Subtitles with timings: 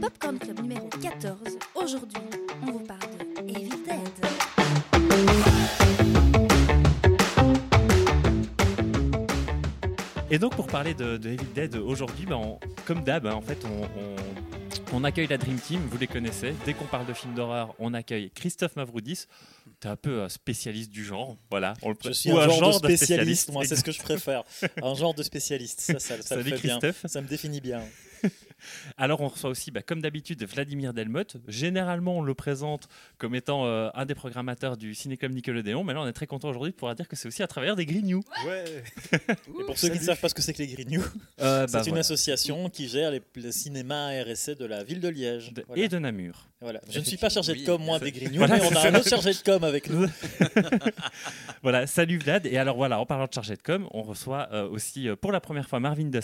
[0.00, 1.38] Popcorn Club numéro 14.
[1.74, 2.22] Aujourd'hui,
[2.62, 3.98] on vous parle de Evil Dead.
[10.30, 13.64] Et donc pour parler de, de Evil Dead aujourd'hui, ben, comme d'hab, hein, en fait,
[14.92, 16.54] on accueille la Dream Team, vous les connaissez.
[16.64, 19.26] Dès qu'on parle de films d'horreur, on accueille Christophe Mavroudis.
[19.80, 21.74] Tu es un peu un spécialiste du genre, voilà.
[21.82, 24.00] On le Je suis ou un, genre, de de spécialiste, moi c'est ce que je
[24.00, 24.42] préfère.
[24.82, 26.78] un genre de spécialiste, ça, ça, ça Salut fait bien.
[27.06, 27.82] Ça me définit bien.
[28.96, 31.36] Alors on reçoit aussi, bah, comme d'habitude, Vladimir Delmotte.
[31.48, 36.00] Généralement, on le présente comme étant euh, un des programmateurs du Cinéclub Nickelodeon, mais là
[36.02, 38.22] on est très content aujourd'hui de pouvoir dire que c'est aussi à travers des Grignoux.
[38.46, 38.64] Ouais.
[39.12, 41.04] Et pour ceux qui ne savent pas ce que c'est que les Grignoux,
[41.40, 42.00] Euh, c'est bah, une voilà.
[42.00, 45.52] association qui gère les, le cinéma RSC de la ville de Liège.
[45.52, 45.82] De- Voilà.
[45.84, 46.46] Et de Namur.
[46.60, 46.80] Voilà.
[46.90, 48.76] Je ne suis pas chargé de com, moi, c'est- des Grignoux, Voilà, mais on c'est
[48.76, 50.06] a un autre chargé de com avec nous.
[51.62, 52.46] Voilà, salut Vlad.
[52.46, 55.32] Et alors voilà, en parlant de chargé de com, on reçoit euh, aussi euh, pour
[55.32, 56.20] la première fois Marvin de.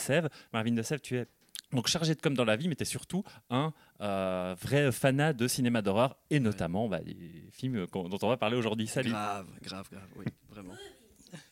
[0.53, 1.27] Marvin de tu es
[1.73, 5.33] donc chargé de com dans la vie, mais tu es surtout un euh, vrai fanat
[5.33, 8.87] de cinéma d'horreur et notamment bah, les films dont on va parler aujourd'hui.
[8.87, 9.11] Salut.
[9.11, 10.75] Grave, grave, grave, oui, vraiment.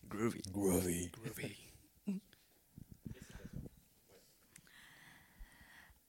[0.09, 0.41] Groovy.
[0.53, 1.11] Groovy.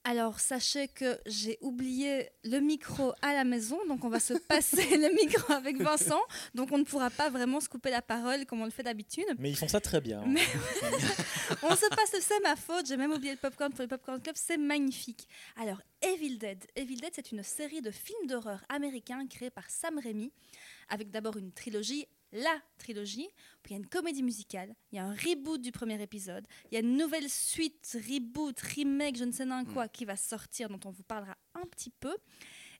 [0.07, 4.97] Alors, sachez que j'ai oublié le micro à la maison, donc on va se passer
[4.97, 6.21] le micro avec Vincent,
[6.53, 9.25] donc on ne pourra pas vraiment se couper la parole comme on le fait d'habitude.
[9.39, 10.23] Mais ils font ça très bien.
[10.27, 10.41] Mais-
[11.63, 14.35] On se passe, c'est ma faute, j'ai même oublié le popcorn pour le Popcorn Club,
[14.37, 15.27] c'est magnifique.
[15.59, 16.63] Alors, Evil Dead.
[16.75, 20.31] Evil Dead, c'est une série de films d'horreur américains créés par Sam Raimi,
[20.89, 23.27] avec d'abord une trilogie, la trilogie,
[23.63, 26.45] puis il y a une comédie musicale, il y a un reboot du premier épisode,
[26.71, 30.15] il y a une nouvelle suite, reboot, remake, je ne sais pas quoi, qui va
[30.15, 32.15] sortir, dont on vous parlera un petit peu,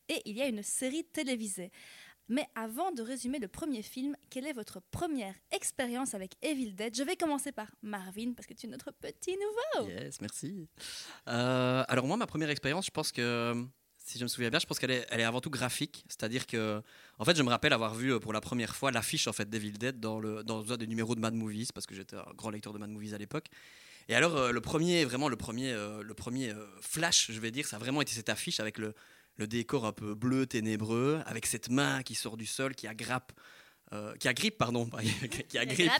[0.09, 1.72] et il y a une série télévisée.
[2.28, 6.95] Mais avant de résumer le premier film, quelle est votre première expérience avec Evil Dead?
[6.95, 9.89] Je vais commencer par Marvin, parce que tu es notre petit nouveau.
[9.89, 10.67] Yes, merci.
[11.28, 13.54] Euh, alors moi, ma première expérience, je pense que,
[14.05, 16.05] si je me souviens bien, je pense qu'elle est, elle est avant tout graphique.
[16.08, 16.82] C'est-à-dire que,
[17.17, 19.49] en fait, je me rappelle avoir vu euh, pour la première fois l'affiche en fait
[19.49, 22.26] d'Evil Dead dans, le, dans un des numéros de Mad Movies, parce que j'étais un
[22.36, 23.48] grand lecteur de Mad Movies à l'époque.
[24.08, 27.66] Et alors, euh, le premier, vraiment le premier, euh, le premier flash, je vais dire,
[27.66, 28.93] ça a vraiment été cette affiche avec le,
[29.38, 33.32] le décor un peu bleu, ténébreux, avec cette main qui sort du sol, qui agrippe,
[33.93, 34.89] euh, qui agrippe, pardon,
[35.49, 35.92] qui agrippe,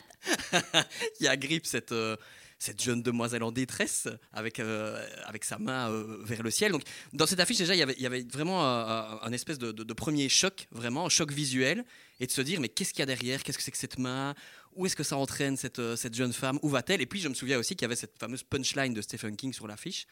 [1.18, 2.16] qui agrippe cette, euh,
[2.58, 6.72] cette jeune demoiselle en détresse avec, euh, avec sa main euh, vers le ciel.
[6.72, 6.84] Donc,
[7.14, 9.72] dans cette affiche, déjà, il y avait, il y avait vraiment un, un- espèce de,
[9.72, 11.84] de- premier choc, vraiment, un choc visuel,
[12.20, 13.44] et de se dire, mais qu'est-ce qu'il y a derrière?
[13.44, 14.34] Qu'est-ce que c'est que cette main?
[14.74, 16.58] Où est-ce que ça entraîne cette, euh, cette jeune femme?
[16.62, 17.02] Où va-t-elle?
[17.02, 19.54] Et puis, je me souviens aussi qu'il y avait cette fameuse punchline de Stephen King
[19.54, 20.08] sur l'affiche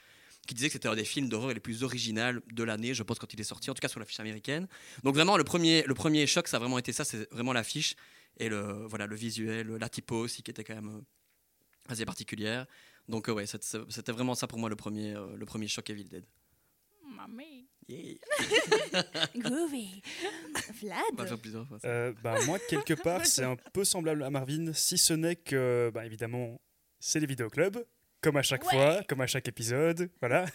[0.46, 3.18] qui disait que c'était un des films d'horreur les plus originaux de l'année, je pense,
[3.18, 4.68] quand il est sorti, en tout cas sur l'affiche américaine.
[5.04, 7.96] Donc vraiment, le premier, le premier choc, ça a vraiment été ça, c'est vraiment l'affiche
[8.38, 11.02] et le, voilà, le visuel, la typo aussi, qui était quand même euh,
[11.90, 12.66] assez particulière.
[13.08, 16.06] Donc euh, ouais, c'était vraiment ça pour moi le premier, euh, le premier choc Evil
[16.06, 16.24] Dead.
[17.16, 17.68] Mamie.
[17.88, 18.16] Yeah.
[19.36, 20.02] Groovy.
[20.82, 21.28] Vlad.
[21.28, 21.88] ça.
[21.88, 25.92] Euh, bah, moi, quelque part, c'est un peu semblable à Marvin, si ce n'est que,
[25.94, 26.62] bah, évidemment,
[27.00, 27.84] c'est les vidéoclubs,
[28.22, 28.72] comme à chaque Ouais.
[28.72, 30.46] fois, comme à chaque épisode, voilà.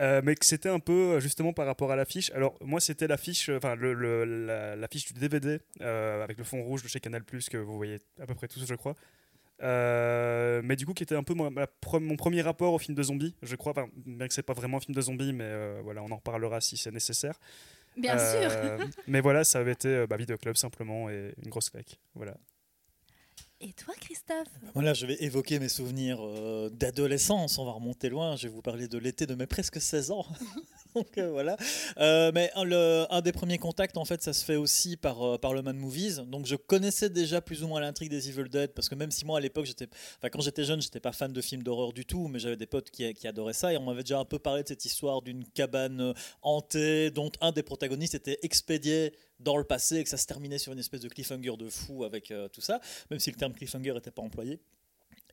[0.00, 2.30] Euh, mais que c'était un peu justement par rapport à l'affiche.
[2.32, 6.60] Alors, moi, c'était l'affiche, enfin, le, le- la- l'affiche du DVD euh, avec le fond
[6.64, 8.96] rouge de chez Canal, que vous voyez à peu près tous, je crois.
[9.62, 12.78] Euh, mais du coup, qui était un peu mon, ma pre- mon premier rapport au
[12.78, 13.72] film de zombies, je crois.
[13.72, 16.16] Enfin, bien que c'est pas vraiment un film de zombies, mais euh, voilà, on en
[16.16, 17.38] reparlera si c'est nécessaire.
[17.96, 18.50] Bien sûr.
[18.52, 21.98] Euh, mais voilà, ça avait été bah, Vidéoclub simplement et une grosse claque.
[22.14, 22.36] Voilà.
[23.60, 27.58] Et toi, Christophe Voilà, je vais évoquer mes souvenirs euh, d'adolescence.
[27.58, 28.36] On va remonter loin.
[28.36, 30.24] Je vais vous parler de l'été de mes presque 16 ans.
[30.94, 31.56] Donc euh, voilà.
[31.98, 35.40] Euh, mais un, le- un des premiers contacts, en fait, ça se fait aussi par,
[35.40, 36.18] par le Man Movies.
[36.28, 39.24] Donc je connaissais déjà plus ou moins l'intrigue des Evil Dead parce que même si
[39.24, 42.04] moi à l'époque, j'étais, enfin quand j'étais jeune, j'étais pas fan de films d'horreur du
[42.06, 44.38] tout, mais j'avais des potes qui, qui adoraient ça et on m'avait déjà un peu
[44.38, 49.64] parlé de cette histoire d'une cabane hantée dont un des protagonistes était expédié dans le
[49.64, 52.48] passé et que ça se terminait sur une espèce de cliffhanger de fou avec euh,
[52.48, 54.60] tout ça, même si le terme cliffhanger n'était pas employé.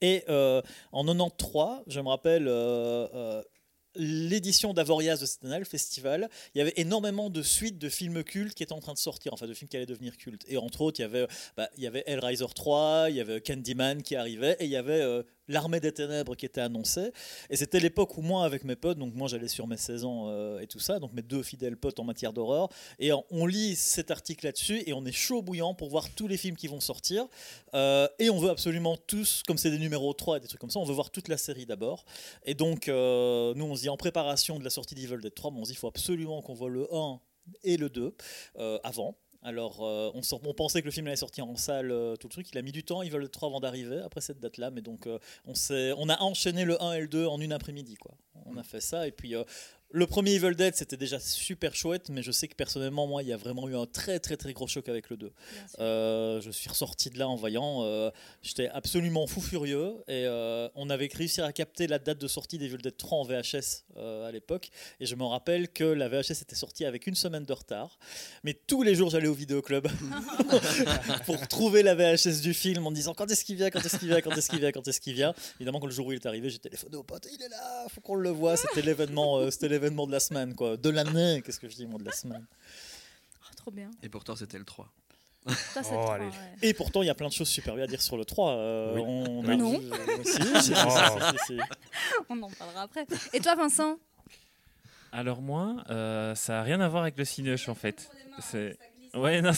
[0.02, 0.62] Et euh,
[0.92, 3.42] en 93, je me rappelle, euh,
[3.96, 8.24] l'édition d'Avoriaz de cette année, le festival, il y avait énormément de suites de films
[8.24, 10.44] cultes qui étaient en train de sortir, enfin de films qui allaient devenir cultes.
[10.50, 13.40] Et entre autres, il y avait, bah, il y avait Hellraiser 3, il y avait
[13.40, 17.12] Candyman qui arrivait, et il y avait L'Armée des Ténèbres qui était annoncée.
[17.50, 20.26] Et c'était l'époque où moi, avec mes potes, donc moi j'allais sur mes 16 ans
[20.30, 22.70] euh, et tout ça, donc mes deux fidèles potes en matière d'horreur,
[23.00, 26.38] et on, lit cet article là-dessus, et on est chaud bouillant pour voir tous les
[26.38, 27.28] films qui vont sortir.
[27.74, 30.72] Euh, et on veut absolument tous, comme c'est des numéros 3 et des trucs comme
[30.72, 32.06] ça, on veut voir toute la série d'abord.
[32.44, 35.52] Et donc, euh, nous, on se dit en préparation de la sortie d'Evil Dead 3,
[35.52, 37.20] mais on se dit il faut absolument qu'on voit le 1
[37.64, 38.16] et le 2
[38.58, 39.16] euh, avant.
[39.46, 42.28] Alors, euh, on, sort- on pensait que le film allait sortir en salle, euh, tout
[42.28, 42.48] le truc.
[42.52, 44.72] Il a mis du temps, Evil Dead 3 avant d'arriver, après cette date-là.
[44.72, 45.54] Mais donc, euh, on,
[45.98, 47.94] on a enchaîné le 1 et le 2 en une après-midi.
[47.96, 48.16] quoi.
[48.48, 49.08] On a fait ça.
[49.08, 49.36] Et puis,
[49.96, 52.10] le premier Evil Dead, c'était déjà super chouette.
[52.10, 54.52] Mais je sais que personnellement, moi, il y a vraiment eu un très, très, très
[54.52, 55.26] gros choc avec le 2.
[55.28, 55.78] Bien sûr.
[55.80, 57.84] Euh, je suis ressorti de là en voyant.
[57.84, 58.12] euh,
[58.44, 59.94] J'étais absolument fou furieux.
[60.10, 63.24] Et euh, on avait réussi à capter la date de sortie d'Evil Dead 3 en
[63.24, 64.70] VHS à l'époque.
[65.00, 67.98] Et je me rappelle que la VHS était sortie avec une semaine de retard.
[68.44, 69.88] Mais tous les jours, j'allais au vidéoclub
[71.26, 74.10] pour trouver la VHS du film en disant quand est-ce qu'il vient, quand est-ce qu'il
[74.10, 75.34] vient, quand est-ce qu'il vient, quand est-ce qu'il vient.
[75.56, 77.86] Évidemment, quand le jour où il est arrivé, j'ai téléphoné au pote, il est là,
[77.90, 78.58] faut qu'on le voit.
[78.58, 79.50] C'était l'événement,
[79.86, 81.42] l'événement de la semaine, quoi, de l'année.
[81.46, 82.46] Qu'est-ce que je dis, moi, de la semaine.
[83.42, 83.90] Oh, trop bien.
[84.04, 84.90] Et pourtant, c'était le 3.
[85.48, 86.26] Ça, c'est Oh, trop, allez.
[86.26, 86.32] ouais.
[86.64, 88.52] Et pourtant, il y a plein de choses super bien à dire sur le 3.
[88.54, 89.02] euh, Oui.
[89.06, 89.78] on Non.
[89.78, 89.86] vu-
[90.26, 91.60] si, si, si, si, si, si, si.
[92.30, 93.06] On en parlera après.
[93.34, 93.98] Et toi, Vincent?
[95.12, 98.10] Alors moi, euh, ça n'a rien à voir avec le Cinoche en fait.
[98.40, 98.78] C'est-
[99.16, 99.52] Ouais, non,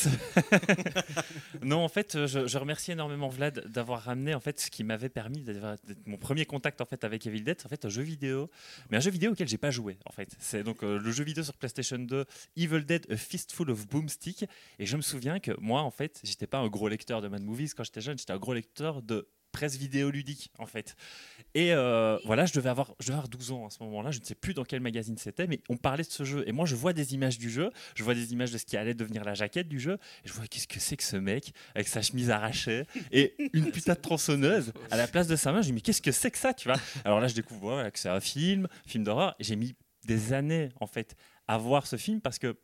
[1.63, 5.09] non, en fait, euh, je, remercie énormément Vlad d'avoir ramené en fait ce qui m'avait
[5.09, 8.51] permis d'être mon premier contact en fait avec Evil Dead, en fait un jeu vidéo,
[8.89, 10.35] mais un jeu vidéo auquel j'ai pas joué en fait.
[10.37, 12.25] C'est donc euh, le jeu vidéo sur PlayStation 2,
[12.55, 14.45] Evil Dead: A Fistful of Boomstick,
[14.77, 17.41] et je me souviens que moi en fait, j'étais pas un gros lecteur de Mad
[17.41, 19.27] Movies quand j'étais jeune, j'étais un gros lecteur de
[19.57, 20.95] presse vidéo ludique en fait.
[21.55, 24.19] Et euh, voilà, je devais, avoir, je devais avoir 12 ans à ce moment-là, je
[24.19, 26.43] ne sais plus dans quel magazine c'était, mais on parlait de ce jeu.
[26.47, 28.77] Et moi, je vois des images du jeu, je vois des images de ce qui
[28.77, 31.53] allait devenir la jaquette du jeu, et je vois qu'est-ce que c'est que ce mec
[31.73, 35.61] avec sa chemise arrachée et une putain de tronçonneuse à la place de sa main.
[35.61, 36.77] Je me dis, mais qu'est-ce que c'est que ça, tu vois?
[37.03, 39.73] Alors là, je découvre que c'est un film, film d'horreur, j'ai mis
[40.05, 41.15] des années en fait
[41.47, 42.55] à voir ce film parce que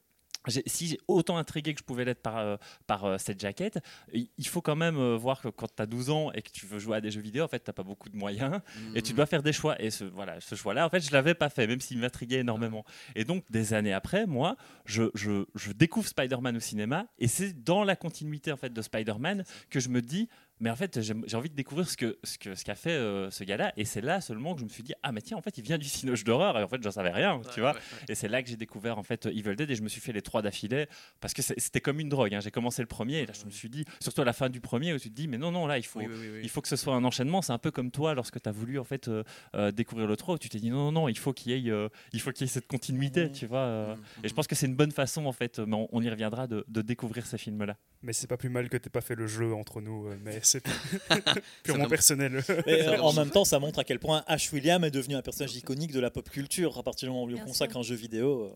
[0.52, 2.58] si j'ai autant intrigué que je pouvais l'être par, euh,
[2.88, 3.80] par euh, cette jaquette,
[4.14, 6.66] il faut quand même euh, voir que quand tu as 12 ans et que tu
[6.66, 8.60] veux jouer à des jeux vidéo, en fait, tu n'as pas beaucoup de moyens
[8.96, 9.82] et tu dois faire des choix.
[9.82, 12.40] Et ce, voilà, ce choix-là, en fait, je ne l'avais pas fait, même s'il m'intriguait
[12.40, 12.84] énormément.
[13.16, 17.64] Et donc, des années après, moi, je, je, je découvre Spider-Man au cinéma et c'est
[17.64, 20.30] dans la continuité en fait, de Spider-Man que je me dis.
[20.60, 23.30] Mais en fait, j'ai envie de découvrir ce que ce que ce qu'a fait euh,
[23.32, 25.42] ce gars-là, et c'est là seulement que je me suis dit ah mais tiens en
[25.42, 27.76] fait il vient du cinoche d'horreur, et en fait j'en savais rien, tu vois.
[28.08, 30.14] Et c'est là que j'ai découvert en fait Evil Dead et je me suis fait
[30.14, 30.86] les trois d'affilée
[31.20, 32.34] parce que c'était comme une drogue.
[32.36, 32.40] hein.
[32.40, 34.62] J'ai commencé le premier et là je me suis dit, surtout à la fin du
[34.62, 36.40] premier où tu te dis mais non non là il faut Oui, oui, oui, oui.
[36.44, 37.42] il faut que ce soit un enchaînement.
[37.42, 39.24] C'est un peu comme toi lorsque tu as voulu en fait euh,
[39.56, 41.56] euh, découvrir le 3 où tu t'es dit non non non il faut qu'il y
[41.70, 43.32] ait il faut qu'il y ait cette continuité, Mhm.
[43.32, 43.60] tu vois.
[43.60, 43.96] euh.
[43.96, 44.02] Mhm.
[44.24, 46.48] Et je pense que c'est une bonne façon en fait, mais on, on y reviendra
[46.48, 47.76] de, de découvrir ces films là.
[48.06, 50.40] Mais c'est pas plus mal que t'aies pas fait le jeu entre nous, euh, mais
[50.44, 50.64] c'est
[51.64, 52.44] purement personnel.
[52.66, 55.22] Mais euh, en même temps, ça montre à quel point Ash William est devenu un
[55.22, 56.78] personnage iconique de la pop culture.
[56.78, 58.44] À partir du moment où on lui consacre un jeu vidéo.
[58.44, 58.56] euh,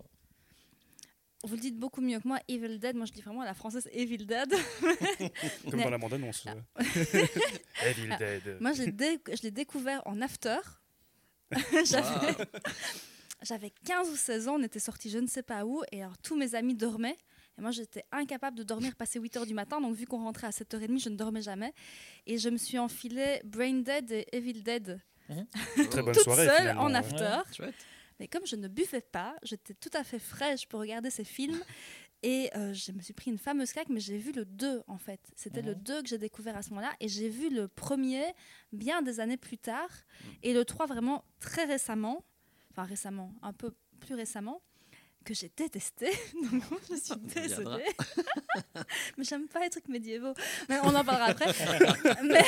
[1.46, 2.96] Vous le dites beaucoup mieux que moi, Evil Dead.
[2.98, 4.54] Moi, je dis vraiment à la française Evil Dead.
[5.72, 6.44] Comme dans la bande-annonce.
[6.48, 7.26] euh.
[7.86, 8.58] Evil Dead.
[8.60, 10.58] Moi, je l'ai dé- je l'ai découvert en after.
[11.86, 12.36] J'avais
[13.44, 16.18] j'avais 15 ou 16 ans, on était sortis je ne sais pas où, et alors
[16.18, 17.16] tous mes amis dormaient.
[17.58, 19.82] Et moi, j'étais incapable de dormir passer 8 heures du matin.
[19.82, 21.74] Donc, vu qu'on rentrait à 7h30, je ne dormais jamais.
[22.26, 25.00] Et je me suis enfilé Brain Dead et Evil Dead
[25.92, 26.46] Très bonne toute soirée.
[26.46, 26.82] seule finalement.
[26.84, 27.40] en after.
[28.20, 31.60] Mais comme je ne buvais pas, j'étais tout à fait fraîche pour regarder ces films.
[32.24, 34.98] Et euh, je me suis pris une fameuse claque, mais j'ai vu le 2 en
[34.98, 35.20] fait.
[35.36, 35.84] C'était le Mhm.
[35.84, 36.92] 2 que j'ai découvert à ce moment-là.
[37.00, 38.24] Et j'ai vu le premier
[38.72, 39.90] bien des années plus tard.
[40.42, 42.24] Et le 3 vraiment très récemment.
[42.72, 44.62] Enfin récemment, un peu plus récemment.
[45.26, 46.10] Que j'ai détesté.
[46.52, 47.84] Donc je suis désolée.
[49.18, 50.34] mais j'aime pas les trucs médiévaux.
[50.70, 51.48] Mais on en parlera après.
[52.24, 52.42] mais,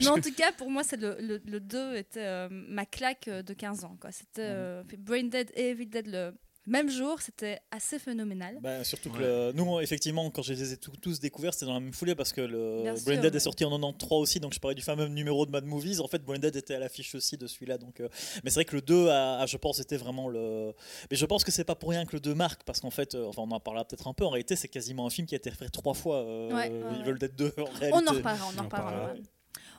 [0.00, 3.28] mais en tout cas, pour moi, c'est le, le, le 2 était euh, ma claque
[3.28, 3.98] euh, de 15 ans.
[4.10, 6.32] C'était euh, fait Brain Dead et Evil Dead le
[6.66, 7.20] même jour.
[7.20, 8.58] C'était assez phénoménal.
[8.60, 9.22] bah, surtout que Ouais.
[9.22, 12.14] le- nous, effectivement, quand je les ai tous- tous découverts, c'était dans la même foulée
[12.14, 14.40] parce que le Bien sûr, est sorti en 93 aussi.
[14.40, 16.00] Donc, je parlais du fameux numéro de Mad Movies.
[16.00, 17.78] En fait, Brain Dead était à l'affiche aussi de celui-là.
[17.78, 18.08] Donc, euh,
[18.42, 20.72] mais c'est vrai que le 2, a, a, je pense, était vraiment le.
[21.10, 23.14] Mais je pense que c'est pas pour rien que le 2 marque parce qu'en fait,
[23.14, 24.24] euh, enfin, on en parlera peut-être un peu.
[24.24, 26.16] En réalité, c'est quasiment un film qui a été refait trois fois.
[26.24, 27.18] euh, Ouais, ouais, Evil ouais.
[27.18, 27.90] Dead 2 en réalité.
[27.92, 29.14] On en reparlera, on en reparlera.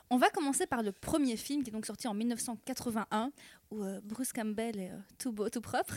[0.08, 3.32] On va commencer par le premier film qui est donc sorti en 1981
[3.72, 5.96] où euh, Bruce Campbell est euh, tout beau, tout propre.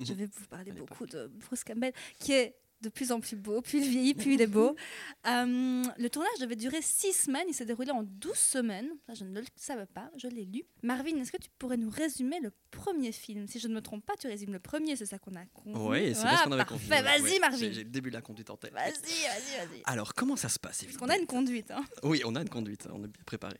[0.00, 3.62] Je vais vous parler beaucoup de Bruce Campbell qui est de plus en plus beau,
[3.62, 4.74] plus il vieillit, plus il est beau.
[5.26, 8.90] Euh, le tournage devait durer six semaines, il s'est déroulé en 12 semaines.
[9.08, 10.62] Ça, je ne le savais pas, je l'ai lu.
[10.84, 14.04] Marvin, est-ce que tu pourrais nous résumer le premier film Si je ne me trompe
[14.04, 15.84] pas, tu résumes le premier, c'est ça qu'on a convenu.
[15.88, 16.88] Oui, c'est Ah, ce qu'on avait convenu.
[16.88, 17.56] Vas-y, Marvin.
[17.58, 18.72] J'ai le début de la conduite en tête.
[18.72, 19.82] Vas-y, vas-y, vas-y.
[19.84, 21.70] Alors, comment ça se passe Parce qu'on a une conduite.
[21.70, 21.84] Hein.
[22.02, 23.56] Oui, on a une conduite, on est bien préparé.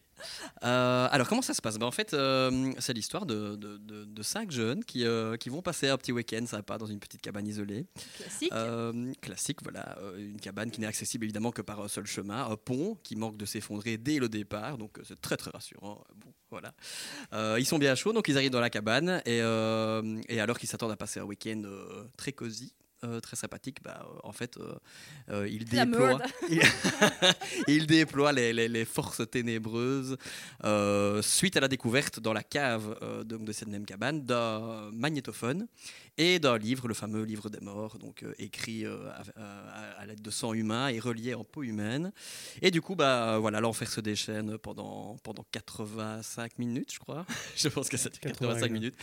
[0.65, 1.79] Euh, alors, comment ça se passe?
[1.79, 5.49] Ben, En fait, euh, c'est l'histoire de, de- de- de cinq jeunes qui, euh, qui
[5.49, 7.87] vont passer un petit week-end sympa dans une petite cabane isolée.
[8.17, 8.53] Classique.
[9.21, 9.97] Classique, voilà.
[10.19, 12.47] une cabane qui n'est accessible évidemment que par un seul chemin.
[12.51, 14.79] Un pont qui manque de s'effondrer dès le départ.
[14.79, 16.05] Donc, c'est très, très rassurant.
[16.17, 16.73] Bon, voilà.
[17.33, 19.21] Euh, ils sont bien chauds, donc ils arrivent dans la cabane.
[19.27, 22.73] Et, euh, et alors qu'ils s'attendent à passer un week-end euh, très cosy,
[23.05, 24.57] euh, très sympathique, bah, euh, en fait,
[25.29, 26.63] euh, il déploie, il,
[27.69, 30.17] il déploie les, les- les forces ténébreuses
[31.23, 35.67] suite à la découverte dans la cave donc de cette même cabane d'un magnétophone
[36.19, 40.07] et d'un livre, le fameux livre des morts, donc euh, écrit euh, à, à- à
[40.07, 42.13] l'aide de sang humain et relié en peau humaine.
[42.63, 47.27] Et du coup, bah voilà, l'enfer se déchaîne pendant pendant 85 minutes, je crois.
[47.57, 48.95] je pense que c'était 85 80, minutes.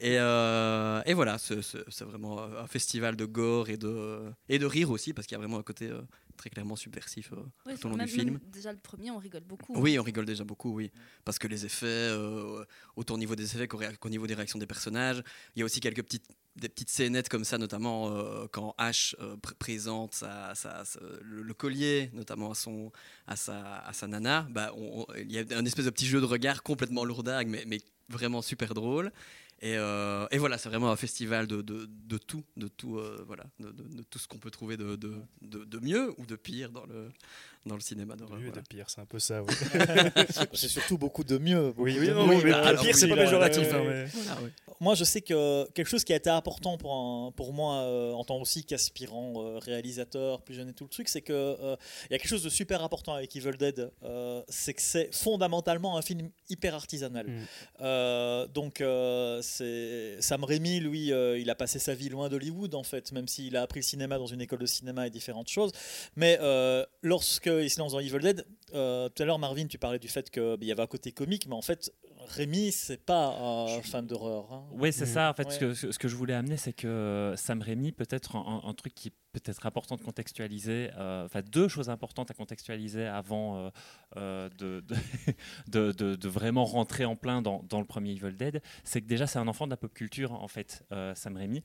[0.00, 1.60] Et, euh, et voilà, c'est-
[2.04, 5.40] vraiment un festival de gore et de et de rire aussi parce qu'il y a
[5.40, 6.00] vraiment un côté euh,
[6.40, 7.32] très clairement subversif.
[7.34, 7.36] euh,
[7.76, 8.40] tout au long même- du film.
[8.50, 9.74] déjà le premier, on rigole beaucoup.
[9.78, 10.90] oui, on rigole déjà beaucoup, oui.
[11.26, 12.64] Parce que les effets, euh,
[12.96, 15.22] autant au niveau des effets qu'au niveau des réactions des personnages,
[15.54, 19.14] il y a aussi quelques petites, des petites scénettes comme ça, notamment euh, quand Ash
[19.20, 22.90] euh, pr- présente sa- sa- sa- le, le collier, notamment à, son,
[23.26, 24.46] à, sa, à sa nana.
[24.50, 27.48] Bah, on- on- il y a un espèce de petit jeu de regard complètement lourdague,
[27.48, 29.12] mais, mais vraiment super drôle.
[29.62, 34.02] Et, euh, et voilà, c'est vraiment un festival de, tout, de tout, euh, voilà, de,
[34.04, 37.10] tout ce qu'on peut trouver de mieux ou de pire dans le,
[37.66, 38.38] dans le cinéma d'horreur.
[38.38, 38.62] Mieux voilà.
[38.62, 39.42] de pire, c'est un peu ça.
[39.42, 39.54] Oui,
[40.54, 41.74] C'est surtout beaucoup de mieux.
[41.76, 42.36] oui, oui, non, mieux.
[42.36, 43.62] non, mais bah, le pire, c'est oui, pas péjoratif.
[43.70, 44.04] ouais, hein, ouais.
[44.14, 44.50] mais- Ah ouais.
[44.80, 48.12] Moi, je sais que quelque chose qui a été important pour, un- pour moi euh,
[48.12, 51.76] en tant aussi qu'aspirant euh, réalisateur, plus jeune et tout le truc, c'est que euh,
[52.08, 55.14] il y a quelque chose de super important avec Evil Dead, euh, c'est que c'est
[55.14, 57.26] fondamentalement un film hyper artisanal.
[57.26, 57.40] Mm.
[57.82, 62.74] Euh, donc, euh, c'est Sam Raimi, lui, euh, il a passé sa vie loin d'Hollywood
[62.74, 65.48] en fait, même s'il a appris le cinéma dans une école de cinéma et différentes
[65.48, 65.72] choses.
[66.16, 66.86] Mais euh,
[67.68, 70.62] se lance dans Evil Dead, euh, tout à l'heure Marvin, tu parlais du fait qu'il
[70.64, 71.92] y avait un côté comique, mais en fait,
[72.28, 74.52] Rémi, c'est pas un fan d'horreur.
[74.52, 74.64] hein.
[74.72, 75.12] Oui, c'est Mhm.
[75.14, 75.30] ça.
[75.30, 75.54] En fait, Ouais.
[75.54, 78.94] ce, que, ce que je voulais amener, c'est que euh, Sam Raimi, peut-être un, truc
[78.94, 83.70] qui est peut-être important de contextualiser, euh, enfin deux choses importantes à contextualiser avant euh,
[84.16, 84.94] euh, de, de,
[85.68, 89.06] de- de- de vraiment rentrer en plein dans, dans le premier Evil Dead, c'est que
[89.06, 91.62] déjà c'est un enfant de la pop culture, en fait, euh, Sam Raimi.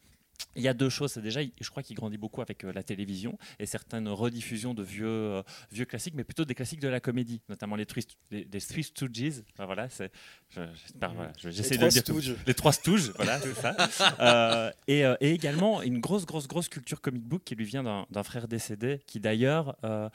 [0.58, 1.12] Il y a deux choses.
[1.12, 4.84] C'est déjà, je crois qu'il grandit beaucoup avec euh, la télévision et certaines rediffusions de
[4.84, 8.48] vieux, euh, vieux classiques, mais plutôt des classiques de la comédie, notamment les, Three- les,
[8.52, 9.44] les Three Stooges.
[9.54, 10.12] Enfin, voilà, c'est,
[10.50, 12.04] j'espère, je- j'essaie de dire
[12.48, 13.76] les trois Stooges, voilà, c'est ça.
[14.20, 18.24] Euh, et, et également une grosse, grosse, grosse culture comic book qui lui vient d'un
[18.24, 20.10] frère décédé, qui d'ailleurs, euh,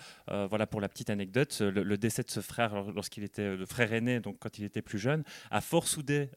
[0.49, 3.67] voilà pour la petite anecdote, le, le décès de ce frère lor- lorsqu'il était le
[3.67, 6.31] frère aîné, donc quand il était plus jeune, a fort soudé.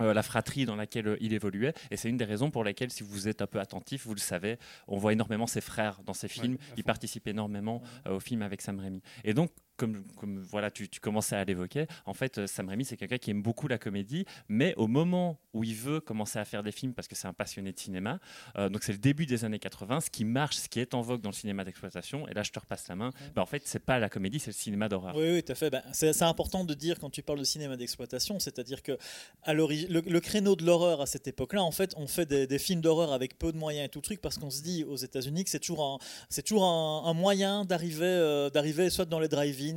[0.00, 1.74] Euh, la fratrie dans laquelle euh, il évoluait.
[1.90, 4.20] Et c'est une des raisons pour lesquelles si vous êtes un peu attentif vous le
[4.20, 4.58] savez
[4.88, 6.56] on voit énormément ses frères dans ses films.
[6.60, 9.02] à il participe énormément euh, au film avec Sam Raimi.
[9.24, 12.84] Et donc comme, comme voilà, tu, tu commençais à l'évoquer, en fait, euh, Sam Raimi,
[12.84, 16.44] c'est quelqu'un qui aime beaucoup la comédie, mais au moment où il veut commencer à
[16.44, 18.18] faire des films, parce que c'est un passionné de cinéma,
[18.56, 21.00] euh, donc c'est le début des années 80, ce qui marche, ce qui est en
[21.00, 23.62] vogue dans le cinéma d'exploitation, et là je te repasse la main, bah, en fait,
[23.64, 25.14] c'est pas la comédie, c'est le cinéma d'horreur.
[25.16, 25.70] Oui, oui, tout à fait.
[25.70, 28.96] Ben, c'est important de dire quand tu parles de cinéma d'exploitation, c'est-à-dire que
[29.42, 32.58] à le, le créneau de l'horreur à cette époque-là, en fait, on fait des, des
[32.58, 35.44] films d'horreur avec peu de moyens et tout truc parce qu'on se dit aux États-Unis
[35.44, 39.28] que c'est toujours un, c'est toujours un, un moyen d'arriver, euh, d'arriver soit dans les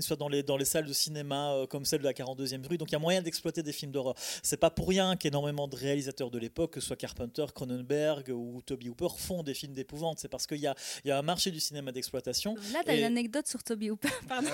[0.02, 2.78] soit dans les dans les salles de cinéma euh, comme celle de la 42e rue.
[2.78, 4.16] Donc il y a moyen d'exploiter des films d'horreur.
[4.44, 8.62] C'est pas pour rien qu'énormément de réalisateurs de l'époque, que ce soit Carpenter, Cronenberg ou
[8.66, 10.20] Toby Hooper, font des films d'épouvante.
[10.20, 12.56] C'est parce qu'il y a, il y a un marché du cinéma d'exploitation.
[12.74, 14.10] Là, t'as Et- une anecdote sur Toby Hooper.
[14.28, 14.48] Pardon.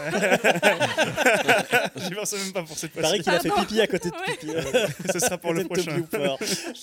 [1.98, 3.24] J'y pensais même pas pour cette Il paraît fois-ci.
[3.24, 3.64] qu'il a fait Pardon.
[3.66, 5.12] pipi à côté de pipi.
[5.12, 6.00] Ce sera pour le Toby prochain.
[6.00, 6.36] Hooper.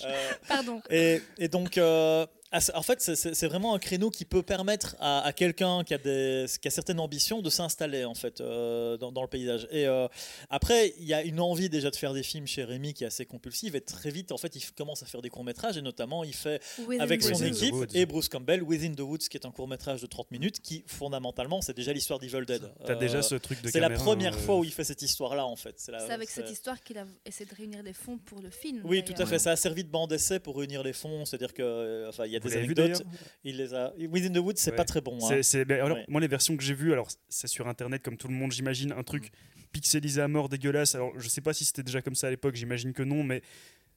[0.05, 0.83] Euh, Pardon.
[0.91, 2.27] et, et donc, euh,
[2.59, 5.99] ce- en fait, c'est- vraiment un créneau qui peut permettre à, à quelqu'un qui, a
[5.99, 9.69] des- qui a certaines ambitions de s'installer en fait euh, dans, dans le paysage.
[9.71, 10.09] Et euh,
[10.49, 13.07] après, il y a une envie déjà de faire des films chez Rémi qui est
[13.07, 13.77] assez compulsive.
[13.77, 16.35] Et très vite, en fait, il commence à faire des courts métrages et notamment, il
[16.35, 19.53] fait Within avec son Within équipe et Bruce Campbell, Within the Woods, qui est un
[19.53, 22.63] court métrage de 30 minutes, qui fondamentalement, c'est déjà l'histoire d'Evil Dead.
[22.85, 25.03] T'as Euh, déjà ce truc de c'est la première fois euh, où il fait cette
[25.03, 25.75] histoire-là, en fait.
[25.79, 28.81] C'est avec cette histoire qu'il a essayé de réunir des fonds pour le film.
[28.85, 29.39] Oui, tout à fait.
[29.39, 31.25] Ça a servi de banc d'essai pour réunir les fonds.
[31.25, 33.03] C'est-à-dire que, euh, enfin, il y a Vous des anecdotes.
[33.45, 33.93] Il les a.
[33.99, 34.77] Within the Woods, c'est Ouais.
[34.77, 35.19] pas très bon.
[35.23, 35.43] hein.
[35.43, 36.05] C'est- ben, alors, Ouais.
[36.09, 38.93] Moi, les versions que j'ai vues, alors c'est sur internet comme tout le monde, j'imagine,
[38.93, 39.31] un truc
[39.73, 40.95] pixelisé à mort, dégueulasse.
[40.95, 43.43] Alors, je sais pas si c'était déjà comme ça à l'époque, j'imagine que non, mais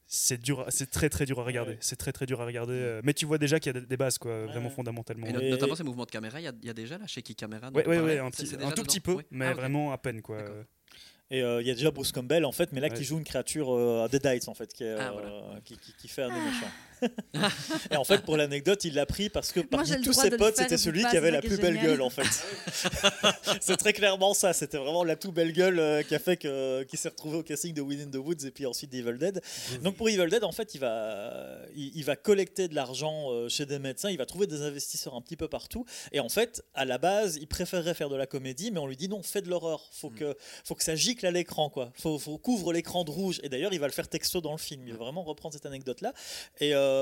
[0.05, 1.71] c'est dur, c'est très très dur à regarder.
[1.71, 1.77] Ouais.
[1.79, 2.73] C'est très très dur à regarder.
[2.73, 5.25] euh, Mais tu vois déjà qu'il y a des- bases, quoi, vraiment fondamentalement.
[5.27, 7.07] Et no- Et- notamment ces mouvements de caméra, il y a, y a déjà la
[7.07, 7.71] shaky caméra.
[7.71, 10.37] dont Ouais, ouais, un, petit, un tout petit peu, mais Ah, vraiment à peine, quoi.
[11.31, 12.93] Et euh, il y a déjà Bruce Campbell, en fait, mais là, Ouais.
[12.93, 15.61] qui joue une créature euh, à Deadites, en fait, qui, est, Ah, euh, voilà.
[15.63, 16.67] qui, qui- qui fait un des méchants.
[17.91, 20.75] et en fait, pour l'anecdote, il l'a pris parce que parmi tous ses potes, c'était
[20.75, 22.23] et celui qui avait la plus belle gueule, en fait.
[23.61, 24.53] c'est très clairement ça.
[24.53, 27.43] C'était vraiment la tout belle gueule euh, qui a fait que, qui s'est retrouvé au
[27.43, 29.41] casting de Within the Woods et puis ensuite d'Evil Dead.
[29.81, 33.49] Donc pour Evil Dead, en fait, il va, il, il va collecter de l'argent euh,
[33.49, 35.85] chez des médecins, il va trouver des investisseurs un petit peu partout.
[36.11, 38.97] Et en fait, à la base, il préférerait faire de la comédie, mais on lui
[38.97, 39.87] dit non, fais de l'horreur.
[39.91, 41.91] Faut que, faut que ça gicle à l'écran, quoi.
[41.95, 43.39] Faut, faut couvre l'écran de rouge.
[43.43, 44.83] Et d'ailleurs, il va le faire texto dans le film.
[44.87, 46.13] Il va vraiment reprendre cette anecdote-là.
[46.59, 46.92] Et euh,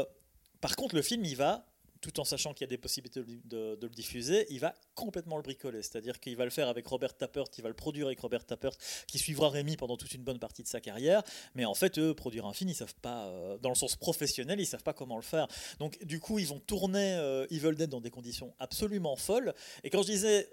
[0.59, 1.65] par contre, le film, il va
[2.01, 4.73] tout en sachant qu'il y a des possibilités de, de- de le diffuser, il va
[4.95, 5.83] complètement le bricoler.
[5.83, 8.71] C'est-à-dire qu'il va le faire avec Robert Tappert, il va le produire avec Robert Tappert,
[9.05, 11.21] qui suivra Rémi pendant toute une bonne partie de sa carrière.
[11.53, 14.59] Mais en fait, eux, produire un film, ils savent pas, euh, dans le sens professionnel,
[14.59, 15.47] ils savent pas comment le faire.
[15.77, 19.53] Donc, du coup, ils vont tourner euh, Evil Dead dans des conditions absolument folles.
[19.83, 20.49] Et quand je disais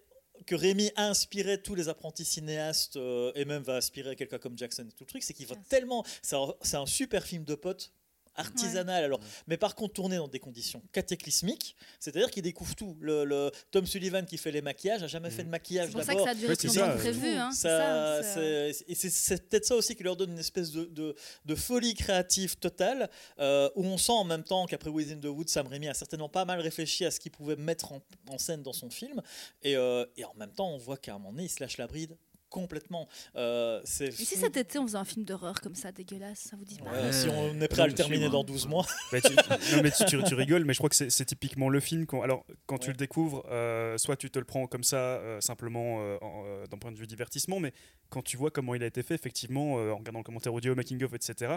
[0.47, 4.59] que Rémi a inspiré tous les apprentis cinéastes euh, et même va inspirer quelqu'un comme
[4.59, 6.05] Jackson et tout le truc, c'est qu'il va tellement.
[6.21, 7.91] C'est un, c'est un super film de potes
[8.39, 9.21] artisanal alors.
[9.47, 12.97] Mais par contre tourné dans des conditions cataclysmiques c'est-à-dire qu'il découvre tout.
[13.01, 16.03] Le, le Tom Sullivan qui fait les maquillages a jamais fait de maquillage C'est pour
[16.05, 16.89] ça que d'abord ça a duré Ouais, plus c'est ça.
[16.97, 17.29] prévu.
[17.37, 21.15] Hein, ça, ça, et peut-être ça aussi qui leur donne une espèce de, de-
[21.45, 25.49] de folie créative totale, euh, où on sent en même temps qu'après Within the Woods,
[25.49, 28.63] Sam Raimi a certainement pas mal réfléchi à ce qu'il pouvait mettre en, en scène
[28.63, 29.21] dans son film,
[29.63, 31.79] et, euh, et en même temps on voit qu'à un moment donné il se lâche
[31.79, 32.17] la bride
[32.51, 33.09] complètement.
[33.37, 36.65] Euh, Et si cet été on faisait un film d'horreur comme ça, dégueulasse, ça vous
[36.65, 38.45] dit pas Ouais, si on est prêt à le terminer dans moi.
[38.45, 38.87] 12 mois.
[39.13, 39.33] Bah, tu,
[39.77, 42.07] non, mais tu, tu- tu rigoles, mais je crois que c'est typiquement le film.
[42.07, 45.41] Quand, alors, quand tu le découvres, euh, soit tu te le prends comme ça, euh,
[45.41, 47.73] simplement euh, en, d'un point de vue divertissement, mais
[48.11, 50.75] quand tu vois comment il a été fait, effectivement, euh, en regardant le commentaire audio,
[50.75, 51.57] making-of, etc.,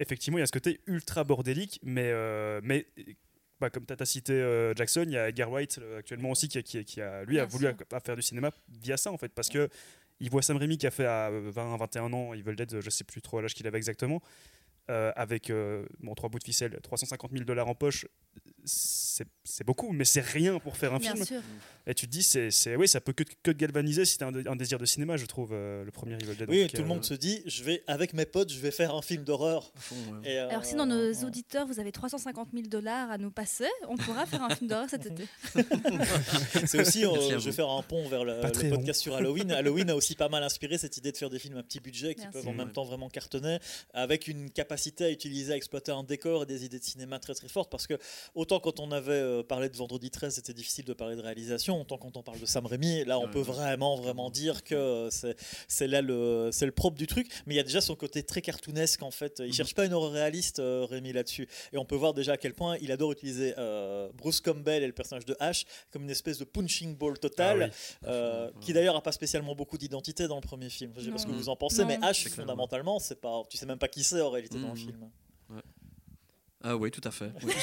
[0.00, 2.86] effectivement, il y a ce côté ultra bordélique, mais, euh, mais
[3.60, 6.46] bah, comme tu as cité euh, Jackson, il y a Edgar Wright euh, actuellement aussi
[6.46, 7.74] qui, a- qui, a- qui a, lui, a voulu sûr.
[7.92, 9.68] à- à faire du cinéma via ça, en fait, parce que
[10.20, 13.22] il voit Sam Raimi qui a fait à 20-21 ans Evil Dead, je sais plus
[13.22, 14.20] trop l'âge qu'il avait exactement,
[14.90, 15.84] euh, avec euh,
[16.16, 18.06] trois bouts de ficelle, 350 000 dollars en poche,
[18.64, 21.24] c'est beaucoup, mais c'est rien pour faire un Bien film.
[21.24, 21.42] sûr.
[21.86, 24.26] Et tu te dis, c'est, c'est, oui, ça peut que, que te galvaniser si t'as
[24.26, 26.48] un, un désir de cinéma, je trouve, euh, le premier Evil Dead.
[26.50, 29.00] Oui, tout le monde se dit, je vais avec mes potes, je vais faire un
[29.00, 29.72] film d'horreur.
[29.90, 30.36] Ouais.
[30.36, 31.24] Euh, Alors si dans nos ouais.
[31.24, 34.90] auditeurs vous avez 350 000 dollars à nous passer, on pourra faire un film d'horreur
[34.90, 35.24] cet été.
[36.66, 39.50] C'est aussi, euh, je vais faire un pont vers le, podcast sur Halloween.
[39.50, 42.14] Halloween a aussi pas mal inspiré cette idée de faire des films à petit budget
[42.14, 43.58] qui peuvent en même temps vraiment cartonner,
[43.94, 47.34] avec une capacité à utiliser, à exploiter un décor et des idées de cinéma très
[47.34, 47.70] très fortes.
[47.70, 47.94] Parce que
[48.34, 51.78] autant quand on avait euh, parlé de Vendredi 13, c'était difficile de parler de réalisation,
[51.80, 53.44] autant quand on parle de Sam Raimi, là on Ouais, peut ouais.
[53.44, 55.10] vraiment vraiment dire que euh,
[55.68, 57.28] c'est là le c'est le propre du truc.
[57.46, 59.36] Mais il y a déjà son côté très cartoonesque en fait.
[59.40, 59.52] Il Mhm.
[59.52, 61.46] cherche pas une horreur réaliste, euh, Raimi là-dessus.
[61.72, 64.86] Et on peut voir déjà à quel point il adore utiliser euh, Bruce Campbell et
[64.86, 67.70] le personnage de Ash comme une espèce de punching ball Ah total.
[67.72, 68.08] oui.
[68.08, 70.92] Euh, qui d'ailleurs a pas spécialement beaucoup d'identité dans le premier film.
[70.96, 71.88] Je sais pas ce que vous en pensez, Non.
[71.88, 74.72] mais Ash fondamentalement, c'est pas, tu sais même pas qui c'est en réalité dans le
[74.74, 74.76] Mhm.
[74.76, 75.10] film.
[76.70, 77.30] Ah oui, tout à fait.
[77.42, 77.52] Oui.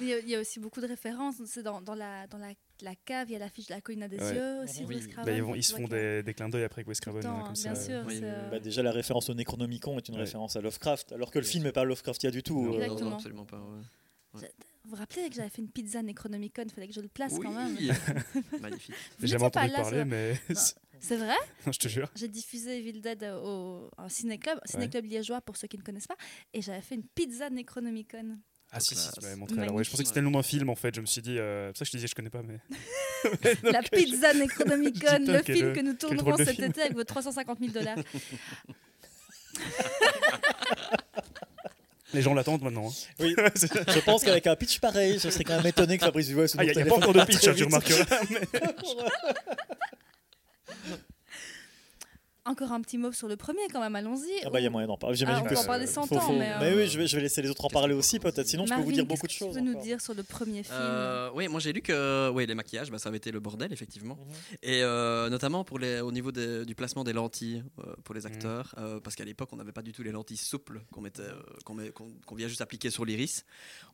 [0.00, 1.36] Il y, a, il y a aussi beaucoup de références.
[1.46, 2.48] C'est dans, dans, la, dans la,
[2.80, 4.34] la cave, il y a l'affiche de la colline à des Ouais.
[4.34, 4.84] yeux aussi.
[4.84, 4.96] Oui.
[5.00, 5.24] Bah, Craven.
[5.26, 7.40] Bah, ils, vont, ils se font des, des clins d'œil après avec Wes Craven, temps,
[7.42, 7.72] comme hein, ça.
[7.72, 8.02] bien sûr.
[8.06, 10.22] Oui, euh, Bah, déjà la référence au Necronomicon est une Ouais.
[10.22, 11.50] référence à Lovecraft, alors que le Oui.
[11.52, 12.64] film n'est pas Lovecraftien du tout.
[12.64, 12.80] Non.
[12.80, 13.58] Euh, Non, absolument pas.
[13.58, 14.40] ouais.
[14.84, 17.34] Vous vous rappelez que j'avais fait une pizza Necronomicon Il fallait que je le place
[17.34, 17.40] Oui.
[17.46, 17.76] quand même.
[18.60, 18.94] Magnifique.
[19.20, 20.60] J'ai jamais entendu parler, ça- mais Non.
[21.02, 21.34] C'est vrai?
[21.66, 22.08] Je te jure.
[22.14, 26.16] J'ai diffusé Evil Dead au un ciné-club, ciné-club liégeois pour ceux qui ne connaissent pas,
[26.54, 28.38] et j'avais fait une pizza Necronomicon.
[28.70, 29.60] Ah si, si, tu m'avais montré.
[29.60, 30.94] Alors, ouais, je pensais que c'était le nom d'un film en fait.
[30.94, 32.42] Je me suis dit, euh, c'est pour ça que je te disais, je connais pas,
[32.42, 32.58] mais.
[33.70, 36.70] La pizza Necronomicon, le film que nous tournerons cet film.
[36.70, 37.98] été avec vos 350 000 dollars.
[42.14, 42.88] Les gens l'attendent maintenant.
[42.88, 42.92] hein.
[43.20, 46.44] Oui, je pense qu'avec un pitch pareil, je serais quand même étonné que Fabrice Dubois
[46.58, 48.20] Ah, il n'y a, pas encore de pitch, hein, tu remarqueras.
[48.30, 48.40] mais-
[52.44, 54.28] Encore un petit mot sur le premier quand même, allons-y.
[54.44, 55.14] Ah bah il y a moyen d'en parler.
[55.16, 57.06] J'imagine Ah, on peut en parler 100 faut- ans, faut- mais, euh, oui, je vais,
[57.06, 58.48] je vais laisser les autres en parler aussi peut-être.
[58.48, 59.54] Sinon, je peux vous dire beaucoup de qu'est-ce que choses.
[59.56, 62.44] Tu peux nous dire sur le premier film Euh, oui, moi j'ai lu que ouais,
[62.46, 64.16] les maquillages, bah, ça avait été le bordel, effectivement.
[64.16, 64.34] Mhm.
[64.64, 68.26] Et euh, notamment pour les, au niveau des- du placement des lentilles euh, pour les
[68.26, 71.22] acteurs, euh, parce qu'à l'époque on n'avait pas du tout les lentilles souples qu'on mettait,
[71.22, 73.44] euh, qu'on met- qu'on- qu'on vient juste appliquer sur l'iris.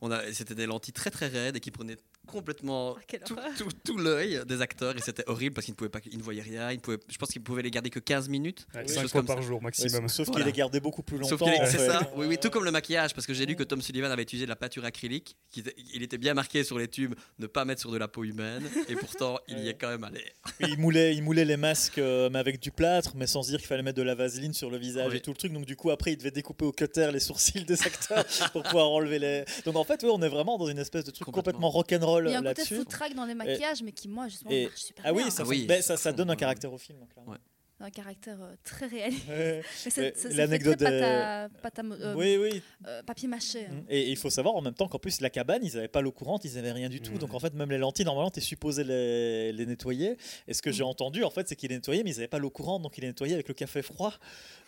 [0.01, 1.97] On a, c'était des lentilles très très raides et qui prenaient
[2.31, 5.89] complètement quelle tout, tout- tout l'œil des acteurs et c'était horrible parce qu'ils ne pouvaient
[5.89, 6.71] pas, ils ne voyaient rien.
[6.71, 8.67] Ils pouvaient, je pense qu'ils pouvaient les garder que 15 minutes.
[8.73, 9.41] Ouais, quelque Cinq chose fois comme par ça.
[9.43, 10.07] jour Ouais, maximum.
[10.07, 10.43] Sauf Voilà.
[10.45, 11.45] qu'il est gardé beaucoup plus longtemps.
[11.65, 14.11] C'est ça, oui, oui, tout comme le maquillage, parce que j'ai lu que Tom Sullivan
[14.11, 15.63] avait utilisé de la peinture acrylique, qui
[15.93, 18.63] il était bien marqué sur les tubes, ne pas mettre sur de la peau humaine,
[18.87, 20.23] et pourtant il y est quand même allé.
[20.61, 23.59] il, moulait, il moulait les masques euh, mais avec du plâtre, mais sans se dire
[23.59, 25.17] qu'il fallait mettre de la vaseline sur le visage Oui.
[25.17, 25.51] et tout le truc.
[25.53, 28.89] Donc du coup, après, il devait découper au cutter les sourcils des acteurs pour pouvoir
[28.89, 29.45] enlever les.
[29.65, 31.99] Donc en fait, ouais, on est vraiment dans une espèce de truc complètement, Complètement.
[32.09, 32.75] rock'n'roll Il y a un côté là-dessus.
[32.75, 35.31] foutraque dans les maquillages, mais qui, moi, justement, et- marche super Ah oui, bien.
[35.31, 36.99] ça, Ah oui, ça, ça fond, donne un caractère au film.
[37.13, 37.31] clairement.
[37.33, 37.37] Ouais.
[37.81, 39.27] Un caractère euh, très réaliste.
[39.29, 39.61] Ouais.
[40.35, 42.61] L'anecdote mo- euh, oui, oui.
[42.87, 43.67] euh, papier mâché.
[43.71, 43.83] hein.
[43.89, 46.11] Et il faut savoir en même temps qu'en plus, la cabane, ils n'avaient pas l'eau
[46.11, 47.13] courante, ils n'avaient rien du tout.
[47.13, 47.17] Mm.
[47.19, 50.17] Donc en fait, même les lentilles, normalement, tu es supposé les, les nettoyer.
[50.47, 52.39] Et ce que j'ai entendu, en fait, c'est qu'ils les nettoyaient, mais ils n'avaient pas
[52.39, 54.13] l'eau courante, donc ils les nettoyaient avec le café froid.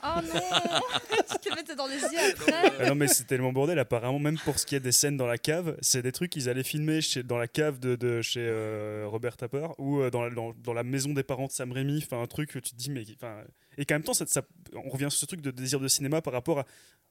[0.04, 0.39] Oh non
[1.43, 4.38] Tu te mettais dans les yeux après Ah non mais c'est tellement bordel apparemment même
[4.39, 7.02] pour ce qui est des scènes dans la cave c'est des trucs qu'ils allaient filmer
[7.02, 10.54] chez, dans la cave de, de chez euh, Robert Tapper ou euh, dans, la, dans,
[10.63, 12.89] dans la maison des parents de Sam Raimi enfin un truc que tu te dis
[12.89, 13.44] mais et, enfin,
[13.78, 16.22] et qu'en même temps, ça, ça- on revient sur ce truc de désir de cinéma
[16.22, 16.66] par rapport à.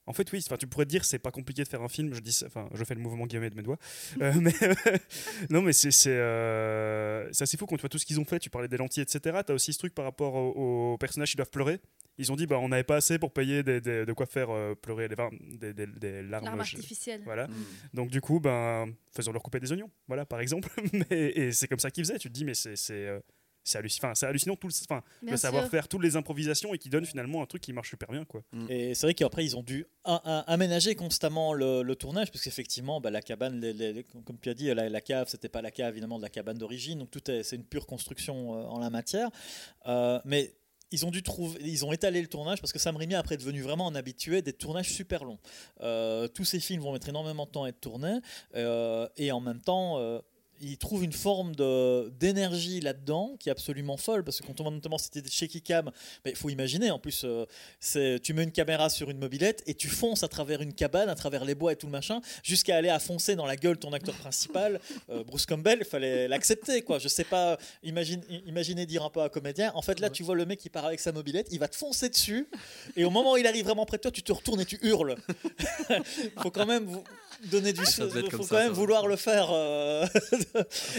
[0.06, 2.14] En fait, oui, enfin, tu pourrais te dire c'est pas compliqué de faire un film.
[2.14, 3.78] Je dis, enfin, je fais le mouvement guillemets de mes doigts.
[4.22, 4.52] Euh, mais
[5.50, 8.24] non, mais c'est c'est euh, c'est assez fou quand tu vois tout ce qu'ils ont
[8.24, 8.38] fait.
[8.38, 9.40] Tu parlais des lentilles, etc.
[9.46, 11.80] T'as aussi ce truc par rapport aux, aux personnages qui doivent pleurer.
[12.18, 14.50] Ils ont dit bah on n'avait pas assez pour payer des- des- de quoi faire
[14.50, 16.44] euh, pleurer des, var- des, des- des larmes.
[16.44, 17.22] L'arme je- artificielle.
[17.24, 17.46] Voilà.
[17.46, 17.54] Mm.
[17.94, 20.68] Donc du coup, ben, faisons-leur couper des oignons, voilà, par exemple.
[21.10, 22.18] mais, et c'est comme ça qu'ils faisaient.
[22.18, 22.76] Tu te dis, mais c'est
[23.64, 25.02] c'est euh, c'est hallucinant tout le, enfin,
[25.36, 28.42] savoir-faire, toutes les improvisations et qui donne finalement un truc qui marche super bien, quoi.
[28.68, 33.10] Et c'est vrai qu'après, ils ont dû aménager constamment le, le tournage, parce qu'effectivement, bah,
[33.10, 35.70] la cabane, les- les- les- comme tu as dit, la, la cave, c'était pas la
[35.70, 38.78] cave évidemment de la cabane d'origine, donc tout est, c'est une pure construction euh, en
[38.78, 39.28] la matière.
[39.86, 40.54] Euh, mais
[40.92, 43.38] ils ont dû trouver, ils ont étalé le tournage parce que Sam Raimi après est
[43.38, 45.38] devenu vraiment un habitué des tournages super longs.
[45.82, 48.18] Euh, tous ces films vont mettre énormément de temps à être tournés
[48.56, 49.98] euh, et en même temps.
[49.98, 50.20] euh,
[50.60, 51.54] il trouve une forme
[52.18, 55.90] d'énergie là-dedans qui est absolument folle parce que quand on va notamment des shaky cam,
[56.24, 57.46] il faut imaginer en plus euh,
[57.78, 61.08] c'est tu mets une caméra sur une mobilette et tu fonces à travers une cabane,
[61.08, 63.74] à travers les bois et tout le machin, jusqu'à aller à foncer dans la gueule
[63.74, 65.78] de ton acteur principal, euh, Bruce Campbell.
[65.80, 66.98] Il fallait l'accepter, quoi.
[66.98, 69.72] Je sais pas, imagine, imaginez dire un peu à un comédien.
[69.74, 71.76] En fait, là, tu vois le mec qui part avec sa mobilette, il va te
[71.76, 72.48] foncer dessus,
[72.96, 74.78] et au moment où il arrive vraiment près de toi, tu te retournes et tu
[74.82, 75.16] hurles.
[76.42, 77.04] faut quand même vous
[77.48, 77.80] donner du.
[77.80, 78.72] Devait être faut quand ça, même ça.
[78.72, 79.48] vouloir le faire.
[79.50, 80.06] euh,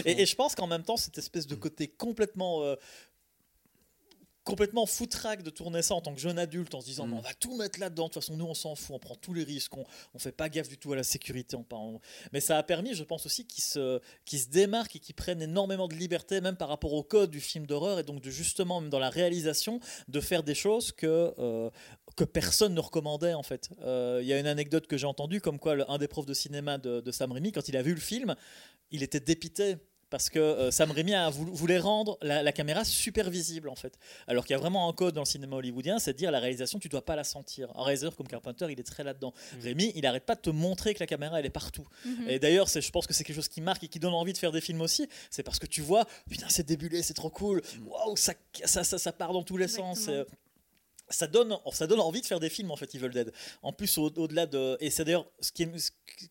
[0.04, 2.62] et, et je pense qu'en même temps, cette espèce de côté complètement.
[2.64, 2.76] euh,
[4.44, 7.12] complètement foutraque de tourner ça en tant que jeune adulte en se disant Mm.
[7.14, 9.32] On va tout mettre là-dedans, de toute façon nous on s'en fout, on prend tous
[9.32, 11.54] les risques, on, on fait pas gaffe du tout à la sécurité.
[11.56, 12.00] On, on-
[12.32, 15.42] Mais ça a permis, je pense aussi, qu'ils se, qu'ils se démarquent et qu'ils prennent
[15.42, 18.80] énormément de liberté, même par rapport au code du film d'horreur, et donc de justement,
[18.80, 19.78] même dans la réalisation,
[20.08, 21.70] de faire des choses que, euh,
[22.14, 23.70] que personne ne recommandait en fait.
[23.82, 26.26] Euh, Il y a une anecdote que j'ai entendue, comme quoi le- un des profs
[26.26, 28.34] de cinéma de, de Sam Raimi, quand il a vu le film,
[28.90, 29.76] il était dépité
[30.10, 33.74] parce que euh, Sam Raimi a voulu, voulait rendre la, la caméra super visible en
[33.74, 33.98] fait.
[34.26, 36.38] Alors qu'il y a vraiment un code dans le cinéma hollywoodien, c'est de dire la
[36.38, 37.70] réalisation, tu dois pas la sentir.
[37.74, 39.32] Un réalisateur comme Carpenter, il est très là-dedans.
[39.62, 41.86] Rémi, il arrête pas de te montrer que la caméra, elle est partout.
[42.04, 42.28] Mhm.
[42.28, 44.38] Et d'ailleurs, je pense que c'est quelque chose qui marque et qui donne envie de
[44.38, 45.08] faire des films aussi.
[45.30, 47.62] C'est parce que tu vois, putain, c'est débulé, c'est trop cool.
[47.86, 48.34] Waouh, ça,
[48.66, 50.08] ça, ça, ça part dans tous les sens.
[50.08, 50.36] Exactement.
[51.12, 53.32] Ça donne, ça donne envie de faire des films en fait, Evil Dead.
[53.62, 54.76] En plus, au- au-delà de.
[54.80, 55.66] Et c'est d'ailleurs, ce qui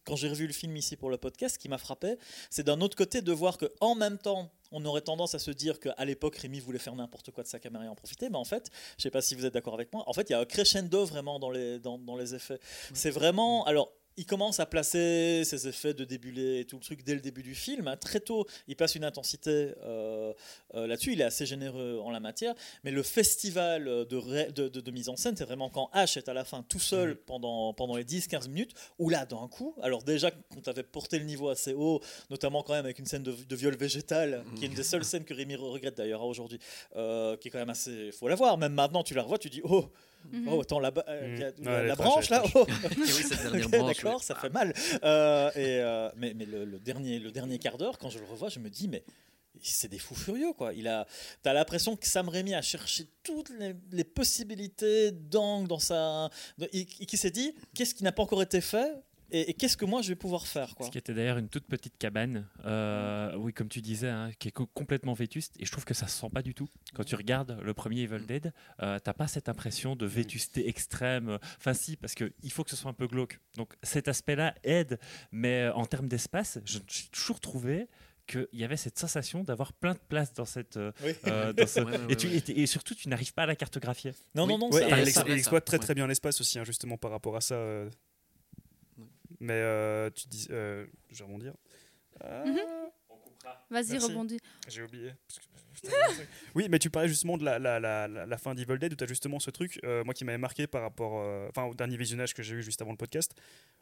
[0.04, 2.18] quand j'ai revu le film ici pour le podcast, ce qui m'a frappé,
[2.50, 5.52] c'est d'un autre côté de voir que en même temps, on aurait tendance à se
[5.52, 8.30] dire qu'à l'époque, Rémi voulait faire n'importe quoi de sa caméra et en profiter.
[8.30, 10.34] Mais en fait, je sais pas si vous êtes d'accord avec moi, en fait, il
[10.34, 12.60] y a un crescendo vraiment dans les, dans, dans les effets.
[12.94, 13.66] C'est vraiment.
[13.66, 13.92] Alors.
[14.22, 17.42] Il commence à placer ses effets de débulé et tout le truc dès le début
[17.42, 17.88] du film.
[17.88, 17.98] hein.
[17.98, 20.32] Très tôt, il place une intensité euh,
[20.76, 21.14] euh, là-dessus.
[21.14, 22.54] Il est assez généreux en la matière.
[22.84, 26.20] Mais le festival de, ré- de, de- de mise en scène, c'est vraiment quand H
[26.20, 29.76] est à la fin tout seul pendant, pendant les 10-15 minutes, où là, d'un coup,
[29.82, 33.08] alors déjà, quand tu avais porté le niveau assez haut, notamment quand même avec une
[33.08, 36.24] scène de, de viol végétal, qui est une des seules scènes que Rémi regrette d'ailleurs
[36.24, 36.60] aujourd'hui,
[36.96, 38.12] euh, qui est quand même assez.
[38.12, 38.60] faut la voir.
[38.60, 39.90] Même maintenant, tu la revois, tu dis Oh,
[40.32, 40.48] Mhm.
[40.48, 41.68] oh attends, euh, Mhm.
[41.68, 42.66] Ouais, la, branche là oh.
[43.54, 43.62] Oui.
[43.70, 44.24] D'accord, oui.
[44.24, 44.74] ça fait mal.
[45.04, 48.26] Euh, et, euh, mais mais le, le dernier, le dernier quart d'heure, quand je le
[48.26, 49.04] revois, je me dis, mais
[49.62, 50.74] c'est des fous furieux, quoi.
[50.74, 51.06] Il a,
[51.42, 56.30] t'as l'impression que Sam Raimi a cherché toutes les, les possibilités d'angle dans sa,
[56.72, 58.92] et qui s'est dit, qu'est-ce qui n'a pas encore été fait
[59.32, 60.86] et, et qu'est-ce que moi je vais pouvoir faire, quoi.
[60.86, 64.50] Ce qui était d'ailleurs une toute petite cabane, euh, oui, comme tu disais, hein, qui
[64.50, 65.56] est co- complètement vétuste.
[65.60, 66.68] Et je trouve que ça se sent pas du tout.
[66.94, 71.40] Quand tu regardes le premier Evil Dead, euh, t'as pas cette impression de vétusté extrême.
[71.58, 73.40] Enfin, si, parce qu'il faut que ce soit un peu glauque.
[73.56, 75.00] Donc cet aspect-là aide,
[75.32, 77.88] mais euh, en termes d'espace, je- j'ai toujours trouvé
[78.28, 80.78] qu'il y avait cette sensation d'avoir plein de place dans cette.
[80.78, 81.14] euh, Oui.
[81.58, 82.36] dans ce- Ouais, ouais, et, tu- ouais.
[82.38, 84.14] et t- et surtout, tu n'arrives pas à la cartographier.
[84.36, 84.50] Non, Oui.
[84.54, 86.06] non, non, Ouais, ça- et ça- il, ça- ex- ça- il exploite très très bien
[86.08, 87.56] l'espace aussi, hein, justement par rapport à ça.
[87.56, 87.90] euh.
[89.42, 91.54] Mais euh, tu dis, euh, je vais rebondir.
[92.24, 92.44] Ah,
[93.72, 94.40] Vas-y, rebondis.
[94.68, 95.14] J'ai oublié.
[95.28, 95.92] Parce que- putain,
[96.56, 99.04] oui, mais tu parlais justement de la, la, la, la- fin d'Evil Dead où tu
[99.04, 101.98] as justement ce truc, euh, moi qui m'avait marqué par rapport euh, enfin, au dernier
[101.98, 103.34] visionnage que j'ai eu juste avant le podcast,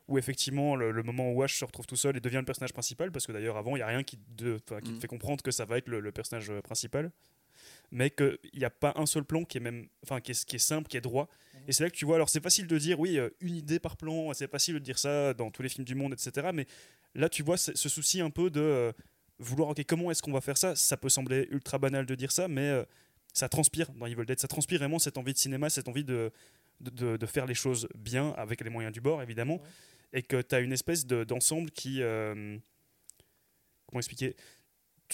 [0.07, 2.71] où effectivement le, le moment où Ash se retrouve tout seul et devient le personnage
[2.73, 4.95] principal, parce que d'ailleurs avant il n'y a rien qui, de, qui Mhm.
[4.95, 7.11] te fait comprendre que ça va être le, le personnage principal,
[7.91, 10.55] mais qu'il n'y a pas un seul plan qui est, même, enfin, qui est, qui
[10.55, 11.27] est simple, qui est droit.
[11.67, 13.79] Et c'est là que tu vois, alors c'est facile de dire, oui, euh, une idée
[13.79, 16.49] par plan, c'est facile de dire ça dans tous les films du monde, etc.
[16.53, 16.65] Mais
[17.15, 18.91] là, tu vois ce souci un peu de euh,
[19.39, 20.75] vouloir, ok, comment est-ce qu'on va faire ça?
[20.75, 22.83] Ça peut sembler ultra banal de dire ça, mais euh,
[23.33, 24.39] ça transpire dans Evil Dead.
[24.39, 26.31] Ça transpire vraiment cette envie de cinéma, cette envie de,
[26.81, 29.61] de, de- de faire les choses bien, avec les moyens du bord, évidemment.
[30.13, 32.01] Et que tu as une espèce de- d'ensemble qui.
[32.01, 32.57] euh,
[33.85, 34.35] comment expliquer?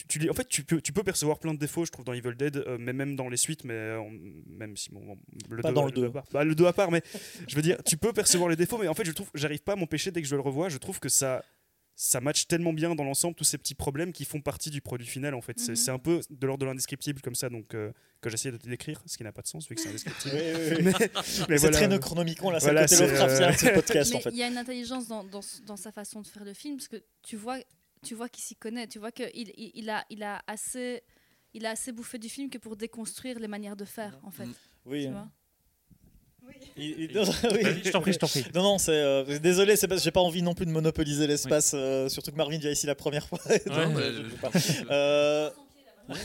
[0.08, 2.36] Tu, en fait, tu peux, tu peux percevoir plein de défauts, je trouve, dans Evil
[2.36, 4.12] Dead, euh, mais même dans les suites, mais euh, on-
[4.47, 5.17] même si bon, bon,
[5.49, 6.08] le Pas deux- dans le deux deux.
[6.08, 6.25] à part.
[6.31, 7.01] Bah, le 2 à part, mais
[7.47, 9.73] je veux dire, tu peux percevoir les défauts, mais en fait, je trouve, j'arrive pas
[9.73, 11.43] à m'empêcher dès que je le revois, je trouve que ça,
[11.97, 15.08] ça match tellement bien dans l'ensemble tous ces petits problèmes qui font partie du produit
[15.08, 15.58] final en fait.
[15.60, 15.75] C'est- Mhm.
[15.77, 19.01] C'est un peu de l'ordre de l'indescriptible comme ça, donc euh, que j'essaie de décrire,
[19.05, 20.36] ce qui n'a pas de sens vu que c'est Oui, indescriptible.
[20.36, 20.84] oui, oui.
[20.84, 21.77] mais C'est voilà.
[21.77, 24.19] très Necronomicon, là, c'est Voilà, le côté c'est, Lovecraftien euh, de ce podcast Mais en
[24.19, 24.29] fait.
[24.31, 26.89] il y a une intelligence dans, dans, dans sa façon de faire le film, parce
[26.89, 27.60] que tu vois,
[28.03, 31.01] tu vois qu'il s'y connaît, tu vois qu'il il, il a, il a assez...
[31.58, 34.43] Il a assez bouffé du film que pour déconstruire les manières de faire, en fait.
[34.86, 35.05] Oui.
[35.05, 35.29] Tu vois
[36.75, 37.21] Il- il- non,
[37.53, 37.63] oui.
[37.63, 38.43] Vas-y, je t'en prie, je t'en prie.
[38.53, 38.91] Non, non, c'est.
[38.91, 42.31] euh, désolé, c'est parce que j'ai pas envie non plus de monopoliser l'espace, euh, surtout
[42.31, 43.39] que Marvin vient ici la première fois.
[43.67, 44.03] donc, Ouais.
[44.03, 44.84] euh, je.
[44.91, 45.49] Euh,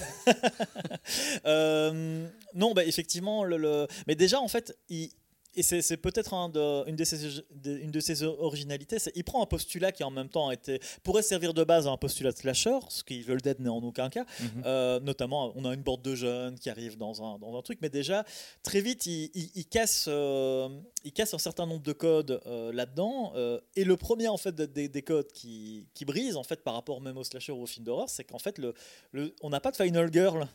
[1.46, 5.10] euh, non, bah, effectivement, le, le- mais déjà, en fait, il.
[5.56, 9.10] Et c'est c'est peut-être un de- une, de ses, de- une de ses originalités, c'est
[9.16, 11.90] il prend un postulat qui en même temps a été, pourrait servir de base à
[11.90, 14.24] un postulat de slasher, ce qui Evil Dead n'est en aucun cas.
[14.38, 14.62] Mhm.
[14.64, 17.78] Euh, notamment, on a une bande de jeunes qui arrivent dans un, dans un truc,
[17.82, 18.24] mais déjà,
[18.62, 20.68] très vite, il, il- il casse, euh,
[21.04, 23.32] il casse un certain nombre de codes euh, là-dedans.
[23.34, 26.74] euh, et le premier, en fait, des, des codes qui, qui brise, en fait, par
[26.74, 28.72] rapport même au slasher ou au film d'horreur, c'est qu'en fait, le,
[29.12, 30.46] le, on n'a pas de Final Girl,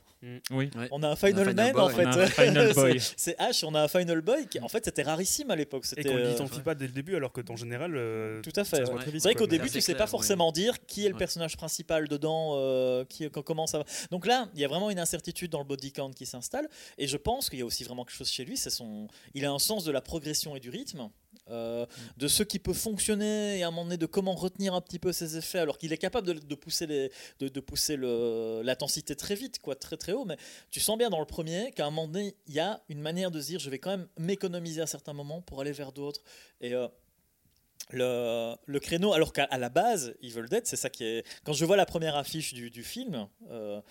[0.51, 0.69] Oui.
[0.75, 0.87] Ouais.
[0.91, 1.81] on a un Final, Final Man, Boy.
[1.81, 2.05] en On fait.
[2.05, 2.99] a un Final Boy.
[2.99, 5.83] C'est- C'est H, on a un Final Boy qui, en fait, c'était rarissime à l'époque.
[5.85, 8.51] Et C'était, qu'on euh, l'identifie pas dès le début, alors que en général, euh, tout
[8.55, 8.89] à fait.
[8.89, 9.01] ouais.
[9.11, 10.09] C'est vrai qu'au début, tu sais clair, pas ouais.
[10.09, 11.19] forcément dire qui est le Ouais.
[11.19, 13.85] personnage principal dedans, euh, qui, comment ça va.
[14.11, 16.69] Donc là, il y a vraiment une incertitude dans le body count qui s'installe.
[16.97, 18.57] Et je pense qu'il y a aussi vraiment quelque chose chez lui.
[18.57, 21.09] C'est son, il a un sens de la progression et du rythme,
[21.49, 21.85] euh,
[22.17, 24.99] de ce qui peut fonctionner et à un moment donné de comment retenir un petit
[24.99, 29.59] peu ses effets, alors qu'il est capable de, pousser les, de, pousser l'intensité très vite,
[29.59, 30.25] quoi, très très haut.
[30.25, 30.37] Mais
[30.71, 33.31] tu sens bien dans le premier qu'à un moment donné, il y a une manière
[33.31, 36.21] de se dire, je vais quand même m'économiser à certains moments pour aller vers d'autres.
[36.61, 36.87] Et euh,
[37.91, 41.25] le, le créneau, alors qu'à la base, Evil Dead, c'est ça qui est.
[41.43, 43.81] Quand je vois la première affiche du, du film, euh,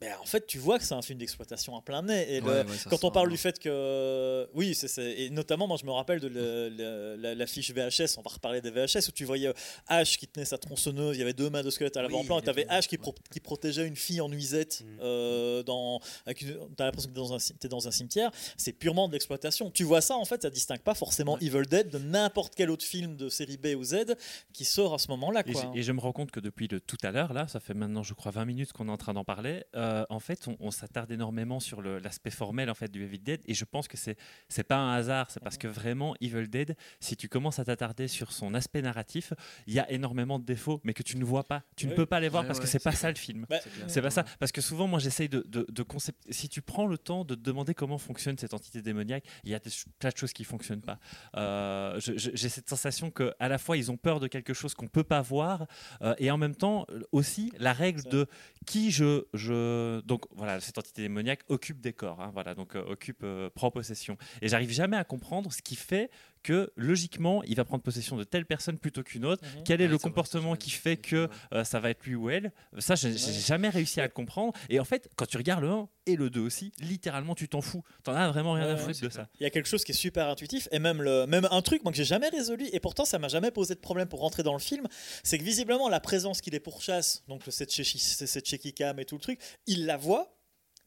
[0.00, 2.26] ben, en fait, tu vois que c'est un film d'exploitation à plein nez.
[2.34, 4.46] Et le- Ouais, quand on parle du fait que.
[4.54, 8.18] Oui, c'est- et notamment, moi, je me rappelle de le- le- la, la fiche VHS,
[8.18, 9.52] on va reparler des VHS, où tu voyais
[9.88, 12.40] H qui tenait sa tronçonneuse, il y avait deux mains de squelette à l'avant-plan, Oui,
[12.42, 12.64] et tu avais.
[12.66, 14.82] H qui, pro- qui protégeait une fille en nuisette.
[14.84, 14.98] Mm.
[15.02, 17.90] Euh, dans, avec une- t'as l'impression que tu es dans, un, ci- t'es dans un
[17.90, 18.30] cimetière.
[18.56, 19.70] C'est purement de l'exploitation.
[19.70, 21.44] Tu vois ça, en fait, ça distingue pas forcément Ouais.
[21.46, 24.14] Evil Dead de n'importe quel autre film de série B ou Z
[24.52, 25.42] qui sort à ce moment-là.
[25.74, 27.74] Et, et je me rends compte que depuis le tout à l'heure, là, ça fait
[27.74, 29.64] maintenant, je crois, 20 minutes qu'on est en train d'en parler.
[29.74, 33.40] euh, en fait, on, on s'attarde énormément sur l'aspect formel en fait du Evil Dead,
[33.46, 34.16] et je pense que c'est
[34.48, 38.08] c'est pas un hasard, c'est parce que vraiment Evil Dead, si tu commences à t'attarder
[38.08, 39.32] sur son aspect narratif,
[39.66, 42.06] il y a énormément de défauts, mais que tu ne vois pas, tu ne peux
[42.06, 43.46] pas les voir Ouais, parce ouais, que c'est pas ça le film.
[43.48, 43.84] Bah, C'est clair.
[43.88, 46.22] C'est pas ça, parce que souvent, moi, j'essaye de, de, de concept.
[46.30, 49.54] Si tu prends le temps de te demander comment fonctionne cette entité démoniaque, il y
[49.54, 50.98] a des plein de choses qui fonctionnent pas.
[51.36, 54.88] Euh, J'ai cette sensation que à la fois ils ont peur de quelque chose qu'on
[54.88, 55.66] peut pas voir,
[56.02, 58.26] euh, et en même temps euh, aussi la règle de
[58.66, 59.56] qui je, je.
[60.04, 63.70] Donc voilà, cette entité démoniaque occupe des corps, hein, voilà, donc euh, occupe, euh, prend
[63.70, 64.16] possession.
[64.42, 66.10] Et j'arrive jamais à comprendre ce qui fait
[66.46, 69.42] que logiquement il va prendre possession de telle personne plutôt qu'une autre.
[69.44, 69.64] Mhm.
[69.64, 72.52] Quel est Ouais, le comportement qui fait que euh, ça va être lui ou elle?
[72.78, 73.16] Ça, j'ai Ouais.
[73.18, 74.52] jamais réussi à le comprendre.
[74.68, 77.60] Et en fait, quand tu regardes le 1 et le 2 aussi, littéralement, tu t'en
[77.60, 77.82] fous.
[78.04, 79.28] T'en as vraiment rien Ouais, à foutre de ça.
[79.40, 81.82] Il y a quelque chose qui est super intuitif et même, le, même un truc
[81.82, 84.42] moi, que j'ai jamais résolu et pourtant ça m'a jamais posé de problème pour rentrer
[84.44, 84.86] dans le film,
[85.24, 88.98] c'est que visiblement la présence qu'il est pourchasse, donc le cette shaky, cette shaky cam
[89.00, 90.35] et tout le truc, il la voit.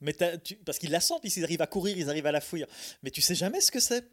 [0.02, 2.66] Mais tu- parce qu'il la sent, puisqu'ils arrivent à courir, ils arrivent à la fouiller.
[3.04, 4.06] Mais tu sais jamais ce que c'est.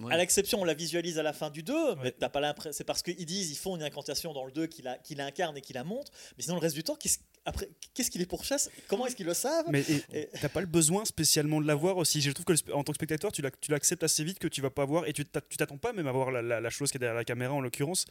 [0.00, 0.12] Ouais.
[0.12, 2.72] À l'exception, on la visualise à la fin du 2, mais t'as pas l'impression.
[2.72, 5.56] C'est parce qu'ils disent, ils font une incantation dans le 2 qui la, qui l'incarne
[5.58, 6.10] et qui la montre.
[6.38, 9.26] Mais sinon, le reste du temps, qu'est-ce, après, qu'est-ce qu'il est pourchasse Comment est-ce qu'ils
[9.26, 9.66] le savent?
[9.68, 12.22] Mais et- t'as pas le besoin spécialement de la voir aussi.
[12.22, 14.48] Je trouve que le en tant que spectateur, tu l'ac- tu l'acceptes assez vite que
[14.48, 16.60] tu vas pas voir et tu t'a- tu t'attends pas même à voir la, la-
[16.62, 18.06] la chose qui est derrière la caméra en l'occurrence.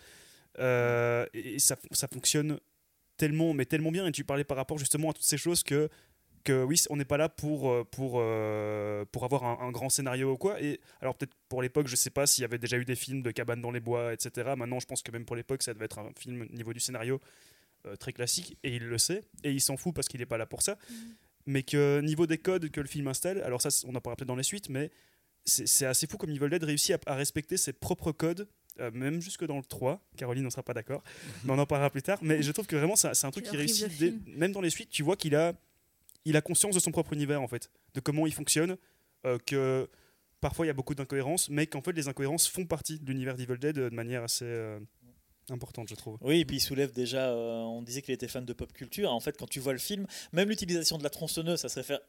[0.60, 2.60] Euh, et et ça, ça fonctionne
[3.18, 4.06] tellement, mais tellement bien.
[4.06, 5.90] Et tu parlais par rapport justement à toutes ces choses que
[6.44, 9.90] que oui, on n'est pas là pour, euh, pour, euh, pour avoir un, un grand
[9.90, 10.62] scénario ou quoi.
[10.62, 13.22] Et alors, peut-être pour l'époque, je sais pas s'il y avait déjà eu des films
[13.22, 14.54] de cabane dans les bois, etc.
[14.58, 16.80] Maintenant, je pense que même pour l'époque, ça devait être un film au niveau du
[16.80, 17.20] scénario
[17.86, 18.58] euh, très classique.
[18.64, 19.22] Et il le sait.
[19.44, 20.78] Et il s'en fout parce qu'il n'est pas là pour ça.
[21.46, 24.28] Mais que niveau des codes que le film installe, alors ça, on en parlera peut-être
[24.28, 24.92] dans les suites, mais
[25.46, 28.48] c'est assez fou comme Evil Dead réussit à, à respecter ses propres codes.
[28.80, 31.04] euh, même jusque dans le 3, Caroline ne sera pas d'accord,
[31.44, 32.18] mais on en parlera plus tard.
[32.22, 34.90] Mais je trouve que vraiment c'est un truc qui réussit, dès- même dans les suites,
[34.90, 35.52] tu vois qu'il a,
[36.26, 38.78] il a conscience de son propre univers en fait, de comment il fonctionne,
[39.26, 39.90] euh, que
[40.42, 43.36] parfois il y a beaucoup d'incohérences, mais qu'en fait les incohérences font partie de l'univers
[43.36, 44.80] d'Evil Dead de manière assez euh,
[45.50, 46.18] importante, je trouve.
[46.22, 47.30] Oui, et puis il soulève déjà.
[47.30, 49.12] euh, on disait qu'il était fan de pop culture.
[49.12, 52.00] En fait, quand tu vois le film, même l'utilisation de la tronçonneuse, ça se réfère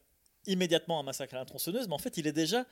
[0.46, 2.66] immédiatement un massacre à la tronçonneuse, mais en fait, il est déjà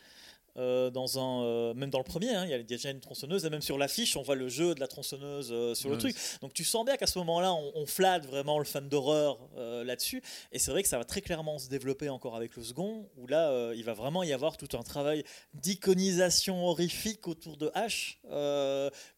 [0.58, 3.44] euh, dans un, euh, même dans le premier, hein, il y a déjà une tronçonneuse,
[3.44, 6.14] et même sur l'affiche, on voit le jeu de la tronçonneuse euh, sur le truc.
[6.42, 10.22] Donc tu sens bien qu'à ce moment-là, on, on flatte vraiment le fan d'horreur là-dessus.
[10.52, 13.26] Et c'est vrai que ça va très clairement se développer encore avec le second, où
[13.26, 18.18] là, il va vraiment y avoir tout un travail d'iconisation horrifique autour de H,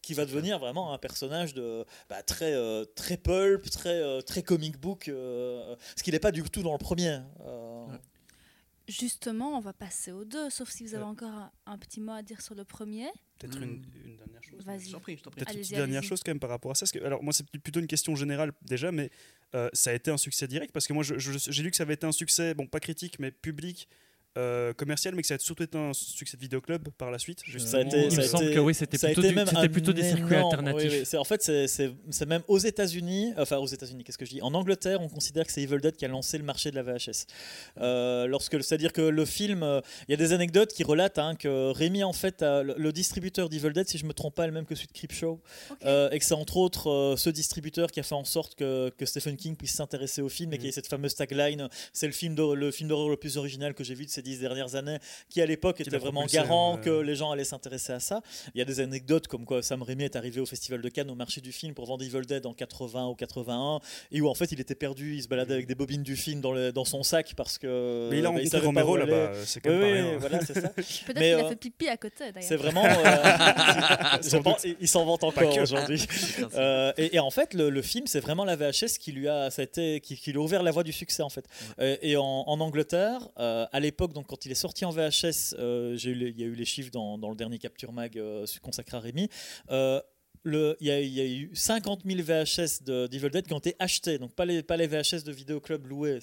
[0.02, 2.54] qui va devenir vraiment un personnage de bah, très
[2.94, 7.18] très pulp, très très comic book, ce qui n'est pas du tout dans le premier.
[7.40, 7.98] Ouais.
[8.86, 11.08] Justement, on va passer aux deux, sauf si vous avez Ouais.
[11.10, 13.06] encore un, un petit mot à dire sur le premier.
[13.38, 13.62] Peut-être Hmm.
[13.62, 14.60] une, une dernière chose.
[14.60, 14.90] Je Vas-y.
[14.92, 15.40] t'en prie, je t'en prie.
[15.40, 16.80] Peut-être une petite dernière chose quand même par rapport à ça.
[16.80, 19.10] parce que- alors moi c'est plutôt une question générale déjà, mais
[19.54, 21.76] euh, ça a été un succès direct parce que moi je- je- j'ai lu que
[21.78, 23.88] ça avait été un succès, bon pas critique mais public,
[24.36, 27.40] euh, commercial, mais que ça a surtout été un succès de vidéoclub par la suite.
[27.58, 29.92] Ça a été- il ça me semble été- que oui, c'était plutôt, du- même plutôt
[29.92, 30.90] des circuits énorme- alternatifs.
[30.92, 31.04] oui, oui.
[31.06, 34.42] C'est- En fait, c'est- même aux États-Unis, enfin aux États-Unis, qu'est-ce que je dis?
[34.42, 36.82] En Angleterre, on considère que c'est Evil Dead qui a lancé le marché de la
[36.82, 37.26] VHS.
[37.80, 41.34] Euh, lorsque, c'est-à-dire que le film, euh, il y a des anecdotes qui relatent hein,
[41.36, 44.46] que Rémi, en fait, a- le, le distributeur d'Evil Dead, si je me trompe pas,
[44.46, 45.76] le même que celui de Creepshow, Ok.
[45.84, 48.90] euh, et que c'est entre autres euh, ce distributeur qui a fait en sorte que,
[48.96, 52.06] que Stephen King puisse s'intéresser au film et qu'il y ait cette fameuse tagline c'est
[52.06, 54.40] le film d'hor- le film d'horreur le plus original que j'ai vu de ces dix
[54.40, 54.98] dernières années,
[55.30, 57.02] qui à l'époque était vraiment propulsé, garant hein, que euh.
[57.02, 58.20] les gens allaient s'intéresser à ça.
[58.54, 61.10] Il y a des anecdotes comme quoi Sam Raimi est arrivé au Festival de Cannes
[61.10, 63.78] au marché du film pour vendre Evil Dead en 80 ou 81
[64.10, 66.40] et où en fait il était perdu, il se baladait avec des bobines du film
[66.40, 69.60] dans, le- dans son sac parce que Mais il a bah, rencontré Romero là-bas, c'est
[69.60, 70.18] quand Oui, même rien.
[70.18, 70.68] voilà, c'est ça.
[70.74, 72.42] Peut-être qu'il a euh, fait pipi à côté d'ailleurs.
[72.48, 72.84] C'est vraiment.
[72.86, 76.04] euh, je Sans pense- il- s'en vante encore aujourd'hui.
[76.56, 79.50] Euh, et, et en fait, le, le film, c'est vraiment la VHS qui lui a,
[79.50, 81.44] ça a été, qui, qui lui a ouvert la voie du succès en fait.
[81.80, 85.56] Euh, et en, en Angleterre, euh, à l'époque, donc quand il est sorti en VHS,
[85.58, 88.96] euh, il y a eu les chiffres dans, dans le dernier Capture Mag euh, consacré
[88.96, 89.28] à Rémi.
[90.46, 93.58] Il y, a- il y a eu 50 000 VHS de- d'Evil Dead qui ont
[93.58, 96.18] été achetés, donc pas les, pas les VHS de vidéoclub loués.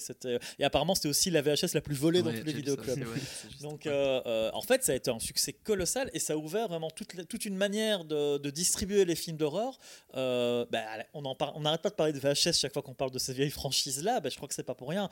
[0.60, 2.96] Et apparemment, c'était aussi la VHS la plus volée dans tous les vidéoclubs.
[3.08, 3.20] ouais.
[3.62, 6.68] Donc, euh, euh, en fait, ça a été un succès colossal et ça a ouvert
[6.68, 9.80] vraiment toute, la- toute une manière de, de distribuer les films d'horreur.
[10.16, 11.22] Euh, bah, on
[11.62, 14.20] n'arrête pas de parler de VHS chaque fois qu'on parle de ces vieilles franchises-là.
[14.20, 15.10] Bah, je crois que c'est pas pour rien.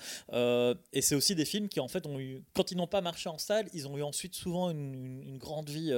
[0.93, 3.29] Et c'est aussi des films qui, en fait, ont eu, quand ils n'ont pas marché
[3.29, 5.91] en salle, ils ont eu ensuite souvent une, une- une grande vie,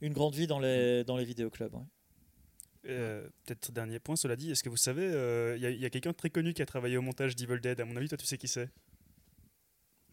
[0.00, 1.74] une grande vie dans les, dans les vidéoclubs.
[1.74, 1.80] ouais.
[2.86, 5.90] Euh, Peut-être dernier point, cela dit, est-ce que vous savez, euh, il y a, a
[5.90, 7.80] quelqu'un très connu qui a travaillé au montage d'Evil Dead.
[7.80, 8.70] À mon avis, toi, tu sais qui c'est?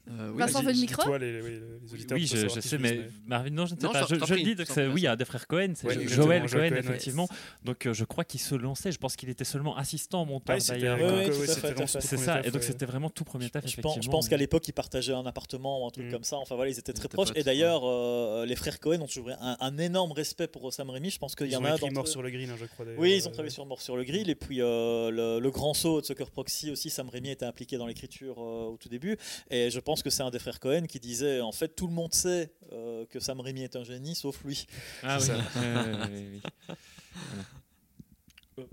[0.09, 3.09] Euh, oui, Vincent veut le micro dis-toi, les, les auditeurs Oui, je, je sais, mais
[3.25, 4.03] Marvin, non, je ne sais Non, pas.
[4.09, 5.47] je Je, je le prie, dis, donc c'est- prie, oui, il y a des frères
[5.47, 6.79] Cohen, c'est Ouais, Jo- exactement, Joel Joel Cohen, Cohen, ouais.
[6.79, 7.29] effectivement.
[7.65, 8.91] Donc euh, je crois qu'il se lançait.
[8.91, 10.97] Je pense qu'il était seulement assistant monteur Ouais, c'était d'ailleurs.
[10.99, 12.61] Ouais, ouais, ouais, son C'est ça, et donc ouais.
[12.61, 15.83] c'était vraiment tout premier taf, Je pense, je pense qu'à l'époque, ils partageaient un appartement
[15.83, 16.11] ou un truc Mm.
[16.11, 16.37] comme ça.
[16.37, 17.29] Enfin voilà, ils étaient Ils très proches.
[17.35, 21.09] Et d'ailleurs, euh, les frères Cohen ont toujours un, un énorme respect pour Sam Raimi.
[21.09, 22.49] Je pense qu'il y Ils en ont a un écrit d'entre Mort sur le green,
[22.49, 22.85] hein, je crois.
[22.85, 22.99] d'ailleurs.
[22.99, 26.01] Oui, ils ont travaillé sur Mort sur le grill et puis euh, le, grand saut
[26.01, 29.17] de Sucker Proxy aussi, Sam Raimi était impliqué dans l'écriture au tout début
[29.49, 31.93] et je pense que c'est un des frères Cohen qui disait en fait tout le
[31.93, 34.67] monde sait euh, que Sam Raimi est un génie sauf lui.
[35.03, 36.41] Ah oui.
[38.57, 38.67] Ouais.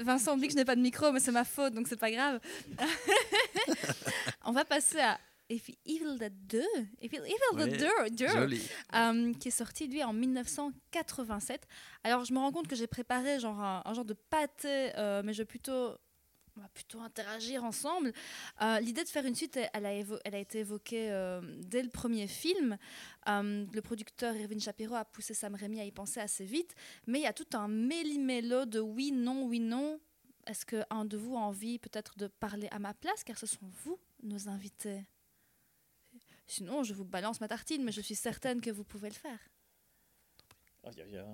[0.00, 2.10] Vincent oublie que je n'ai pas de micro, mais c'est ma faute, donc c'est pas
[2.10, 2.40] grave.
[4.44, 6.60] On va passer à Evil Dead 2,
[7.02, 8.60] Evil, Evil Ouais, Dead 2, 2, Joli.
[8.94, 11.66] euh, qui est sorti lui en 1987.
[12.04, 15.22] Alors je me rends compte que j'ai préparé genre un, un genre de pâté, euh,
[15.24, 15.92] mais je vais plutôt
[16.56, 18.12] on va plutôt interagir ensemble.
[18.60, 22.76] Euh, L'idée de faire une suite, elle, a, été évoquée euh, dès le premier film.
[23.28, 26.74] Euh, le producteur Irving Shapiro a poussé Sam Raimi à y penser assez vite,
[27.06, 29.98] mais il y a tout un méli-mélo de oui, non, oui, non.
[30.46, 33.70] Est-ce qu'un de vous a envie peut-être de parler à ma place, car ce sont
[33.84, 35.04] vous nos invités?
[36.46, 39.38] Sinon, je vous balance ma tartine, mais je suis certaine que vous pouvez le faire.
[40.84, 41.26] Ah, Il y, a-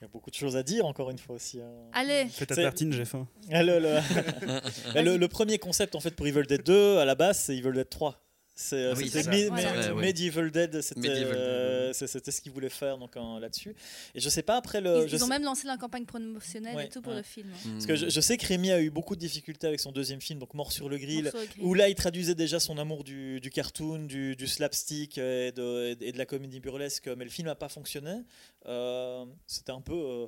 [0.00, 1.60] il y a beaucoup de choses à dire encore une fois aussi.
[1.60, 1.70] hein.
[1.92, 3.26] Allez, Fais ta C'est- tartine, j'ai faim.
[3.50, 3.98] Ah, le, le-
[4.94, 7.56] Bah, le- le premier concept en fait pour Evil Dead 2 à la base c'est
[7.56, 8.20] Evil Dead 3.
[8.58, 9.10] C'est, euh, oui.
[9.14, 9.92] Ouais, ouais.
[9.92, 13.76] Medieval Dead, c'était, euh, c'était ce qu'ils voulaient faire donc là-dessus.
[14.14, 14.88] Et je sais pas après le.
[14.88, 17.12] ils, Euh, je ils ont sais- même lancé la campagne promotionnelle Ouais, et tout pour
[17.12, 17.18] ouais.
[17.18, 17.48] le film.
[17.72, 20.22] Parce que je, je sais que Rémi a eu beaucoup de difficultés avec son deuxième
[20.22, 23.50] film, donc Mort sur le grill, où là il traduisait déjà son amour du, du
[23.50, 27.56] cartoon, du, du slapstick et de, et de la comédie burlesque, mais le film n'a
[27.56, 28.22] pas fonctionné.
[28.64, 30.26] Euh, c'était un peu euh,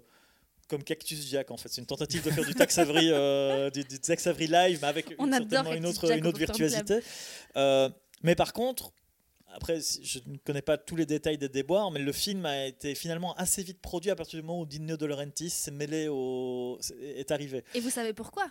[0.69, 3.85] comme Cactus Jack en fait, c'est une tentative de faire du Tex Avery, euh, du,
[3.85, 6.39] du Tex Avery live, mais avec On une- certainement une autre, Jack une au autre
[6.39, 6.99] virtuosité.
[7.57, 7.89] Euh,
[8.23, 8.93] mais par contre,
[9.55, 12.95] après, je ne connais pas tous les détails des déboires, mais le film a été
[12.95, 16.79] finalement assez vite produit à partir du moment où Dino De Laurentiis s'est mêlé au,
[17.01, 17.65] est arrivé.
[17.75, 18.51] Et vous savez pourquoi?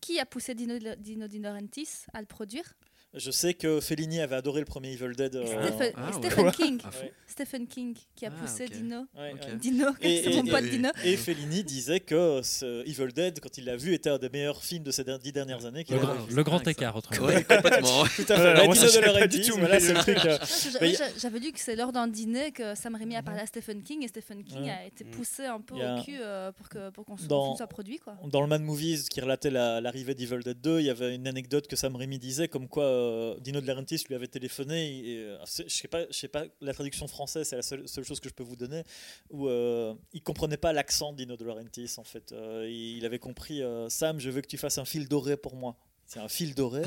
[0.00, 2.74] Qui a poussé Dino, Dino De Laurentiis à le produire?
[3.14, 5.34] Je sais que Fellini avait adoré le premier Evil Dead.
[5.34, 6.10] euh, Stephen, Ah,
[6.42, 6.52] ouais.
[6.52, 6.78] King.
[6.84, 6.90] Ah.
[7.00, 7.12] Ouais.
[7.26, 8.70] Stephen King qui a Ah, poussé ok.
[8.72, 8.96] Dino.
[9.16, 9.40] ouais, Ok.
[9.48, 9.56] ouais.
[9.56, 10.88] Dino, Et- c'est mon pote et- Dino.
[11.04, 14.62] Et Fellini disait que ce Evil Dead, quand il l'a vu, était un des meilleurs
[14.62, 15.86] films de ces dix dernières années.
[15.88, 17.26] Le, grand- le grand écart, autrement.
[17.28, 18.04] Ouais, complètement.
[18.14, 19.28] Tout à fait.
[19.28, 20.18] Dino De voilà, mais- c'est le truc.
[20.26, 23.82] euh, J'avais lu que c'est lors d'un dîner que Sam Raimi a parlé à Stephen
[23.82, 25.10] King et Stephen King a été Mm.
[25.12, 28.16] poussé un peu au cul euh, pour que pour qu'on soit, produit quoi.
[28.24, 31.26] Dans le Mad Movies qui relatait la- l'arrivée d'Evil Dead 2, il y avait une
[31.26, 34.98] anecdote que Sam Raimi disait comme quoi euh, Dino De Laurentiis lui avait téléphoné.
[35.08, 38.04] Et, euh, je sais pas, je sais pas la traduction française, c'est la seule, seule
[38.04, 38.82] chose que je peux vous donner.
[39.30, 42.32] Où euh, il comprenait pas l'accent de Dino De Laurentiis en fait.
[42.32, 45.54] Euh, il avait compris euh, Sam, je veux que tu fasses un fil doré pour
[45.56, 45.76] moi.
[46.06, 46.80] C'est un fil doré.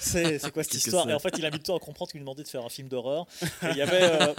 [0.00, 1.08] C'est quoi cette histoire?
[1.08, 2.64] Et en fait, il a mis le temps à comprendre qu'il lui demandait de faire
[2.64, 3.24] un film d'horreur.
[3.62, 4.34] Il y avait, euh,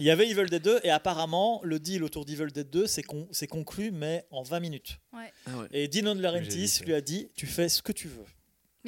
[0.00, 3.04] il y avait Evil Dead 2 et apparemment le deal autour d'Evil Dead 2 c'est
[3.04, 4.98] con- c'est conclu mais en 20 minutes.
[5.46, 5.68] Ah ouais.
[5.70, 8.24] Et Dino De Laurentiis lui a dit tu fais ce que tu veux.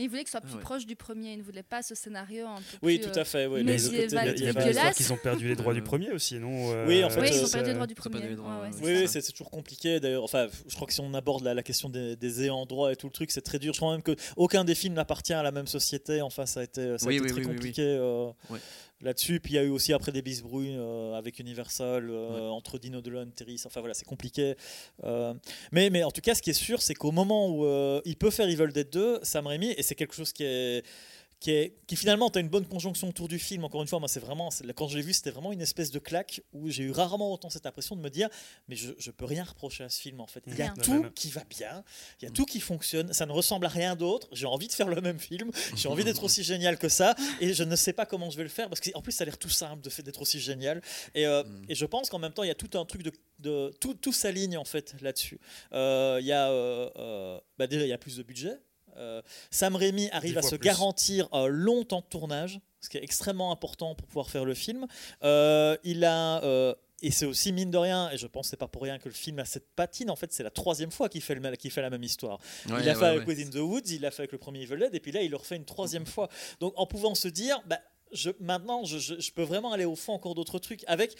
[0.00, 0.62] Mais il voulait que ce soit Ah plus ouais.
[0.62, 1.32] proche du premier.
[1.32, 3.44] Il ne voulait pas ce scénario un peu Oui, plus, tout euh, à fait.
[3.46, 4.26] Oui, mais il y a-
[4.72, 7.20] y a, qu'ils ont perdu les droits du premier aussi, non euh, Oui, en fait,
[7.20, 8.28] Oui, ils euh, ont perdu du ont perdu premier.
[8.28, 8.72] les droits, Ouais, ouais, ouais.
[9.06, 10.00] c'est Oui, c'est toujours compliqué.
[10.00, 12.90] D'ailleurs, enfin, je crois que si on aborde la, la question des, des ayants droit
[12.90, 13.74] et tout le truc, c'est très dur.
[13.74, 16.22] Je crois même que aucun des films n'appartient à la même société.
[16.22, 17.56] Enfin, ça a été, ça a Oui, été oui, très oui, oui, oui.
[17.56, 18.58] compliqué euh, Ouais.
[19.02, 19.40] Là-dessus.
[19.40, 23.00] Puis il y a eu aussi après des bisbrouilles euh, avec Universal euh, entre Dino
[23.00, 23.60] DeLeon, Terry.
[23.64, 24.54] Enfin voilà, c'est compliqué.
[25.04, 25.34] Euh,
[25.72, 28.16] mais, mais en tout cas, ce qui est sûr, c'est qu'au moment où euh, il
[28.16, 30.84] peut faire Evil Dead 2, Sam Raimi, et c'est quelque chose qui est
[31.40, 33.64] qui, est, qui finalement tu as une bonne conjonction autour du film.
[33.64, 35.90] Encore une fois, moi, c'est vraiment, c'est- quand je l'ai vu, c'était vraiment une espèce
[35.90, 38.28] de claque où j'ai eu rarement autant cette impression de me dire,
[38.68, 40.42] mais je, je peux rien reprocher à ce film en fait.
[40.46, 41.10] Il y a tout Non, non, non.
[41.14, 41.82] qui va bien,
[42.20, 44.28] il y a tout qui fonctionne, ça ne ressemble à rien d'autre.
[44.32, 47.54] J'ai envie de faire le même film, j'ai envie d'être aussi génial que ça, et
[47.54, 49.38] je ne sais pas comment je vais le faire parce qu'en plus, ça a l'air
[49.38, 50.82] tout simple de fait d'être aussi génial.
[51.14, 51.64] Et, euh, Mm.
[51.70, 53.94] et je pense qu'en même temps, il y a tout un truc de, de tout,
[53.94, 55.40] tout s'aligne en fait là-dessus.
[55.72, 58.58] Euh, Il y a, euh, euh, bah, déjà, il y a plus de budget.
[59.00, 60.64] Euh, Sam Raimi arrive à se plus.
[60.64, 64.54] garantir un long temps de tournage, ce qui est extrêmement important pour pouvoir faire le
[64.54, 64.86] film.
[65.22, 68.56] Euh, il a euh, et c'est aussi mine de rien, et je pense que c'est
[68.56, 70.10] pas pour rien que le film a cette patine.
[70.10, 72.38] En fait, c'est la troisième fois qu'il fait, le, qu'il fait la même histoire.
[72.68, 73.34] Ouais, il l'a fait ouais, avec ouais.
[73.34, 75.30] Within the Woods, il l'a fait avec le premier Evil Dead, et puis là, il
[75.30, 76.28] le refait une troisième fois.
[76.60, 77.80] Donc, en pouvant se dire, bah,
[78.12, 81.16] je, maintenant, je, je- peux vraiment aller au fond encore d'autres trucs, avec,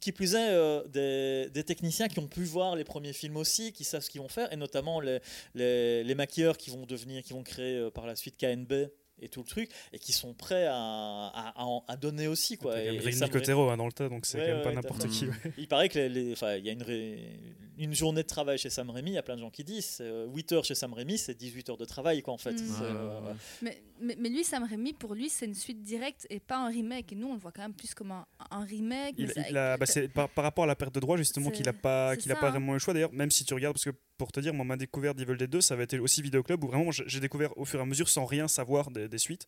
[0.00, 3.72] qui plus est, euh, des, des techniciens qui ont pu voir les premiers films aussi,
[3.72, 5.20] qui savent ce qu'ils vont faire, et notamment les,
[5.54, 8.88] les, les maquilleurs qui vont devenir, qui vont créer euh, par la suite KNB
[9.20, 12.56] et tout le truc, et qui sont prêts à, à, à en- à donner aussi.
[12.58, 12.78] Quoi.
[12.80, 14.72] Il y a Raimi- Nicotero hein, dans le tas, donc c'est Ouais, quand même pas
[14.72, 15.26] n'importe qui.
[15.26, 15.34] ouais.
[15.58, 17.38] il paraît que les, les- enfin, il y a une, ré-
[17.78, 19.86] une journée de travail chez Sam Raimi, il y a plein de gens qui disent
[19.86, 22.52] c'est, euh, 8 heures chez Sam Raimi, c'est 18 heures de travail quoi en fait.
[22.52, 22.68] Mm.
[22.82, 23.20] Euh.
[23.62, 26.68] Mais, mais, mais lui, Sam Raimi, pour lui, c'est une suite directe et pas un
[26.68, 27.12] remake.
[27.12, 29.14] Et nous, on le voit quand même plus comme un, un remake.
[29.18, 32.16] Il, a- bah, par, par rapport à la perte de droits justement qu'il n'a pas,
[32.16, 32.50] qu'il a pas hein.
[32.50, 34.64] vraiment eu le choix d'ailleurs même si tu regardes parce que pour te dire moi
[34.64, 37.64] ma découverte d'Evil Dead 2 ça avait été aussi Vidéoclub où vraiment j'ai découvert au
[37.64, 39.46] fur et à mesure sans rien savoir des, des suites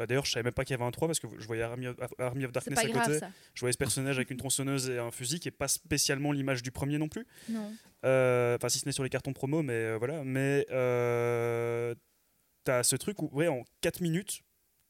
[0.00, 1.62] Euh, d'ailleurs je savais même pas qu'il y avait un 3 parce que je voyais
[1.62, 3.30] Army of, Army of c'est Darkness pas à grave, côté ça.
[3.54, 6.62] je voyais ce personnage avec une tronçonneuse et un fusil qui est pas spécialement l'image
[6.62, 7.70] du premier non plus Non.
[8.06, 11.94] Euh, enfin si ce n'est sur les cartons promo mais euh, voilà mais euh,
[12.64, 14.40] t'as ce truc où ouais en 4 minutes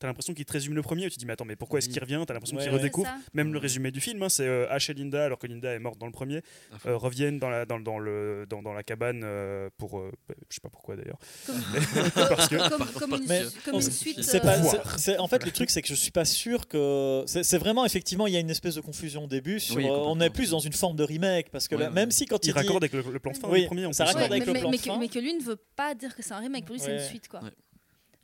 [0.03, 1.87] t'as l'impression qu'il te résume le premier tu te dis mais attends mais pourquoi est-ce
[1.87, 1.93] Oui.
[1.95, 2.23] qu'il revient?
[2.27, 4.95] T'as l'impression Ouais, qu'il redécouvre même le résumé du film, hein, c'est euh, Ash et
[4.95, 6.43] Linda, alors que Linda est morte dans le premier,
[6.87, 9.99] euh, reviennent dans la, dans, dans le, dans, dans la cabane euh, pour.
[10.01, 11.19] euh, bah, je sais pas pourquoi d'ailleurs.
[11.47, 11.61] Comme,
[12.15, 14.23] Parce que- comme, comme une, Mais comme on- une suite.
[14.23, 16.67] c'est pas, euh, c'est- c'est- en fait, le truc, c'est que je suis pas sûr
[16.69, 17.23] que.
[17.27, 19.61] C'est vraiment, effectivement, il y a une espèce de confusion au début.
[19.61, 21.51] Sur, Oui, euh, on est plus dans une forme de remake.
[21.51, 21.95] Parce que Ouais, là, ouais.
[21.95, 22.59] même si quand il, Il dit.
[22.59, 23.87] raccorde avec le, le plan de fin Oui, du premier.
[23.87, 24.99] En ça raccorde avec mais, le plan mais de que, fin.
[24.99, 26.65] mais que lui ne veut pas dire que c'est un remake.
[26.65, 27.29] Pour lui, c'est une suite.
[27.29, 27.41] Quoi.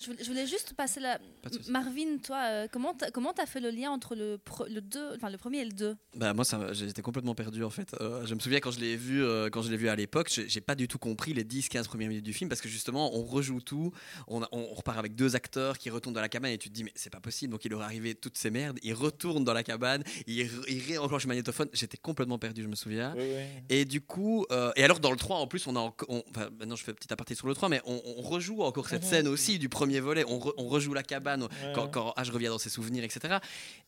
[0.01, 1.19] Je, voulais, juste passer la.
[1.43, 1.51] Pas.
[1.69, 5.15] Marvin, toi, euh, comment t'as comment t'as fait le lien entre le, pro- le, deux,
[5.17, 7.95] enfin, le premier et le 2 Bah moi ça, j'étais complètement perdu en fait.
[8.01, 10.31] Euh, je me souviens quand je l'ai vu euh, quand je l'ai vu à l'époque,
[10.33, 13.13] j'ai j'ai pas du tout compris les 10-15 premières minutes du film parce que justement
[13.17, 13.93] on rejoue tout,
[14.29, 14.39] on,
[14.75, 17.11] repart avec deux acteurs qui retournent dans la cabane et tu te dis mais c'est
[17.11, 20.05] pas possible donc il leur est arrivé toutes ces merdes, ils retournent dans la cabane,
[20.29, 23.15] ils, ils réenclenchent le magnétophone, j'étais complètement perdu je me souviens.
[23.17, 23.43] Oui, oui.
[23.69, 26.51] Et du coup, euh, et alors dans le 3 en plus, on a on- enfin,
[26.59, 29.03] maintenant je fais un petit aparté sur le 3, mais on, on rejoue encore cette
[29.03, 29.09] Mhm.
[29.09, 32.31] scène aussi du premier volet, on, re- on rejoue la cabane Ouais, quand, quand Ash
[32.31, 33.39] revient dans ses souvenirs, etc.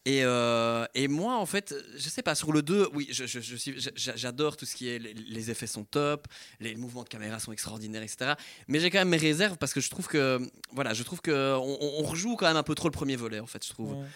[0.05, 3.40] Et, euh, et moi, en fait, je sais pas, sur le 2, oui, je, je-
[3.40, 4.98] je j'adore tout ce qui est.
[4.98, 6.26] Les, les effets sont top,
[6.61, 8.32] les, mouvements de caméra sont extraordinaires, etc.
[8.68, 10.40] Mais j'ai quand même mes réserves parce que je trouve que.
[10.72, 13.40] Voilà, je trouve que on, on rejoue quand même un peu trop le premier volet,
[13.40, 13.92] en fait, je trouve.
[13.92, 14.07] Ouais.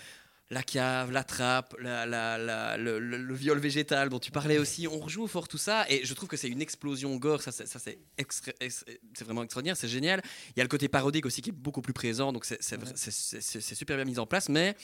[0.50, 4.58] La cave, la trappe, la- la- la- le, le- le viol végétal dont tu parlais
[4.58, 4.86] aussi.
[4.86, 7.40] On rejoue fort tout ça et je trouve que c'est une explosion gore.
[7.42, 8.52] Ça, c'est- extra-
[9.24, 10.22] vraiment extraordinaire, c'est génial.
[10.50, 13.96] Il y a le côté parodique aussi qui est beaucoup plus présent, donc c'est super
[13.96, 14.48] bien mis en place.
[14.48, 14.76] Mais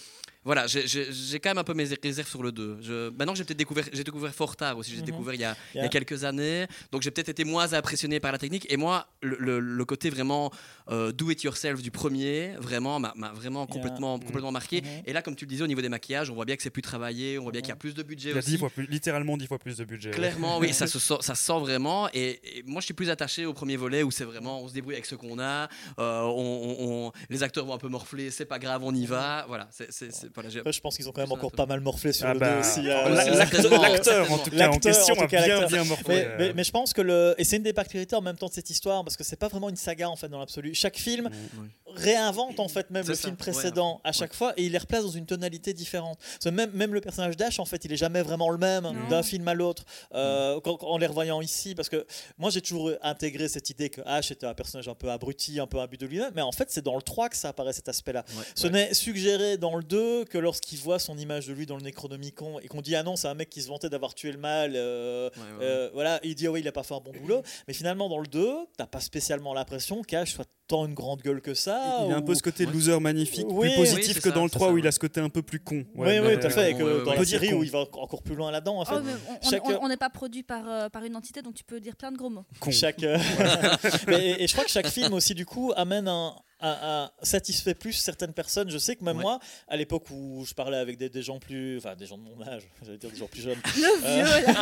[0.45, 2.79] voilà, j'ai- quand même un peu mes réserves sur le 2.
[2.81, 4.91] Je, maintenant, j'ai peut-être découvert, j'ai découvert fort tard aussi.
[4.93, 5.05] J'ai Mhm.
[5.05, 5.89] découvert il y, a, il y a Yeah.
[5.91, 8.67] quelques années, donc j'ai peut-être été moins impressionné par la technique.
[8.73, 10.51] Et moi, le, côté vraiment
[10.89, 14.83] euh, do it yourself du premier, vraiment m'a vraiment complètement, complètement marqué.
[14.83, 14.89] Mhm.
[15.07, 16.71] Et là, comme tu le disais, au niveau des maquillages, on voit bien que c'est
[16.71, 18.51] plus travaillé, on voit bien qu'il y a plus de budget Il y a aussi.
[18.53, 20.11] dix fois plus, littéralement dix fois plus de budget.
[20.11, 22.09] Clairement, oui, ça se sent, ça se sent vraiment.
[22.15, 24.75] Et, et moi, je suis plus attaché au premier volet où c'est vraiment, on se
[24.75, 25.69] débrouille avec ce qu'on a.
[25.99, 29.07] euh, on, on- on- les acteurs vont un peu morfler, c'est pas grave, on y
[29.07, 29.45] va.
[29.49, 31.67] Voilà, c'est, c'est- c'est- voilà, j'ai- Après, je pense qu'ils ont quand même encore pas
[31.67, 32.81] mal morflé sur Ah le bah, 2 aussi.
[32.91, 35.61] ah, euh, la- euh, l'acteur- en tout cas, en question, en tout a cas, bien,
[35.61, 35.69] l'acteur.
[35.71, 36.15] bien morflé.
[36.15, 38.49] Mais, mais- mais je pense que le et c'est une des particularités en même temps
[38.49, 40.75] de cette histoire parce que c'est pas vraiment une saga en fait dans l'absolu.
[40.75, 41.90] Chaque film Mm.
[41.95, 44.79] Réinvente en fait même le ça, film ouais, précédent à chaque fois et il les
[44.79, 46.19] replace dans une tonalité différente.
[46.47, 49.47] Même même le personnage d'Ash en fait il est jamais vraiment le même d'un film
[49.49, 49.85] à l'autre.
[50.15, 52.07] Euh, quand- en les revoyant ici parce que
[52.39, 55.67] moi j'ai toujours intégré cette idée que Ash était un personnage un peu abruti, un
[55.67, 57.89] peu imbu de lui-même, mais en fait c'est dans le 3 que ça apparaît cet
[57.89, 58.25] aspect-là.
[58.37, 58.45] Ouais.
[58.55, 61.83] Ce n'est suggéré dans le 2 que lorsqu'il voit son image de lui dans le
[61.83, 64.39] Necronomicon et qu'on dit ah non c'est un mec qui se vantait d'avoir tué le
[64.39, 64.73] mal.
[64.77, 65.65] euh, Ouais, ouais, ouais.
[65.65, 68.09] euh, voilà, il dit ah oui, il a pas fait un bon boulot, mais finalement
[68.09, 71.80] dans le 2, t'as pas spécialement l'impression qu'Ash soit tant une grande gueule que ça.
[72.07, 72.73] Il a un peu ce côté Ouais.
[72.73, 74.93] loser magnifique, Oui, plus positif que ça, dans le c'est 3 ça, où il a
[74.93, 75.85] ce côté un peu plus con.
[75.95, 77.55] oui, Ouais, oui, tout à fait, et que Ouais, ouais, dans la Peut dire série
[77.55, 78.95] où il va encore plus loin là-dedans, en fait.
[78.97, 81.97] Oh, mais on- n'est pas produit par, euh, par une entité, donc tu peux dire
[81.97, 82.45] plein de gros mots.
[82.61, 82.71] con.
[82.71, 83.19] Chaque, euh,
[84.09, 87.75] Mais- et, et je crois que chaque film aussi du coup amène un, un- satisfait
[87.75, 88.71] plus certaines personnes.
[88.71, 89.23] Je sais que même Ouais.
[89.23, 92.23] moi, à l'époque où je parlais avec des, des gens plus, enfin des gens de
[92.23, 94.53] mon âge, j'allais dire des gens plus jeunes, Le vieux,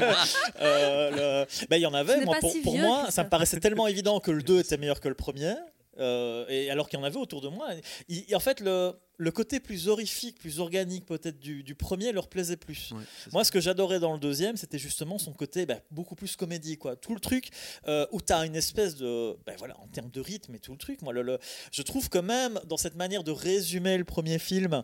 [0.00, 0.16] là.
[0.60, 2.24] Euh, le- ben, il y en avait.
[2.24, 4.76] Moi, pour, si pour vieux, moi, ça me paraissait tellement évident que le 2 était
[4.76, 5.54] meilleur que le premier.
[5.98, 7.68] Euh, et alors qu'il y en avait autour de moi.
[8.08, 12.28] Il- en fait, le, le côté plus horrifique, plus organique peut-être du, du premier leur
[12.28, 12.92] plaisait plus.
[12.92, 16.36] Ouais, Moi, ce que j'adorais dans le deuxième, c'était justement son côté bah, beaucoup plus
[16.36, 16.76] comédie.
[16.76, 16.96] Quoi.
[16.96, 17.48] Tout le truc
[17.88, 19.36] euh, où tu as une espèce de.
[19.46, 21.00] bah, voilà, en termes de rythme et tout le truc.
[21.02, 21.38] Moi, le, le-
[21.72, 24.82] je trouve que même dans cette manière de résumer le premier film.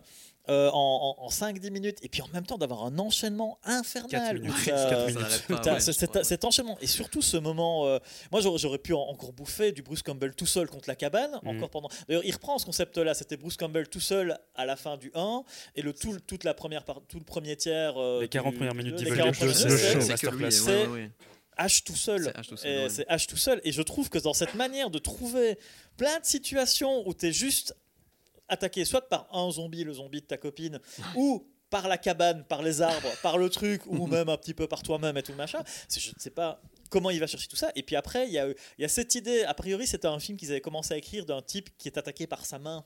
[0.49, 4.39] Euh, en, en- en 5-10 minutes et puis en même temps d'avoir un enchaînement infernal
[4.41, 4.51] minutes.
[4.57, 4.65] minutes.
[4.67, 6.45] pas, ouais, cet, ouais.
[6.45, 7.97] enchaînement et surtout ce moment euh,
[8.31, 11.49] moi j'aurais, pu en- encore bouffer du Bruce Campbell tout seul contre la cabane Mhm.
[11.57, 14.75] encore pendant d'ailleurs il reprend ce concept là c'était Bruce Campbell tout seul à la
[14.75, 15.43] fin du 1
[15.75, 18.57] et le tout toute la première part, tout le premier tiers euh, Les 40 du-
[18.57, 20.17] premières minutes les d'Evil 40 Dead premières 2, minutes, c'est c'est-
[20.51, 21.09] C'est C'est-.
[21.57, 22.89] H tout seul C'est H tout seul, et ouais.
[22.89, 25.57] c'est H tout seul et je trouve que dans cette manière de trouver
[25.97, 27.75] plein de situations où tu es juste
[28.47, 30.79] attaqué soit par un zombie le zombie de ta copine
[31.15, 34.67] ou par la cabane, par les arbres, par le truc, ou même un petit peu
[34.67, 35.63] par toi-même et tout le machin.
[35.89, 37.71] Je ne sais pas comment il va chercher tout ça.
[37.75, 40.19] Et puis après, il y a, il y a cette idée, a priori, c'était un
[40.19, 42.85] film qu'ils avaient commencé à écrire d'un type qui est attaqué par sa main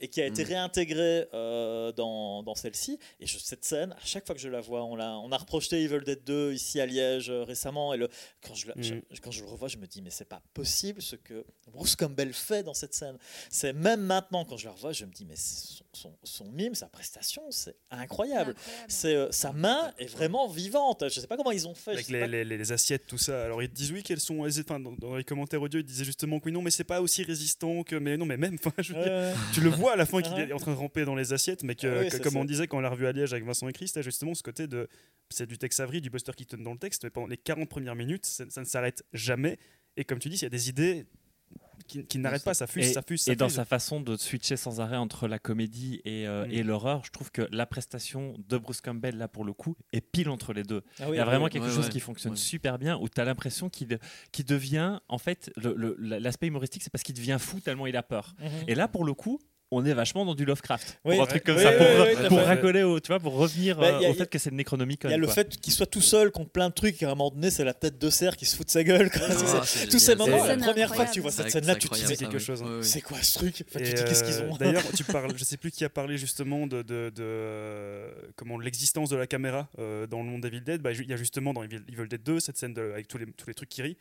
[0.00, 0.48] et qui a été Mm.
[0.48, 2.98] réintégré euh, dans, dans celle-ci.
[3.20, 5.36] Et je, cette scène, à chaque fois que je la vois, on, l'a, on a
[5.38, 7.94] reprojeté Evil Dead 2 ici à Liège euh, récemment.
[7.94, 8.08] Et le,
[8.42, 8.82] quand, je, la- Mm.
[9.10, 11.94] je- quand je le revois, je me dis, mais c'est pas possible ce que Bruce
[11.96, 13.16] Campbell fait dans cette scène.
[13.50, 16.74] C'est même maintenant, quand je la revois, je me dis, mais son, son, son mime,
[16.74, 18.54] sa prestation, c'est incroyable.
[18.88, 21.04] C'est, euh, sa main est vraiment vivante.
[21.08, 21.92] Je sais pas comment ils ont fait.
[21.92, 23.44] Avec les, pas- les- les- les assiettes, tout ça.
[23.44, 26.04] Alors ils te disent oui qu'elles sont, enfin, dans, dans les commentaires audio, ils disaient
[26.04, 28.92] justement que oui non mais c'est pas aussi résistant que, mais non mais même, je
[28.92, 30.48] veux dire, tu le vois à la fin qu'il Ouais.
[30.48, 32.32] est en train de ramper dans les assiettes, mais que, Ah oui, que- c'est comme
[32.34, 32.38] ça.
[32.38, 34.42] on disait quand on l'a revu à Liège avec Vincent et Chris, t'as justement ce
[34.42, 34.88] côté de,
[35.30, 37.94] c'est du Tex Avery, du Buster Keaton dans le texte, mais pendant les 40 premières
[37.94, 39.58] minutes, ça, ça ne s'arrête jamais.
[39.96, 41.06] Et comme tu dis, il y a des idées
[41.86, 44.16] qui, qui n'arrêtent pas, ça fuse, et, ça fuse, ça et dans sa façon de
[44.16, 46.50] switcher sans arrêt entre la comédie et, euh, Mm.
[46.50, 50.00] et l'horreur, je trouve que la prestation de Bruce Campbell, là pour le coup, est
[50.00, 50.82] pile entre les deux.
[50.98, 51.50] Ah oui, Il y a oui, vraiment oui.
[51.50, 51.90] quelque Ouais, chose ouais.
[51.90, 52.38] qui fonctionne Ouais.
[52.38, 53.98] super bien, où tu as l'impression qu'il
[54.46, 58.34] devient, en fait, l'aspect humoristique, c'est parce qu'il devient fou tellement il a peur.
[58.40, 58.48] Mhm.
[58.68, 59.40] Et là, pour le coup,
[59.70, 61.00] on est vachement dans du Lovecraft.
[61.04, 63.32] Oui, pour un truc comme Oui, ça, oui, pour, pour racoler, au- tu vois, pour
[63.34, 65.08] revenir Bah, euh, a- au y a- fait que c'est le Necronomicon.
[65.08, 65.34] Il y a le quoi.
[65.34, 67.64] fait qu'il soit tout seul contre plein de trucs et à un moment donné, c'est
[67.64, 69.10] la tête de cerf qui se fout de sa gueule.
[69.10, 69.22] quoi.
[69.28, 71.52] Ah, C'est- tous ces moments, C'est la une première fois que tu vois C'est cette
[71.52, 72.40] scène-là, tu te dis quelque oui.
[72.40, 72.78] chose, hein.
[72.82, 73.64] C'est quoi ce truc?
[73.68, 74.56] Enfin, Tu dis qu'est-ce qu'ils euh, ont?
[74.56, 78.58] D'ailleurs, tu parles, je sais plus qui a parlé justement de, de, de, euh, comment
[78.58, 80.80] l'existence de la caméra euh, dans le monde d'Evil Dead.
[80.82, 83.18] Bah, Il y a justement dans Evil, Evil Dead 2 cette scène de- avec tous
[83.18, 83.96] les, tous les trucs qui rient,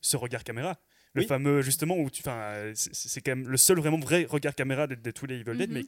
[0.00, 0.76] ce regard caméra.
[1.18, 1.28] Le Oui.
[1.28, 4.86] fameux justement où tu, enfin, euh, c'est quand même le seul vraiment vrai regard caméra
[4.86, 5.74] de, de tous les Evil Dead, Mhm.
[5.76, 5.82] mais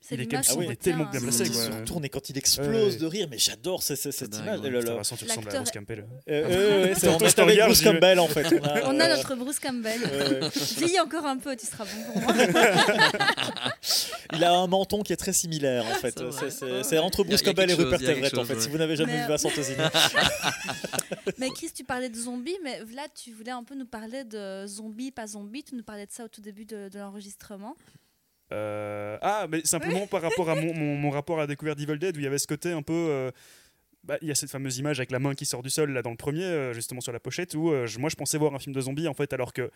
[0.00, 1.22] C'est il est l'image quand même- qu'on il est tellement bien hein.
[1.22, 1.62] placé, Il quoi.
[1.62, 4.72] se retourne et quand il explose de rire, mais j'adore ce- ce- cette dingue, image.
[4.84, 5.98] de toute façon, tu ressembles à Bruce Campbell.
[6.00, 7.82] Euh, euh, ouais, c'est Quand on est avec Bruce.
[7.82, 8.46] Campbell en fait.
[8.84, 10.00] On a, euh, notre Bruce Campbell.
[10.10, 12.34] euh, Vieillis encore un peu, tu seras bon pour moi.
[14.32, 16.18] il a un menton qui est très similaire en fait.
[16.82, 18.60] C'est entre Il Bruce il Campbell et Rupert il Everett en fait.
[18.60, 19.76] Si vous n'avez jamais Mais- vu Vincent Tosini.
[21.38, 24.66] Mais Chris, tu parlais de zombies, mais là, tu voulais un peu nous parler de
[24.70, 25.64] zombies, pas zombies.
[25.64, 27.76] Tu nous parlais de ça au tout début de, l'enregistrement.
[28.52, 32.16] Euh, Ah, mais simplement par rapport à mon, mon- rapport à la découverte d'Evil Dead,
[32.16, 32.92] où il y avait ce côté un peu.
[32.94, 33.30] euh,
[34.02, 36.00] bah, il y a cette fameuse image avec la main qui sort du sol là
[36.00, 38.74] dans le premier, euh, justement sur la pochette, où moi je pensais voir un film
[38.74, 39.70] de zombies en fait, alors que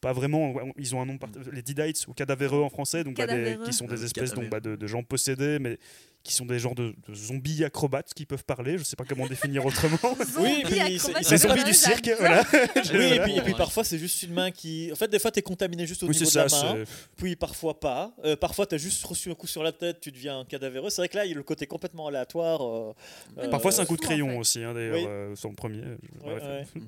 [0.00, 0.54] pas vraiment.
[0.76, 3.72] Ils ont un nom, part- les Deadites ou cadavéreux en français, donc bah, des- qui
[3.72, 5.78] sont des Euh, espèces donc, bah, de, de gens possédés, mais
[6.24, 8.76] qui sont des genres de, de zombies acrobates qui peuvent parler.
[8.76, 9.96] Je sais pas comment définir autrement.
[10.38, 10.98] Oui, Les
[11.38, 12.44] zombies du cirque, voilà.
[12.52, 13.58] Oui, et puis, et puis Ouais.
[13.58, 14.90] parfois c'est juste une main qui.
[14.92, 16.64] En fait, des fois tu es contaminé juste au Oui, niveau c'est de ça.
[16.66, 18.12] la main, c'est- puis parfois pas.
[18.24, 20.90] Euh, parfois tu as juste reçu un coup sur la tête, tu deviens cadavéreux.
[20.90, 22.62] C'est vrai que là il y a le côté complètement aléatoire.
[22.62, 22.92] euh,
[23.38, 24.36] euh, Parfois c'est un coup de en crayon fait.
[24.38, 25.04] aussi, hein, d'ailleurs, Oui.
[25.06, 25.82] euh, sur le premier.
[25.82, 26.68] Je- Ouais, bref.
[26.74, 26.82] ouais.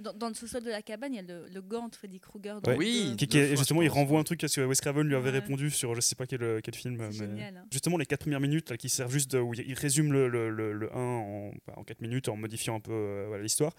[0.00, 2.18] Dans, dans le sous-sol de la cabane, il y a le, le gant de Freddy
[2.20, 2.58] Krueger.
[2.66, 2.76] Ouais.
[2.76, 3.14] Oui.
[3.18, 5.38] Qui, est- justement, il renvoie un truc à ce que Wes Craven lui avait Ouais.
[5.40, 6.96] répondu sur je sais pas quel, quel film.
[6.96, 7.64] Mais génial, hein.
[7.70, 10.28] Justement, les 4 premières minutes là, qui servent juste de, où il il résume le,
[10.28, 13.42] le, le, le 1 en, bah, en 4 minutes en modifiant un peu euh, voilà,
[13.42, 13.74] l'histoire.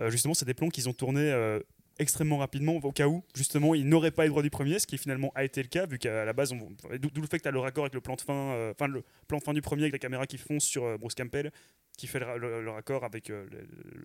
[0.00, 1.60] Euh, justement, c'est des plans qu'ils ont tournés euh,
[1.98, 4.86] extrêmement rapidement au cas où justement ils n'auraient pas eu le droit du premier, ce
[4.86, 7.42] qui finalement a été le cas vu qu'à la base, on- d'où le fait que
[7.42, 9.52] tu as le raccord avec le plan de fin, euh, enfin le plan de fin
[9.52, 11.52] du premier avec la caméra qui fonce sur euh, Bruce Campbell,
[11.98, 13.46] qui fait le, le- le raccord avec euh,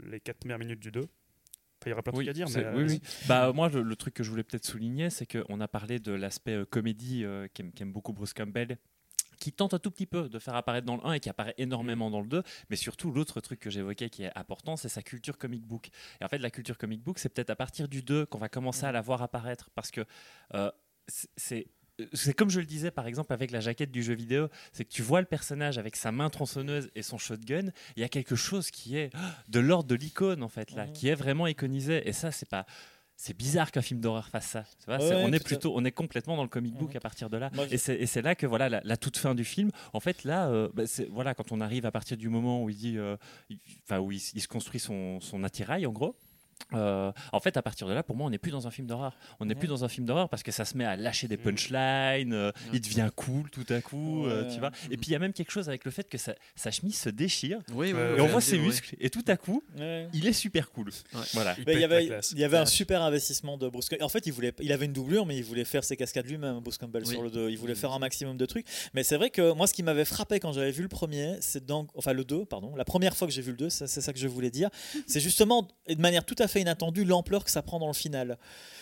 [0.05, 1.07] les, les 4 premières minutes du 2.
[1.85, 3.01] Il y aura plein de Oui, trucs à dire, mais oui, euh, oui.
[3.27, 6.11] Bah, moi, le, le truc que je voulais peut-être souligner, c'est qu'on a parlé de
[6.11, 8.77] l'aspect euh, comédie euh, qu'aime beaucoup Bruce Campbell
[9.37, 11.53] qui tente un tout petit peu de faire apparaître dans le 1 et qui apparaît
[11.57, 15.01] énormément dans le 2, mais surtout l'autre truc que j'évoquais qui est important, c'est sa
[15.01, 15.89] culture comic book.
[16.21, 18.47] Et en fait, la culture comic book, c'est peut-être à partir du 2 qu'on va
[18.47, 20.05] commencer à la voir apparaître, parce que
[21.35, 21.67] c'est-
[22.13, 24.91] c'est comme je le disais par exemple avec la jaquette du jeu vidéo, c'est que
[24.91, 28.35] tu vois le personnage avec sa main tronçonneuse et son shotgun, il y a quelque
[28.35, 29.11] chose qui est
[29.49, 32.65] de l'ordre de l'icône en fait là, qui est vraiment iconisé et ça c'est pas
[33.17, 34.65] c'est bizarre qu'un film d'horreur fasse ça.
[34.79, 37.29] Tu vois, Ouais, on est plutôt, on est complètement dans le comic book à partir
[37.29, 37.49] de là.
[37.53, 39.71] Moi, Et c'est là que voilà la, la toute fin du film.
[39.93, 42.75] En fait, là, euh, bah, voilà quand on arrive à partir du moment où il
[42.75, 43.15] dit, euh,
[43.49, 46.17] il- enfin où il, s- il se construit son, son attirail en gros.
[46.73, 48.87] Euh, en fait, à partir de là, pour moi, on n'est plus dans un film
[48.87, 49.15] d'horreur.
[49.39, 51.37] On n'est plus dans un film d'horreur parce que ça se met à lâcher des
[51.37, 52.33] punchlines.
[52.33, 54.71] euh, Il devient cool tout à coup, euh, tu vois.
[54.89, 56.97] Et puis il y a même quelque chose avec le fait que sa, sa chemise
[56.97, 58.95] se déchire Oui, et on voit ses muscles.
[58.99, 60.07] Et tout à coup, Ouais.
[60.13, 60.87] il est super cool.
[61.13, 61.21] Ouais.
[61.33, 61.55] Voilà.
[61.57, 62.31] il il y avait, classe.
[62.31, 64.03] il y avait un super investissement de Bruce Campbell.
[64.05, 66.59] En fait, il, voulait, il avait une doublure, mais il voulait faire ses cascades lui-même,
[66.61, 67.11] Bruce Campbell, Oui.
[67.13, 67.49] sur le 2.
[67.49, 68.65] Il voulait faire un maximum de trucs.
[68.93, 71.65] Mais c'est vrai que moi, ce qui m'avait frappé quand j'avais vu le premier, c'est
[71.65, 74.01] donc, enfin le 2, pardon, la première fois que j'ai vu le 2, c'est c'est
[74.01, 74.69] ça que je voulais dire,
[75.07, 77.93] c'est justement, et de manière tout à fait inattendue, l'ampleur que ça prend dans le
[77.93, 78.37] final.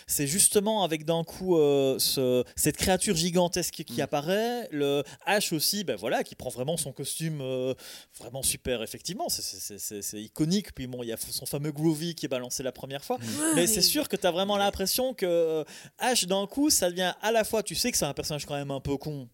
[0.06, 4.00] C'est justement avec d'un coup euh, ce- cette créature gigantesque qui Mm.
[4.02, 7.74] apparaît, le H aussi, ben voilà, qui prend vraiment son costume euh,
[8.18, 10.74] vraiment super, effectivement, c'est- c'est- c'est c'est- c'est iconique.
[10.74, 13.18] Puis bon, il y a son fameux Groovy qui est balancé la première fois.
[13.54, 15.64] Mais c'est sûr que tu as vraiment l'impression que euh,
[16.02, 18.54] H, d'un coup, ça devient à la fois, tu sais que c'est un personnage quand
[18.56, 19.28] même un peu con.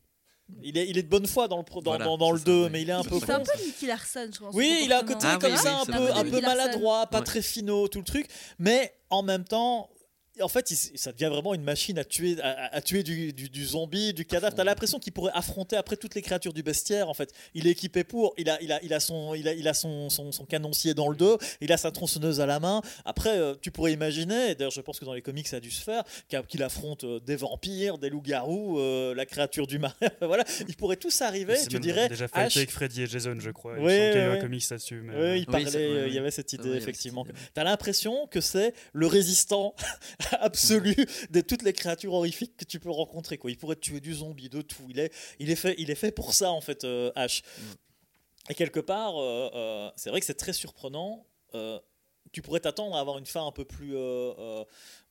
[0.62, 2.38] Il est, il est de bonne foi dans le, pro- dans, Voilà, dans, dans le
[2.38, 2.68] c'est ça, 2, oui.
[2.72, 4.54] mais il est un peu C'est un peu Nicky Larson, je pense.
[4.54, 5.26] Oui, il a un côté.
[5.28, 7.24] Ah comme oui, ça, oui, un peu, un maladroit, pas Ouais.
[7.24, 8.26] très finaux, tout le truc.
[8.58, 9.88] Mais en même temps,
[10.42, 13.64] en fait, il- ça devient vraiment une machine à tuer, à, tuer du, du- du
[13.64, 14.54] zombie, du cadavre.
[14.54, 17.08] T'as l'impression qu'il pourrait affronter après toutes les créatures du bestiaire.
[17.08, 18.34] En fait, il est équipé pour.
[18.38, 20.94] Il a, il a, il a son, il a, il a son, son, son canoncier
[20.94, 21.38] dans le dos.
[21.60, 22.82] Il a sa tronçonneuse à la main.
[23.04, 24.50] Après, euh, tu pourrais imaginer.
[24.50, 26.04] et D'ailleurs, je pense que dans les comics, ça a dû se faire
[26.48, 29.94] qu'il affronte euh, des vampires, des loups-garous, euh, la créature du marais.
[30.20, 31.56] voilà, il pourrait tous arriver.
[31.68, 32.08] Tu dirais.
[32.08, 33.72] déjà fait H, avec Freddy et Jason, je crois.
[33.72, 34.38] Il semble qu'il y a eu ouais.
[34.38, 35.02] un comics là-dessus.
[35.04, 37.24] mais- Oui, il Oui, parlait, il y avait cette idée, il effectivement.
[37.24, 37.44] cette idée.
[37.54, 39.74] Tu as l'impression que c'est le résistant
[40.40, 40.94] absolu
[41.30, 43.38] de toutes les créatures horrifiques que tu peux rencontrer.
[43.38, 43.50] Quoi.
[43.50, 44.86] Il pourrait tuer du zombie, de tout.
[44.88, 47.42] Il est, il est, fait, il est fait pour ça, en fait, euh, H.
[48.48, 51.26] Et quelque part, euh, euh, c'est vrai que c'est très surprenant.
[52.32, 53.94] tu pourrais t'attendre à avoir une fin un peu plus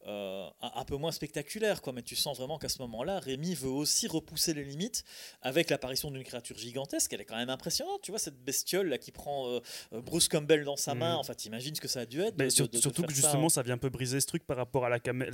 [0.07, 3.53] euh, un, un peu moins spectaculaire quoi mais tu sens vraiment qu'à ce moment-là Rémi
[3.53, 5.03] veut aussi repousser les limites
[5.41, 8.97] avec l'apparition d'une créature gigantesque elle est quand même impressionnante tu vois cette bestiole là
[8.97, 9.59] qui prend euh,
[9.93, 10.99] euh, Bruce Campbell dans sa Mhm.
[10.99, 12.81] main enfin t'imagines ce que ça a dû être de- Mais de- sur- de- de
[12.81, 13.49] surtout faire que ça, justement, hein.
[13.49, 15.31] ça vient un peu briser ce truc par rapport à la caméra.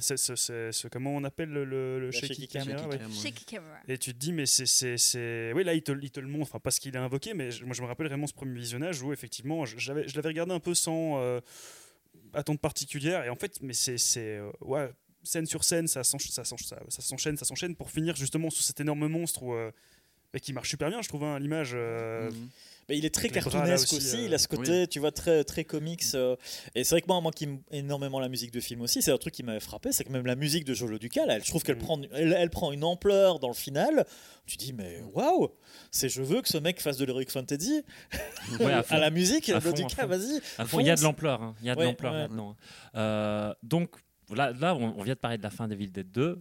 [0.91, 2.97] Comment on appelle le, le, le La shaky, shaky camera, Shaky ouais.
[2.97, 3.15] cam, ouais.
[3.17, 3.75] Shaky camera.
[3.87, 4.65] Et tu te dis, mais c'est.
[4.65, 7.03] c'est- c'est- Oui, là, il te, il te le montre, enfin, pas ce qu'il a
[7.03, 10.07] invoqué, mais je- moi, je me rappelle vraiment ce premier visionnage où, effectivement, je, l'avais
[10.07, 11.39] je l'avais regardé un peu sans euh,
[12.33, 13.23] attente particulière.
[13.25, 13.97] Et en fait, mais c'est.
[14.37, 14.91] euh, ouais,
[15.23, 18.49] scène sur scène, ça s'ench- ça s'ench- ça- ça s'enchaîne, ça s'enchaîne pour finir justement
[18.49, 19.71] sous cet énorme monstre où, euh,
[20.41, 21.71] qui marche super bien, je trouve, hein, l'image.
[21.73, 22.49] euh, Mhm.
[22.87, 25.43] Mais il est très cartoonesque aussi, aussi, euh, il a ce côté, tu vois, très,
[25.43, 26.03] très comics.
[26.13, 26.35] euh,
[26.75, 29.11] et c'est vrai que moi, moi qui aime énormément la musique de film aussi, c'est
[29.11, 31.49] un truc qui m'avait frappé, c'est que même la musique de Jolo Ducal, elle, je
[31.49, 31.79] trouve qu'elle Mm.
[31.79, 34.05] prend, elle, elle prend une ampleur dans le final.
[34.45, 35.49] Tu dis, mais waouh,
[35.89, 37.81] c'est je veux que ce mec fasse de l'heroic fantasy
[38.59, 40.39] Ouais, à la musique À de fond, à Ducal, vas-y.
[40.67, 41.41] Fond, il y a de l'ampleur.
[41.41, 41.55] hein.
[41.61, 42.19] Il y a de Ouais, l'ampleur ouais.
[42.27, 42.55] maintenant.
[42.95, 43.89] Euh, donc
[44.33, 46.39] là, là on, on vient de parler de la fin d'Evil Dead 2.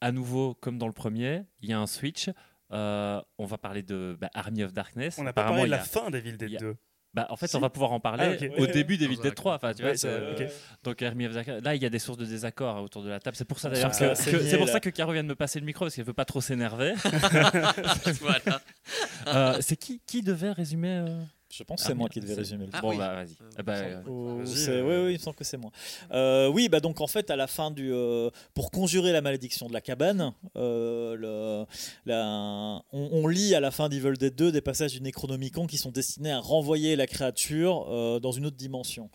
[0.00, 2.28] À nouveau, comme dans le premier, il y a un switch.
[2.72, 5.18] Euh, on va parler de bah, Army of Darkness.
[5.18, 6.76] on n'a pas parlé de la a- fin des villes des il y a- deux.
[7.14, 7.56] Bah, en fait, Si.
[7.56, 8.98] on va pouvoir en parler Ah, au Ouais, début ouais.
[9.00, 9.34] d'Evil Dead D'accord.
[9.34, 9.54] 3.
[9.56, 10.50] Enfin, tu vois, Ouais, c'est- ça- ok.
[10.82, 13.10] Donc, Army of Darkness- là, il y a des sources de désaccord hein, autour de
[13.10, 13.36] la table.
[13.36, 15.66] C'est pour ça d'ailleurs que, c'est pour ça que Caro vient de me passer le
[15.66, 16.94] micro parce qu'elle veut pas trop s'énerver.
[18.20, 18.62] voilà.
[19.26, 21.22] Euh, c'est qui qui devait résumer euh
[21.54, 22.96] Je pense que Ah, c'est moi qui devais c'est- résumer le Ah Bon, oui.
[22.96, 23.32] bah, vas-y.
[23.42, 24.82] Euh, Ah bah, euh, Oh, Vas-y, c'est- euh.
[24.82, 25.70] Oui, oui, il me semble que c'est moi.
[26.10, 29.68] Euh, oui, bah donc en fait, à la fin du, euh, pour conjurer la malédiction
[29.68, 31.66] de la cabane, euh, le-
[32.06, 35.76] la- on, on lit à la fin d'Evil Dead 2 des passages du Necronomicon qui
[35.76, 39.10] sont destinés à renvoyer la créature euh, dans une autre dimension.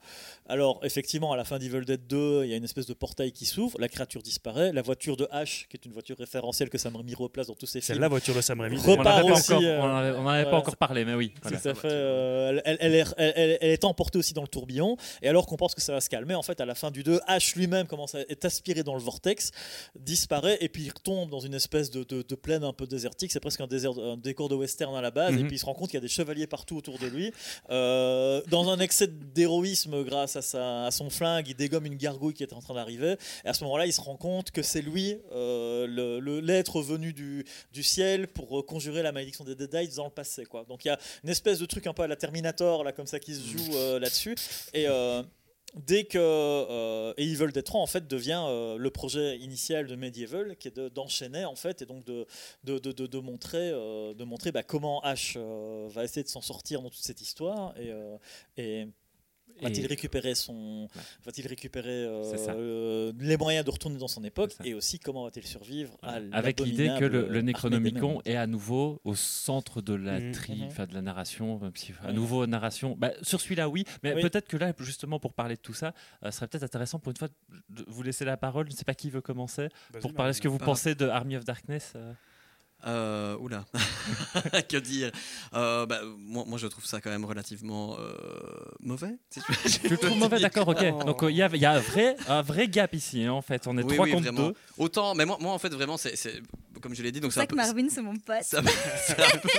[0.50, 3.32] Alors effectivement, à la fin d'Evil Dead 2, il y a une espèce de portail
[3.32, 6.78] qui s'ouvre, la créature disparaît, la voiture de H, qui est une voiture référentielle que
[6.78, 8.02] Sam Raimi replace dans tous ses C'est films.
[8.02, 8.78] la voiture de Sam Raimi.
[8.78, 11.16] Repart on n'avait pas aussi, encore, euh, on en avait- avait pas encore parlé, mais
[11.16, 11.34] oui.
[11.42, 11.60] voilà.
[11.60, 11.88] Tout à fait.
[12.28, 14.97] Euh, elle, elle est, elle- elle- elle est emportée aussi dans le tourbillon.
[15.21, 17.03] Et alors qu'on pense que ça va se calmer, en fait, à la fin du
[17.03, 19.51] 2, Ash lui-même commence à être aspiré dans le vortex,
[19.99, 23.32] disparaît, et puis il retombe dans une espèce de, de- de plaine un peu désertique.
[23.32, 25.34] C'est presque un, désert, un décor de western à la base.
[25.34, 25.47] Et Mhm.
[25.47, 27.32] puis il se rend compte qu'il y a des chevaliers partout autour de lui.
[27.69, 32.34] Euh, dans un excès d'héroïsme, grâce à, sa- à son flingue, il dégomme une gargouille
[32.34, 33.15] qui est en train d'arriver.
[33.45, 37.45] Et à ce moment-là, il se rend compte que c'est lui, euh, l'être venu du,
[37.73, 40.45] du ciel, pour conjurer la malédiction des Deadites dans le passé.
[40.45, 40.65] Quoi.
[40.67, 43.07] Donc il y a une espèce de truc un peu à la Terminator, là, comme
[43.07, 44.36] ça, qui se joue euh, là-dessus.
[44.74, 44.88] Et.
[44.88, 45.24] euh,
[45.86, 49.95] Dès que euh, et Evil Dead 3 en fait devient euh, le projet initial de
[49.97, 52.26] Medieval, qui est de- d'enchaîner en fait et donc de,
[52.63, 56.82] de, de, de- montrer, euh, de montrer bah, comment Ash va essayer de s'en sortir
[56.82, 57.91] dans toute cette histoire et,
[58.55, 58.88] et
[59.62, 60.88] va-t-il Et- récupérer son,
[61.26, 65.45] va-t-il récupérer euh, euh, les moyens de retourner dans son époque et aussi comment va-t-il
[65.45, 70.32] survivre à Avec l'idée que le, Necronomicon est à nouveau au centre de la Mhm.
[70.32, 70.64] tri, Mhm.
[70.68, 72.95] enfin de la narration, même si à nouveau narration.
[72.97, 74.22] Bah, sur celui-là, oui, mais Oui.
[74.22, 75.93] peut-être que là, justement, pour parler de tout ça,
[76.24, 77.30] euh, ce serait peut-être intéressant pour une fois
[77.70, 78.68] de vous laisser la parole.
[78.68, 79.70] Je ne sais pas qui veut commencer
[80.01, 81.93] pour parler de ce que vous pensez de Army of Darkness.
[81.95, 82.14] euh.
[82.86, 83.65] Euh, oula,
[84.69, 85.11] que dire?
[85.53, 88.13] Euh, bah, moi, moi, je trouve ça quand même relativement euh,
[88.80, 89.17] mauvais.
[89.65, 90.86] si Tu le trouves mauvais, d'accord, ok.
[90.93, 91.03] Oh.
[91.03, 93.34] Donc euh, il y a, il y a un, vrai, un vrai gap ici, hein,
[93.34, 93.65] en fait.
[93.67, 94.47] On est Oui, 3 oui, contre vraiment.
[94.49, 94.53] 2.
[94.78, 96.13] Autant, mais moi, moi en fait, vraiment, c'est
[96.80, 97.55] comme je l'ai dit, donc C'est c'est un ça que peu.
[97.57, 98.38] Marvin, c'est mon pote.
[98.43, 98.69] c'est un peu-
[99.07, 99.49] c'est un peu-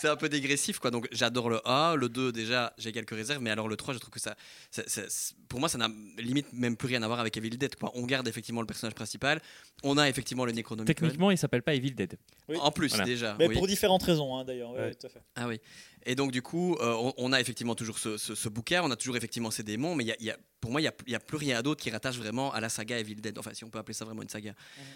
[0.00, 3.40] c'est un peu dégressif quoi donc j'adore le 1 le 2 déjà j'ai quelques réserves
[3.42, 4.34] mais alors le 3 je trouve que ça,
[4.70, 5.88] ça- ça- c'est- pour moi ça n'a
[6.18, 8.94] limite même plus rien à voir avec Evil Dead quoi on garde effectivement le personnage
[8.94, 9.40] principal
[9.82, 12.16] on a effectivement le Necronomicon Techniquement, il s'appelle pas Evil Dead.
[12.48, 12.56] Oui.
[12.60, 13.04] en plus Voilà.
[13.04, 13.54] déjà Mais oui.
[13.54, 14.72] pour différentes raisons hein, d'ailleurs.
[14.72, 14.94] ouais, Ouais.
[14.94, 15.22] tout à fait.
[15.36, 15.60] Ah oui.
[16.06, 18.90] Et donc du coup, euh, on, on a effectivement toujours ce, ce, ce bouquin, on
[18.90, 20.90] a toujours effectivement ces démons, mais il y a- il y a- pour moi, il
[21.08, 23.38] n'y a, plus rien d'autre qui rattache vraiment à la saga Evil Dead.
[23.38, 24.52] Enfin, si on peut appeler ça vraiment une saga.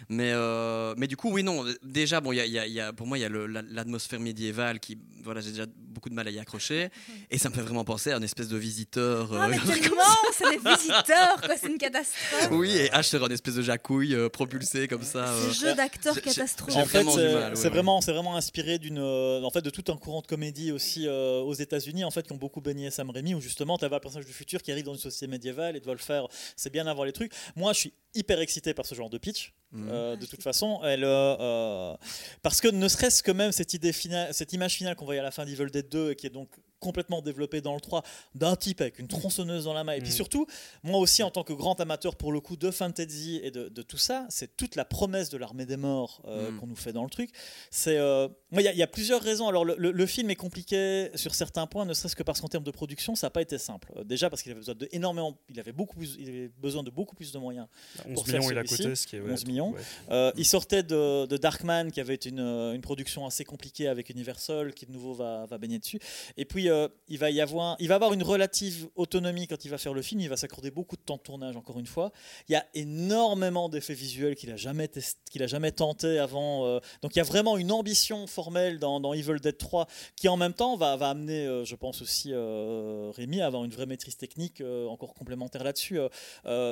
[0.09, 1.65] Mais, euh, mais du coup, oui, non.
[1.81, 3.25] Déjà, bon, il y a, il y a- il y a- pour moi, il y
[3.25, 6.89] a l'atmosphère médiévale qui, voilà, j'ai déjà beaucoup de mal à y accrocher.
[7.31, 9.29] Et ça me fait vraiment penser à une espèce de visiteur.
[9.33, 10.03] Ah, euh, mais tellement,
[10.33, 12.49] c'est des visiteurs, quoi, c'est une catastrophe.
[12.51, 15.29] oui, et H sera une espèce de jacouille euh, propulsé comme ça.
[15.29, 15.51] euh.
[15.51, 16.73] Ce jeu catastrophique.
[16.75, 19.97] j'ai En fait, c'est ouais, vraiment, c'est vraiment inspiré d'une, en fait, de tout un
[19.97, 23.35] courant de comédie aussi euh, aux États-Unis, en fait, qui ont beaucoup baigné Sam Raimi,
[23.35, 25.79] où justement, tu avais un personnage du futur qui arrive dans une société médiévale et
[25.79, 26.27] doit le faire.
[26.55, 27.31] C'est bien d'avoir les trucs.
[27.55, 29.53] Moi, je suis hyper excité par ce genre de pitch.
[29.71, 29.89] Mhm.
[29.89, 31.95] euh, de toute façon, elle, euh,
[32.41, 35.23] parce que ne serait-ce que même cette idée finale, cette image finale qu'on voyait à
[35.23, 36.49] la fin d'Evil Dead 2, et qui est donc
[36.85, 38.03] complètement développée dans le 3,
[38.35, 39.93] d'un type avec une tronçonneuse dans la main.
[39.93, 40.15] Et puis Mhm.
[40.15, 40.45] surtout,
[40.83, 43.81] moi aussi, en tant que grand amateur pour le coup de fantasy et de, de
[43.81, 46.59] tout ça, c'est toute la promesse de l'armée des morts euh, Mhm.
[46.59, 47.31] qu'on nous fait dans le truc.
[47.71, 49.47] C'est, euh, il y, a- il y a plusieurs raisons.
[49.47, 52.47] Alors, le, le- le film est compliqué sur certains points, ne serait-ce que parce qu'en
[52.47, 53.91] termes de production, ça n'a pas été simple.
[53.97, 56.83] Euh, déjà parce qu'il avait besoin de énormément, il avait beaucoup plus, il avait besoin
[56.83, 57.67] de beaucoup plus de moyens.
[58.05, 59.71] 11 pour faire millions il a coûté, ce qui est ouais, 11 millions.
[59.71, 59.81] ouais.
[60.11, 64.73] Euh, il sortait de, de Darkman, qui avait une, une production assez compliquée avec Universal,
[64.73, 65.99] qui de nouveau va, va baigner dessus.
[66.37, 69.69] Et puis, euh, il, va y avoir, il va avoir une relative autonomie quand il
[69.69, 70.21] va faire le film.
[70.21, 72.11] Il va s'accorder beaucoup de temps de tournage, encore une fois.
[72.49, 74.89] Il y a énormément d'effets visuels qu'il a jamais
[75.31, 76.65] qu'il a jamais tenté avant.
[76.65, 80.27] euh, donc, il y a vraiment une ambition formelle dans, dans Evil Dead 3 qui,
[80.27, 83.85] en même temps, va, va amener, euh, je pense aussi, Rémi à avoir une vraie
[83.85, 85.99] maîtrise technique encore complémentaire là-dessus.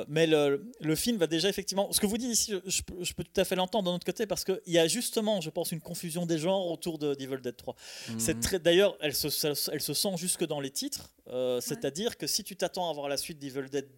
[0.08, 1.88] mais le, le film va déjà effectivement.
[1.92, 4.26] Ce que vous dites ici, je, je peux, tout à fait l'entendre d'un autre côté
[4.26, 7.56] parce qu'il y a justement, je pense, une confusion des genres autour de d'Evil Dead
[7.56, 7.74] 3.
[8.18, 8.40] C'est Mhm.
[8.40, 8.58] très.
[8.58, 9.28] D'ailleurs, elle se,
[9.70, 11.12] elle se sent jusque dans les titres.
[11.28, 13.88] euh, C'est-à-dire que si tu t'attends à voir la suite d'Evil Dead.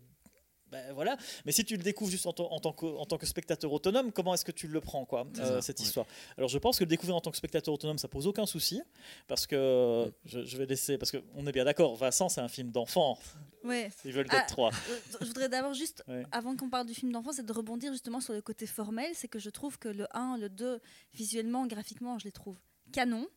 [0.72, 3.18] Ben voilà, mais si tu le découvres juste en, tant- en tant que, en tant
[3.18, 5.84] que spectateur autonome, comment est-ce que tu le prends, quoi, euh, ça, cette ouais.
[5.86, 6.06] histoire?
[6.36, 8.82] Alors je pense que le découvrir en tant que spectateur autonome, ça pose aucun souci,
[9.28, 12.72] parce que je, je vais laisser, parce qu'on est bien d'accord, Vincent, c'est un film
[12.72, 13.16] d'enfant,
[13.62, 13.92] Ouais.
[14.04, 14.70] Evil Dead Ah, 3.
[14.72, 16.24] Euh, Je voudrais d'abord juste, Ouais.
[16.32, 19.12] avant qu'on parle du film d'enfant, c'est de rebondir justement sur le côté formel.
[19.14, 20.80] C'est que je trouve que le 1, le 2,
[21.14, 22.56] visuellement, graphiquement, je les trouve
[22.92, 23.28] canon.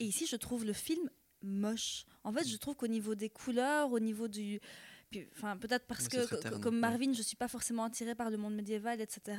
[0.00, 1.08] Et ici, je trouve le film
[1.44, 2.04] moche.
[2.24, 4.60] En fait, je trouve qu'au niveau des couleurs, au niveau du.
[5.36, 6.80] Enfin, peut-être parce que, terne, comme ouais.
[6.80, 9.38] Marvin, je suis pas forcément attirée par le monde médiéval, etc.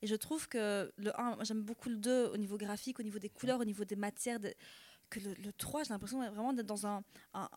[0.00, 3.02] Et je trouve que le 1, moi, j'aime beaucoup le 2 au niveau graphique, au
[3.02, 4.38] niveau des couleurs, au niveau des matières.
[4.38, 4.54] de-
[5.10, 7.02] Que le, le 3, j'ai l'impression vraiment d'être dans un,
[7.34, 7.48] un-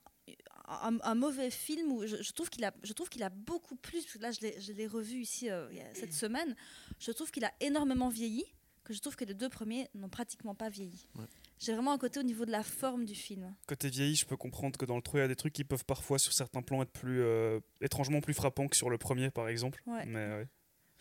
[0.70, 3.76] un, un mauvais film où je, je trouve qu'il a, je trouve qu'il a beaucoup
[3.76, 4.04] plus.
[4.06, 6.56] parce que Là, je l'ai- revu ici euh, cette semaine.
[7.00, 8.46] Je trouve qu'il a énormément vieilli.
[8.84, 11.06] Que je trouve que les deux premiers n'ont pratiquement pas vieilli.
[11.16, 11.26] Ouais.
[11.62, 13.54] J'ai vraiment un côté au niveau de la forme du film.
[13.68, 15.64] Côté vieilli, je peux comprendre que dans le 3, il y a des trucs qui
[15.64, 19.30] peuvent parfois, sur certains plans, être plus euh, étrangement plus frappants que sur le premier,
[19.30, 19.80] par exemple.
[19.86, 20.04] Ouais.
[20.08, 20.48] Mais ouais.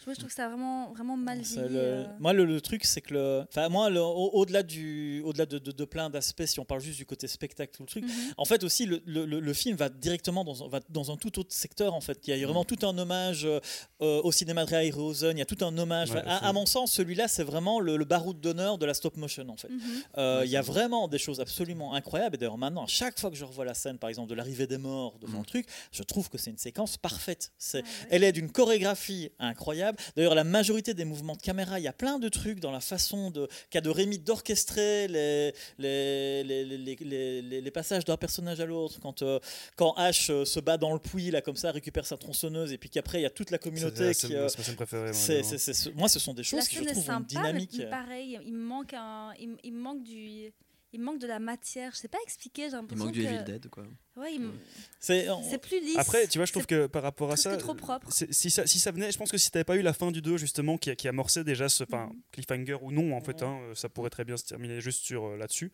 [0.01, 1.45] Je, trouve- je trouve que ça a vraiment, vraiment mal le-
[1.77, 2.05] euh.
[2.21, 3.45] Moi, le, le truc, c'est que le.
[3.51, 6.81] Enfin, moi, le- au- au-delà du, au-delà de, de- de plein d'aspects, si on parle
[6.81, 8.11] juste du côté spectacle, tout le truc, Mhm.
[8.39, 11.17] en fait aussi, le, le- le- le film va directement dans, un- va dans un
[11.19, 11.93] tout autre secteur.
[11.93, 13.61] En fait, il y a vraiment tout un hommage euh,
[14.01, 15.37] euh, au cinéma de Ray Rosen.
[15.37, 16.13] Il y a tout un hommage.
[16.13, 19.19] Ouais, Enfin, à, mon sens, celui-là, c'est vraiment le, le baroud d'honneur de la stop
[19.19, 19.69] motion, en fait.
[19.69, 19.81] Mhm.
[20.17, 22.37] Euh, Ouais, il y a vraiment des choses absolument incroyables.
[22.37, 24.67] Et d'ailleurs, maintenant, à chaque fois que je revois la scène, par exemple, de l'arrivée
[24.67, 25.41] des morts devant Mhm.
[25.41, 27.53] le truc, je trouve que c'est une séquence parfaite.
[27.59, 28.09] C'est, Ah ouais.
[28.13, 29.89] elle est d'une chorégraphie incroyable.
[30.16, 32.80] D'ailleurs, la majorité des mouvements de caméra, il y a plein de trucs dans la
[32.80, 38.16] façon de, qu'a de Rémi d'orchestrer les, les, les, les, les- les- les passages d'un
[38.16, 38.99] personnage à l'autre.
[39.01, 39.38] Quand, euh,
[39.76, 42.78] quand Ash euh, se bat dans le puits, là, comme ça, récupère sa tronçonneuse, et
[42.78, 44.32] puis qu'après, il y a toute la communauté C'est qui.
[44.32, 45.93] c'est- euh, c'est ma scène préférée.
[45.95, 47.74] moi, ce sont des La choses qui, je trouve, une sympa, mais- dynamique.
[47.78, 50.53] mais pareil, il me manque un, il, il me manque du,
[50.93, 51.93] il manque de la matière.
[51.93, 52.62] Je sais pas expliquer.
[52.62, 53.84] J'ai Il l'impression manque du que, Evil Dead, quoi.
[54.16, 54.53] Ouais, il me-
[54.99, 55.97] C'est, c'est plus lisse.
[55.99, 58.09] Après, tu vois, je trouve C'est que par rapport à ça, trop propre.
[58.12, 60.20] si ça, si ça venait, je pense que si t'avais pas eu la fin du
[60.20, 62.20] 2 justement qui, qui amorçait déjà ce, enfin Mhm.
[62.32, 65.36] cliffhanger ou non en fait, hein, ça pourrait très bien se terminer juste sur euh,
[65.36, 65.72] là-dessus.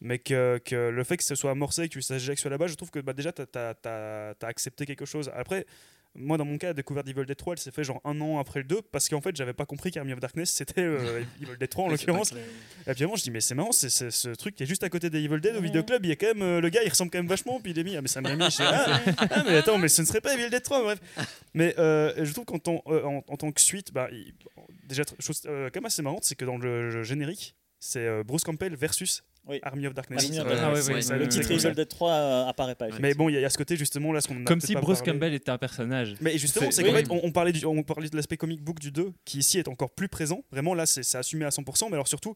[0.00, 2.56] Mais que, que le fait que ce soit amorcé et que tu saches déjà que
[2.56, 5.30] base, je trouve que bah, déjà t'as as, accepté quelque chose.
[5.34, 5.66] Après,
[6.16, 8.38] moi dans mon cas, la découverte d'Evil Dead 3, elle s'est fait genre un an
[8.38, 11.56] après le 2 parce qu'en fait j'avais pas compris qu'Army of Darkness c'était euh, Evil
[11.58, 12.32] Dead 3 en l'occurrence.
[12.32, 14.88] Et puis vraiment, je dis, mais c'est marrant, c'est ce truc qui est juste à
[14.88, 16.04] côté des Evil Dead au vidéoclub.
[16.04, 17.60] Il y a quand même euh, le gars, il ressemble quand même vachement.
[17.60, 18.42] Puis il est mis, ah, mais ça m'a mis.
[18.60, 20.98] Ah, ah, mais attends, mais ce ne serait pas Evil Dead 3, bref.
[21.54, 24.34] Mais euh, je trouve qu'en tant, euh, en, en tant que suite, bah, il-
[24.84, 28.22] déjà, chose euh, quand même assez marrante, c'est que dans le, le générique, c'est euh,
[28.24, 29.60] Bruce Campbell versus Oui.
[29.62, 30.24] Army of Darkness.
[30.24, 30.64] Army of Darkness.
[30.64, 31.50] Ah ouais, c'est- ouais, c'est ouais, le titre.
[31.50, 32.86] Evil Dead 3 euh, apparaît pas.
[33.00, 34.44] Mais bon, il y, a- il y a ce côté justement là, ce qu'on a
[34.44, 35.12] Comme si pas Bruce parlé.
[35.12, 36.14] Campbell était un personnage.
[36.20, 36.96] Mais justement, C'est- qu'en oui.
[37.04, 39.58] fait, on, on parlait du, on parlait de l'aspect comic book du 2, qui ici
[39.58, 40.42] est encore plus présent.
[40.50, 41.88] Vraiment, là, c'est assumé à 100%.
[41.88, 42.34] Mais alors surtout,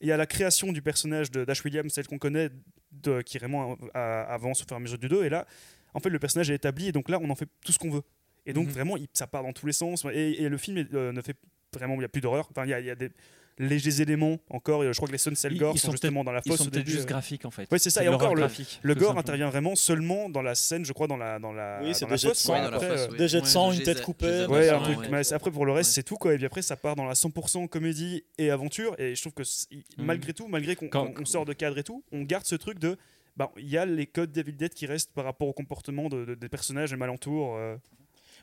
[0.00, 2.50] il y a la création du personnage de Dash Williams, celle qu'on connaît,
[2.92, 5.24] de, qui vraiment avance au fur et à mesure du 2.
[5.24, 5.46] Et là,
[5.94, 7.90] en fait, le personnage est établi, et donc là, on en fait tout ce qu'on
[7.90, 8.02] veut.
[8.46, 8.72] Et donc, Mhm.
[8.72, 10.04] vraiment, il- ça part dans tous les sens.
[10.12, 11.36] Et, et le film est, euh, ne fait
[11.74, 12.46] vraiment, il n'y a plus d'horreur.
[12.50, 13.10] Enfin, il y a, il y a des
[13.58, 14.84] légers éléments encore.
[14.84, 16.50] Et je crois que les scènes Ils- gore ils sont sont justement dans la Ils
[16.50, 17.06] fosse sont au peut-être juste euh.
[17.06, 17.70] graphiques en fait.
[17.72, 18.00] Ouais, c'est ça.
[18.00, 21.06] C'est Et encore, le, graphique, le gore intervient vraiment seulement dans la scène, je crois,
[21.06, 22.62] dans la, dans la, Oui, c'est dans des la jets de fosse, sang, quoi.
[22.64, 23.18] dans la Après, fosse, euh, oui.
[23.18, 24.46] Des jets de sang, une tête coupée.
[24.46, 25.08] Ouais, un truc, ouais.
[25.10, 25.94] mais après pour le reste Ouais.
[25.94, 29.14] c'est tout quoi et puis après ça part dans la 100% comédie et aventure et
[29.14, 29.82] je trouve que Mhm.
[30.04, 32.54] malgré tout malgré qu'on Quand- qu'on- on sort de cadre et tout on garde ce
[32.56, 32.96] truc de
[33.36, 36.24] bah il y a les codes David Dead qui restent par rapport au comportement de,
[36.24, 37.76] de- des personnages et malentours euh.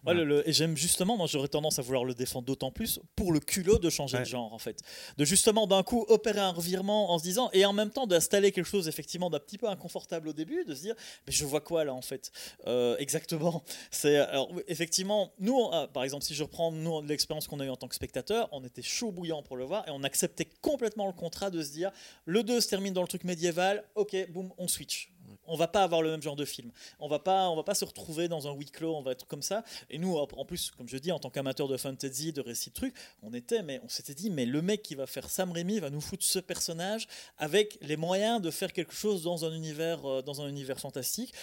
[0.06, 3.00] Ouais, le- le- et j'aime justement, moi j'aurais tendance à vouloir le défendre d'autant plus
[3.16, 4.24] pour le culot de changer Ouais.
[4.24, 4.80] de genre en fait.
[5.18, 8.52] De justement d'un coup opérer un revirement en se disant, et en même temps d'installer
[8.52, 10.96] quelque chose effectivement d'un petit peu inconfortable au début, de se dire,
[11.26, 12.32] mais je vois quoi là en fait?
[12.68, 13.64] Euh, Exactement.
[13.92, 17.66] C'est alors effectivement, nous on- ah, par exemple, si je reprends nous l'expérience qu'on a
[17.66, 20.50] eue en tant que spectateur, on était chaud bouillant pour le voir et on acceptait
[20.62, 21.92] complètement le contrat de se dire,
[22.26, 25.13] le 2 se termine dans le truc médiéval, ok, boum, on switch.
[25.46, 26.72] On va pas avoir le même genre de film.
[27.00, 28.96] On va pas, on va pas se retrouver dans un huis clos.
[28.96, 29.64] On va être comme ça.
[29.90, 32.76] Et nous, en plus, comme je dis, en tant qu'amateur de fantasy, de récits de
[32.76, 35.80] trucs, on était, mais on s'était dit, mais le mec qui va faire Sam Raimi
[35.80, 40.06] va nous foutre ce personnage avec les moyens de faire quelque chose dans un univers,
[40.06, 41.34] euh, dans un univers fantastique.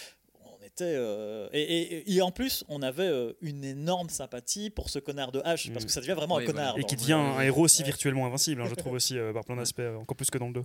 [0.43, 4.89] On était euh, et, et- et en plus, on avait euh, une énorme sympathie pour
[4.89, 5.87] ce connard de H parce Mm.
[5.87, 6.77] que ça devient vraiment Oui, un connard.
[6.77, 7.87] et qui devient un héros aussi Ouais.
[7.87, 10.53] virtuellement invincible hein, je trouve aussi euh, par plein d'aspects encore plus que dans le
[10.53, 10.63] 2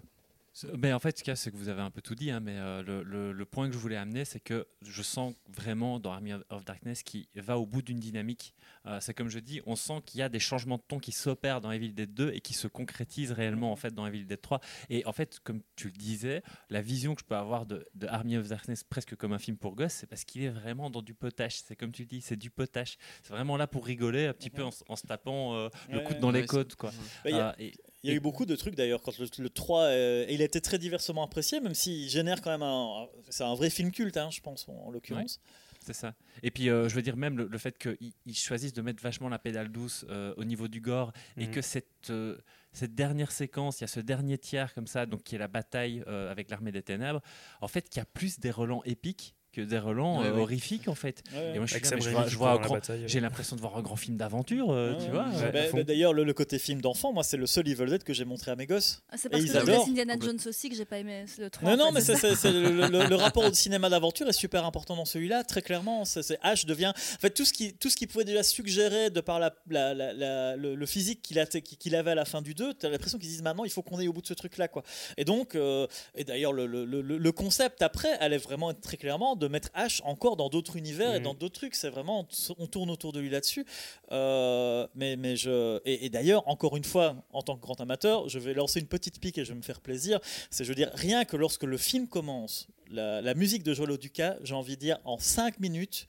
[0.78, 2.30] Mais en fait, ce qu'il y a, c'est que vous avez un peu tout dit,
[2.30, 5.34] hein, mais euh, le, le- le point que je voulais amener, c'est que je sens
[5.48, 8.54] vraiment dans Army of- Darkness qui va au bout d'une dynamique.
[8.86, 11.12] Euh, c'est comme je dis, on sent qu'il y a des changements de ton qui
[11.12, 14.40] s'opèrent dans Evil Dead 2 et qui se concrétisent réellement en fait dans Evil Dead
[14.40, 14.60] 3.
[14.88, 18.06] Et en fait, comme tu le disais, la vision que je peux avoir de, de
[18.06, 21.02] Army of Darkness presque comme un film pour gosses, c'est parce qu'il est vraiment dans
[21.02, 21.56] du potache.
[21.64, 22.96] C'est comme tu le dis, c'est du potache.
[23.22, 26.32] C'est vraiment là pour rigoler un petit peu en, se tapant euh, le coude dans
[26.32, 26.76] ouais, les côtes.
[26.76, 26.92] Quoi.
[27.24, 27.74] Bah, a- et-
[28.06, 30.42] Il y a eu beaucoup de trucs d'ailleurs quand le, le 3 euh, et il
[30.42, 33.90] a été très diversement apprécié même s'il génère quand même un c'est un vrai film
[33.90, 35.40] culte hein, je pense en, en l'occurrence.
[35.84, 36.14] C'est ça.
[36.42, 39.00] Et puis, euh, je veux dire, même le, le fait qu'ils ils choisissent de mettre
[39.00, 41.52] vachement la pédale douce euh, au niveau du gore et Mhm.
[41.52, 42.36] que cette, euh,
[42.72, 45.46] cette dernière séquence, il y a ce dernier tiers comme ça, donc qui est la
[45.46, 47.20] bataille euh, avec l'armée des ténèbres,
[47.60, 50.40] en fait, qui a plus des relents épiques que des relents Ouais, euh, ouais.
[50.42, 51.22] horrifiques en fait.
[51.34, 51.52] Ouais.
[51.54, 53.04] Et moi je suis là, vois, qui je court vois dans un la grand- bataille.
[53.06, 55.24] j'ai l'impression de voir un grand film d'aventure, euh, Ouais, tu vois.
[55.28, 55.34] ouais.
[55.42, 58.04] euh, Bah, bah, D'ailleurs, le, le côté film d'enfant, moi, c'est le seul Evil Dead
[58.04, 59.02] que j'ai montré à mes gosses.
[59.10, 61.70] Ah, C'est parce ils que laisse Indiana Jones aussi que j'ai pas aimé le 3.
[61.70, 62.28] Non, non, mais c'est c'est, ça.
[62.36, 65.62] c'est- c'est le, le- le rapport au cinéma d'aventure est super important dans celui-là, très
[65.62, 66.04] clairement.
[66.04, 66.92] C'est, c'est- H devient.
[66.94, 69.94] En fait, tout ce qui, tout ce qui pouvait déjà suggérer de par la, la-
[69.94, 72.86] la- la- le, le physique qu'il, a, qu'il avait à la fin du 2, tu
[72.86, 74.68] as l'impression qu'ils disent maintenant, il faut qu'on aille au bout de ce truc-là.
[74.68, 74.82] Quoi.
[75.16, 78.96] Et donc, euh, et d'ailleurs, le, le- le- le concept après allait vraiment être très
[78.96, 81.24] clairement de mettre H encore dans d'autres univers et Mhm.
[81.24, 81.74] dans d'autres trucs.
[81.74, 82.26] C'est vraiment,
[82.58, 83.64] on tourne autour de lui là-dessus.
[84.12, 88.28] Euh, mais, mais je, et, et d'ailleurs, encore une fois, en tant que grand amateur,
[88.28, 90.20] je vais lancer une petite pique et je vais me faire plaisir.
[90.50, 93.96] C'est, je veux dire, rien que lorsque le film commence, la, la musique de Joel
[93.98, 96.06] Duca, j'ai envie de dire, en 5 minutes,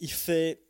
[0.00, 0.62] il fait.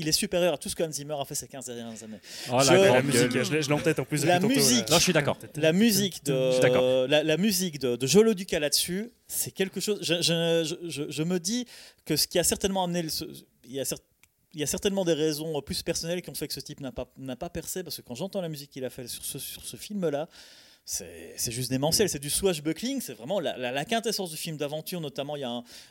[0.00, 2.20] Il est supérieur à tout ce que Hans Zimmer a fait ces 15 dernières années.
[2.52, 4.24] Oh, Je- la musique, je en tête en plus.
[4.24, 4.88] La musique.
[4.88, 4.94] là.
[4.94, 5.36] Non, je suis d'accord.
[5.56, 9.98] La musique de, la, la musique de, de Joel Duca là-dessus, c'est quelque chose.
[10.02, 11.66] Je, je- me dis
[12.04, 13.02] que ce qui a certainement amené.
[13.02, 13.08] le-
[13.64, 13.98] il, y a cer-
[14.54, 16.92] il y a certainement des raisons plus personnelles qui ont fait que ce type n'a
[16.92, 19.38] pas, n'a pas percé, parce que quand j'entends la musique qu'il a fait sur ce,
[19.38, 20.28] sur ce film-là,
[20.90, 25.46] c'est juste démentiel, c'est du swashbuckling, c'est vraiment la, quintessence du film d'aventure, notamment il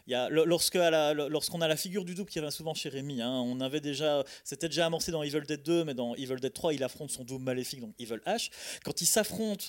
[0.08, 3.80] il lorsqu'on a la figure du double qui revient souvent chez Rémi, hein, on avait
[3.80, 7.12] déjà, c'était déjà amorcé dans Evil Dead 2, mais dans Evil Dead 3, il affronte
[7.12, 8.50] son double maléfique, donc Evil H.
[8.84, 9.68] Quand ils s'affrontent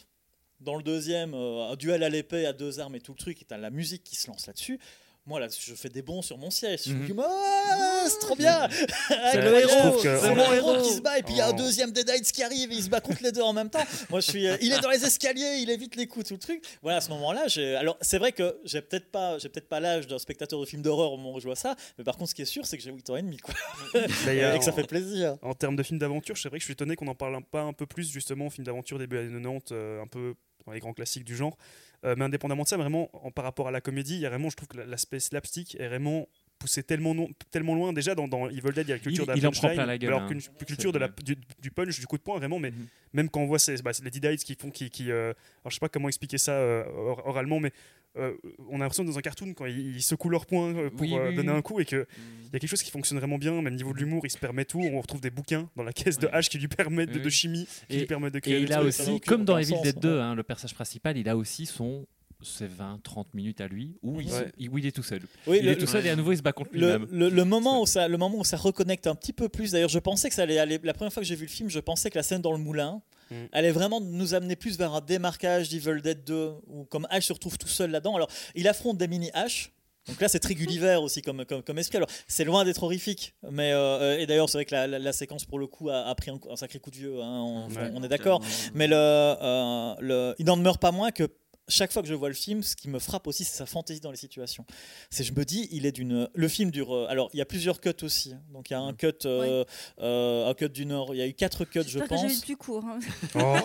[0.61, 3.43] dans le deuxième, euh, un duel à l'épée, à deux armes et tout le truc,
[3.43, 4.81] et t'as la musique qui se lance là-dessus.
[5.29, 6.81] Moi, là, je fais des bonds sur mon siège.
[6.87, 7.07] Je me Mhm.
[7.07, 8.61] dis, Ah, c'est trop bien!
[8.63, 9.69] Avec le héros.
[9.71, 11.49] Je trouve que- C'est on- mon héros qui se bat, et puis il y a
[11.49, 11.57] un Oh.
[11.57, 13.85] deuxième Deadites qui arrive, et il se bat contre les deux en même temps.
[14.09, 16.41] Moi, je suis, euh, il est dans les escaliers, il évite les coups, tout le
[16.41, 16.65] truc.
[16.81, 17.45] Voilà, à ce moment-là.
[17.79, 20.81] Alors, c'est vrai que j'ai peut-être pas, j'ai peut-être pas l'âge d'un spectateur de film
[20.81, 22.79] d'horreur au moment où je vois ça, mais par contre, ce qui est sûr, c'est
[22.79, 23.53] que j'ai 8 ans et demi, quoi.
[24.55, 25.37] Et que ça en- fait plaisir.
[25.43, 27.61] En termes de films d'aventure, c'est vrai que je suis étonné qu'on n'en parle pas
[27.61, 30.35] un peu plus, justement, films d'aventure début années 90, euh, un peu
[30.67, 31.57] dans les grands classiques du genre.
[32.05, 34.29] Euh, mais indépendamment de ça, vraiment, en, par rapport à la comédie, il y a
[34.29, 36.29] vraiment, je trouve que l'aspect slapstick est vraiment
[36.61, 37.93] poussé tellement, non- tellement loin.
[37.93, 39.51] Déjà, dans, dans Evil Dead, il y a la culture Il- de la il en
[39.51, 40.29] prend plein la gueule, alors hein.
[40.29, 41.17] qu'une culture de la, vrai.
[41.25, 42.87] du, du punch, du coup de poing, vraiment, mais Mhm.
[43.15, 45.27] même quand on voit ces, bah, les Deadites qui font, qui, qui, euh,
[45.63, 47.73] alors je sais pas comment expliquer ça euh, or- oralement, mais
[48.19, 48.35] euh,
[48.69, 51.01] on a l'impression que dans un cartoon, quand ils, ils secouent leurs poings euh, pour
[51.03, 51.57] Oui, euh, oui, donner oui.
[51.59, 52.07] un coup, et que
[52.45, 54.39] il y a quelque chose qui fonctionne vraiment bien, même niveau de l'humour, il se
[54.39, 54.81] permet tout.
[54.81, 56.27] On retrouve des bouquins dans la caisse de.
[56.29, 57.25] H qui lui permettent de, Oui.
[57.25, 59.77] de chimie, qui Et- lui permettent de créer Et il a aussi, comme dans Evil
[59.83, 60.21] Dead 2, ouais.
[60.23, 62.07] hein, le personnage principal, il a aussi son
[62.41, 64.53] ses 20-30 minutes à lui où il, Ouais.
[64.59, 65.23] il- où il est tout seul.
[65.49, 67.09] Oui, il le- est tout seul et à nouveau il se bat contre Le, lui-même.
[67.11, 69.73] le- le moment où ça, le moment où ça reconnecte un petit peu plus.
[69.73, 70.79] D'ailleurs, je pensais que ça allait aller.
[70.85, 72.59] La première fois que j'ai vu le film, je pensais que la scène dans le
[72.59, 73.35] moulin Mm.
[73.53, 77.33] allait vraiment nous amener plus vers un démarquage d'Evil Dead 2, où comme Ash se
[77.33, 78.17] retrouve tout seul là-dedans.
[78.17, 79.71] Alors, il affronte des mini Ash.
[80.07, 81.99] Donc là, c'est très Gulliver aussi comme, comme, comme esprit.
[81.99, 83.35] Alors, c'est loin d'être horrifique.
[83.51, 86.07] Mais, euh, et d'ailleurs, c'est vrai que la, la- la séquence, pour le coup, a,
[86.07, 87.21] a pris un, un sacré coup de vieux.
[87.21, 87.91] hein, on, Ouais.
[87.95, 88.41] on est d'accord.
[88.73, 91.29] Mais le, euh, le, il n'en demeure pas moins que
[91.69, 94.01] chaque fois que je vois le film, ce qui me frappe aussi, c'est sa fantaisie
[94.01, 94.65] dans les situations.
[95.11, 96.29] C'est, je me dis, il est d'une.
[96.35, 96.95] Le film dure.
[96.95, 98.33] euh, Alors, il y a plusieurs cuts aussi.
[98.33, 98.41] hein.
[98.53, 99.65] Donc, il y a un cut, euh,
[100.01, 101.15] euh, un cut du Nord.
[101.15, 102.35] Il y a eu quatre cuts, je que j'ai eu pense.
[102.35, 102.85] le plus court.
[102.85, 102.99] hein.
[103.35, 103.57] Oh.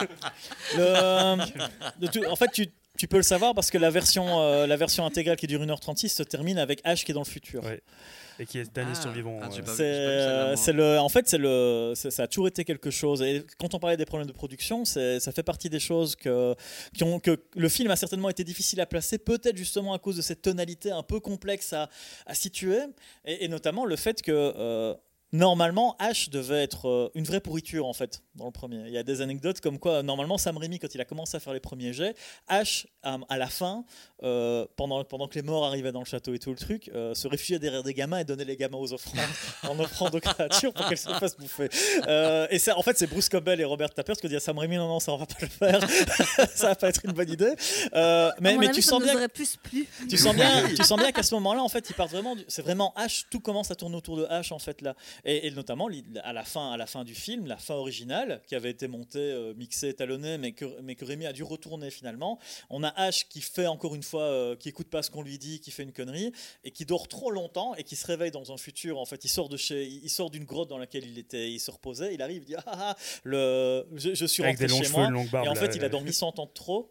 [0.76, 1.36] Le-
[2.00, 4.76] de tout- en fait, tu, tu peux le savoir parce que la version, euh, la
[4.76, 7.64] version intégrale qui dure 1h36 se termine avec H qui est dans le futur.
[7.64, 7.82] Ouais.
[8.40, 9.00] Et qui est le dernier Ah.
[9.00, 9.38] survivant.
[9.42, 9.48] Ah.
[10.56, 13.20] C'est, le, en fait, c'est le, ça a toujours été quelque chose.
[13.20, 16.54] Et quand on parlait des problèmes de production, c'est, ça fait partie des choses que,
[16.94, 20.16] qui ont, que le film a certainement été difficile à placer, peut-être justement à cause
[20.16, 21.90] de cette tonalité un peu complexe à,
[22.24, 22.78] à situer,
[23.26, 24.94] et, et notamment le fait que euh,
[25.32, 28.82] normalement H devait être euh, une vraie pourriture en fait dans le premier.
[28.86, 31.40] Il y a des anecdotes comme quoi normalement Sam Raimi quand il a commencé à
[31.40, 32.14] faire les premiers jets,
[32.48, 33.84] H à, la fin,
[34.22, 37.14] euh, pendant, pendant que les morts arrivaient dans le château et tout le truc, euh,
[37.14, 39.20] se réfugiait derrière des gamins et donnait les gamins aux offrandes
[39.62, 41.68] en offrande aux créatures pour qu'elles se fassent bouffer.
[42.06, 44.40] Euh, et ça, en fait, c'est Bruce Campbell et Robert Tappert qui ont dit à
[44.40, 45.80] Sam Raimi non, non, ça on va pas le faire,
[46.54, 47.54] ça va pas être une bonne idée.
[47.94, 49.58] Euh, mais avis, tu sens bien plus
[50.08, 52.36] tu sens bien, tu sens bien qu'à ce moment-là, en fait, ils partent vraiment.
[52.36, 53.24] du- C'est vraiment H.
[53.30, 54.94] Tout commence à tourner autour de H, en fait là,
[55.24, 55.88] et, et notamment
[56.22, 59.18] à la fin, à la fin du film, la fin originale qui avait été montée,
[59.18, 62.38] euh, mixée, étalonnée, mais que mais que Rémi a dû retourner finalement.
[62.68, 65.38] On a H qui fait encore une fois, euh, qui écoute pas ce qu'on lui
[65.38, 66.32] dit, qui fait une connerie
[66.64, 68.98] et qui dort trop longtemps et qui se réveille dans un futur.
[68.98, 71.60] En fait, il sort de chez, il sort d'une grotte dans laquelle il était, il
[71.60, 72.14] se reposait.
[72.14, 74.82] Il arrive, il dit ah, ah, ah, le, je, je suis Avec rentré des longs
[74.82, 75.04] chez moi.
[75.06, 75.46] une longue barbe.
[75.46, 76.90] Et en là, fait, il a dormi 100 ans de trop.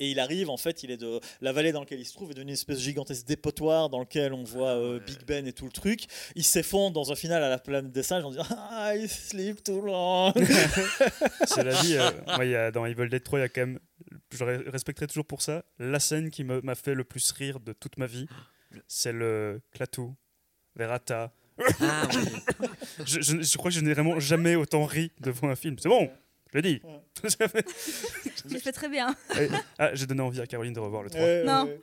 [0.00, 2.30] Et il arrive, en fait, il est de la vallée dans laquelle il se trouve
[2.30, 5.04] est devenue une espèce de gigantesque dépotoir dans lequel on voit euh, Ouais.
[5.04, 6.04] Big Ben et tout le truc.
[6.34, 9.62] Il s'effondre dans un final à la planète des singes en disant Ah, I sleep
[9.62, 10.32] too long.
[11.46, 13.60] Cela dit, euh, moi, il y a, dans Evil Dead 3, il y a quand
[13.60, 13.78] même,
[14.32, 17.60] je re- respecterai toujours pour ça, la scène qui me- m'a fait le plus rire
[17.60, 18.26] de toute ma vie,
[18.88, 20.14] c'est le Clatou,
[20.76, 21.32] Verata.
[21.80, 22.66] Ah, oui.
[23.04, 25.76] Je, je- je crois que je n'ai vraiment jamais autant ri devant un film.
[25.78, 26.10] C'est bon,
[26.52, 26.80] Je l'ai dit.
[28.48, 29.14] Tu fais très bien.
[29.78, 31.20] ah, j'ai donné envie à Caroline de revoir le 3.
[31.20, 31.64] Ouais, Non.
[31.64, 31.80] ouais.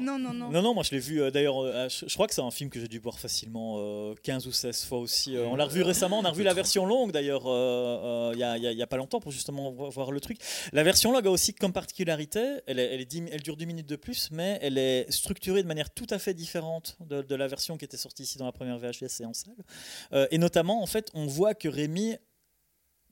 [0.00, 0.48] Non, non, non.
[0.50, 1.58] Non, non, moi je l'ai vu euh, d'ailleurs.
[1.60, 4.46] euh, je, je crois que c'est un film que j'ai dû voir facilement euh, 15
[4.46, 5.36] ou 16 fois aussi.
[5.36, 8.78] Euh, on l'a revu récemment, on a revu la version longue d'ailleurs euh, euh, il
[8.78, 10.38] y, a, pas longtemps pour justement vo- voir le truc.
[10.72, 13.66] La version longue a aussi comme particularité, elle, est, elle, est 10 elle dure 10
[13.66, 17.34] minutes de plus, mais elle est structurée de manière tout à fait différente de, de
[17.34, 19.54] la version qui était sortie ici dans la première VHS et en salle.
[20.12, 22.16] Euh, et notamment, en fait, on voit que Rémi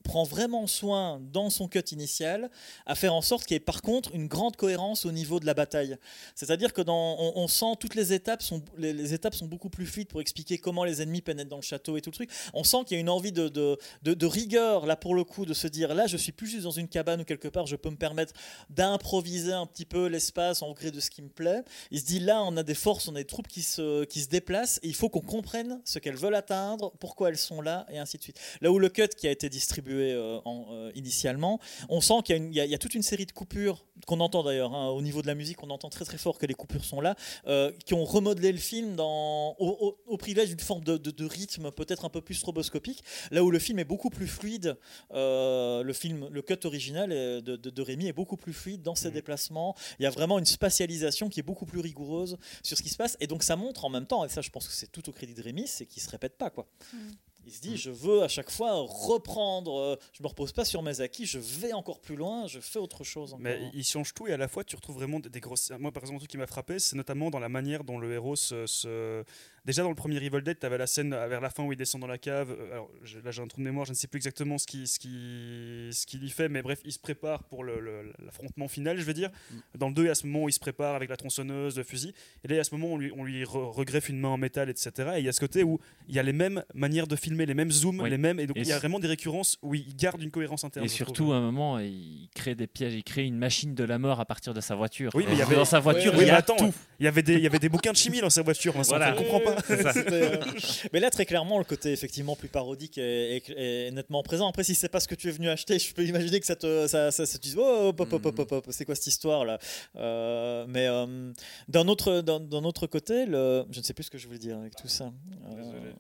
[0.09, 2.51] prend vraiment soin dans son cut initial
[2.87, 5.45] à faire en sorte qu'il y ait par contre une grande cohérence au niveau de
[5.45, 5.97] la bataille.
[6.35, 10.09] C'est-à-dire que dans, on, sent toutes les étapes sont les, étapes sont beaucoup plus fluides
[10.09, 12.31] pour expliquer comment les ennemis pénètrent dans le château et tout le truc.
[12.55, 15.25] On sent qu'il y a une envie de, de, de- de rigueur là pour le
[15.25, 17.67] coup de se dire là je suis plus juste dans une cabane ou quelque part
[17.67, 18.33] je peux me permettre
[18.71, 21.63] d'improviser un petit peu l'espace en gré de ce qui me plaît.
[21.91, 24.23] Il se dit là on a des forces, on a des troupes qui se, qui
[24.23, 27.85] se déplacent et il faut qu'on comprenne ce qu'elles veulent atteindre, pourquoi elles sont là
[27.91, 28.41] et ainsi de suite.
[28.63, 32.55] Là où le cut qui a été distribué euh, en, euh, initialement, on sent qu'il
[32.55, 35.23] y, a y y toute une série de coupures qu'on entend d'ailleurs hein, au niveau
[35.23, 37.95] de la musique, on entend très très fort que les coupures sont là, euh, qui
[37.95, 41.71] ont remodelé le film dans, au, au- au privilège d'une forme de, de- de rythme
[41.73, 44.77] peut-être un peu plus stroboscopique, là où le film est beaucoup plus fluide.
[45.13, 48.95] euh, le film, le cut original de, de, de Rémi est beaucoup plus fluide dans
[48.95, 49.15] ses Mhm.
[49.15, 49.75] déplacements.
[49.99, 52.97] Il y a vraiment une spatialisation qui est beaucoup plus rigoureuse sur ce qui se
[52.97, 55.09] passe, et donc ça montre en même temps, et ça je pense que c'est tout
[55.09, 56.67] au crédit de Rémi, c'est qu'il se répète pas quoi.
[56.93, 57.15] Mhm.
[57.49, 60.83] Il se dit, je veux à chaque fois reprendre, euh, je me repose pas sur
[60.83, 63.35] mes acquis, je vais encore plus loin, je fais autre chose.
[63.39, 65.73] Mais il change tout et à la fois tu retrouves vraiment des, grosses.
[65.79, 68.37] Moi par exemple, un qui m'a frappé, c'est notamment dans la manière dont le héros
[68.37, 69.25] se-
[69.65, 71.73] Déjà dans le premier Evil Dead, tu avais la scène euh, vers la fin où
[71.73, 72.51] il descend dans la cave.
[72.59, 74.67] Euh, Alors je- là j'ai un trou de mémoire, je ne sais plus exactement ce
[74.67, 78.13] qui, ce qui, ce qu'il y fait, mais bref, il se prépare pour le- le-
[78.25, 79.31] l'affrontement final, je veux dire.
[79.77, 81.77] Dans le 2, il y a ce moment où il se prépare avec la tronçonneuse,
[81.77, 82.15] le fusil.
[82.45, 84.19] Et là, il y a ce moment où on lui, on lui re- regreffe une
[84.21, 84.91] main en métal, etc.
[85.17, 85.79] Et il y a ce côté où
[86.09, 88.11] il y a les mêmes manières de filmer, les mêmes zooms, Oui.
[88.11, 88.41] les mêmes.
[88.41, 90.87] Et donc Et il y a vraiment des récurrences où il garde une cohérence interne.
[90.87, 91.33] Et surtout, trouve.
[91.33, 94.25] à un moment, il crée des pièges, il crée une machine de la mort à
[94.25, 95.11] partir de sa voiture.
[95.15, 96.73] Oui, mais il y avait- dans sa voiture, il y a attends, tout.
[97.01, 98.97] Il y avait des, il y avait des bouquins de chimie dans sa voiture, Vincent,
[98.97, 99.13] Voilà.
[99.13, 99.57] tu comprends pas.
[99.71, 100.41] Euh,
[100.93, 103.51] Mais là, très clairement, le côté effectivement plus parodique est, est-
[103.87, 104.49] est nettement présent.
[104.49, 106.57] Après, si c'est pas ce que tu es venu acheter, je peux imaginer que ça
[106.57, 109.07] te, ça, ça, ça te dise, oh, hop, hop, hop, hop, hop, c'est quoi cette
[109.09, 109.59] histoire là?
[109.97, 111.33] Euh, Mais euh,
[111.69, 113.65] d'un autre, d'un, autre côté, le...
[113.71, 115.13] je ne sais plus ce que je voulais dire avec tout ça.
[115.51, 115.93] Euh, Désolé.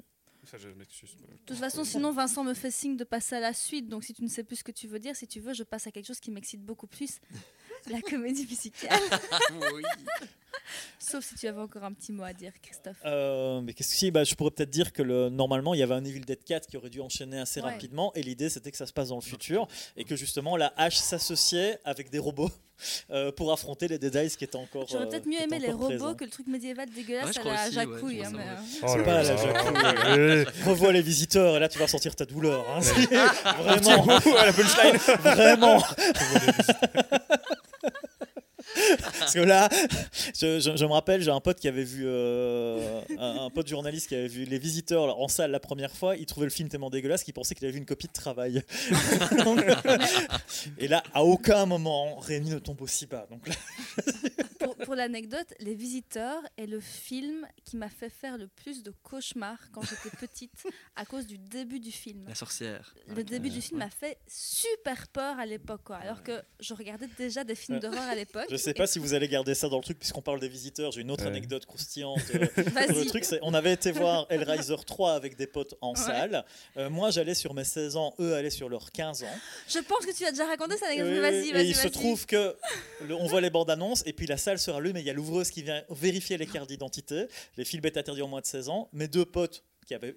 [0.44, 1.10] Ça, je m'excuse.
[1.14, 3.86] De toute façon, sinon Vincent me fait signe de passer à la suite.
[3.86, 5.62] Donc si tu ne sais plus ce que tu veux dire, si tu veux, je
[5.62, 7.18] passe à quelque chose qui m'excite beaucoup plus.
[7.90, 8.98] La comédie musicale.
[9.74, 9.82] Oui.
[10.98, 12.96] Sauf si tu avais encore un petit mot à dire, Christophe.
[13.06, 15.82] Euh, mais qu'est-ce que si bah, Je pourrais peut-être dire que le, normalement, il y
[15.82, 17.70] avait un Evil Dead 4 qui aurait dû enchaîner assez Ouais.
[17.70, 18.12] rapidement.
[18.14, 19.66] Et l'idée, c'était que ça se passe dans le futur.
[19.96, 22.50] Et que justement, la hache s'associait avec des robots
[23.10, 24.86] euh, pour affronter les Dead Eyes qui étaient encore.
[24.90, 26.14] J'aurais euh, peut-être qui mieux aimé les robots présents.
[26.14, 28.24] que le truc médiéval dégueulasse Ouais, je à la aussi, ouais, Jacouille.
[28.24, 30.62] hein, mais, euh, C'est pas à la Jacouille.
[30.66, 32.66] Revois les visiteurs et là tu vas ressentir ta douleur.
[32.68, 32.80] hein.
[33.62, 34.96] vraiment, à la punchline.
[35.22, 35.82] vraiment.
[39.18, 39.68] Parce que là,
[40.40, 44.28] je, me rappelle, j'ai un pote qui avait vu, euh, un, pote journaliste qui avait
[44.28, 46.16] vu Les Visiteurs en salle la première fois.
[46.16, 48.62] Il trouvait le film tellement dégueulasse qu'il pensait qu'il avait vu une copie de travail.
[50.78, 53.26] Et là, à aucun moment, Rémi ne tombe aussi bas.
[53.30, 53.54] Donc là,
[54.88, 59.58] pour l'anecdote, Les Visiteurs est le film qui m'a fait faire le plus de cauchemars
[59.70, 60.50] quand j'étais petite
[60.96, 62.24] à cause du début du film.
[62.26, 62.94] La sorcière.
[63.06, 65.96] Le début du film m'a fait super peur à l'époque, quoi.
[65.96, 67.82] alors que je regardais déjà des films Ouais.
[67.82, 68.46] d'horreur à l'époque.
[68.50, 70.90] je sais pas si vous allez garder ça dans le truc, puisqu'on parle des visiteurs.
[70.90, 71.28] J'ai une autre Ouais.
[71.32, 72.20] anecdote croustillante.
[72.34, 75.96] euh, Le truc, c'est on avait été voir Hellraiser 3 avec des potes en Ouais.
[76.00, 76.46] salle.
[76.78, 79.38] Euh, moi, j'allais sur mes 16 ans, eux allaient sur leurs 15 ans.
[79.68, 82.56] Je pense que tu as déjà raconté ça, Oui, vas-y, et il se trouve que
[83.06, 85.12] le- on voit les bandes annonces et puis la salle se et il y a
[85.12, 87.26] l'ouvreuse qui vient vérifier les cartes d'identité.
[87.56, 88.88] Les films étaient interdits au moins de 16 ans.
[88.92, 89.64] Mes deux potes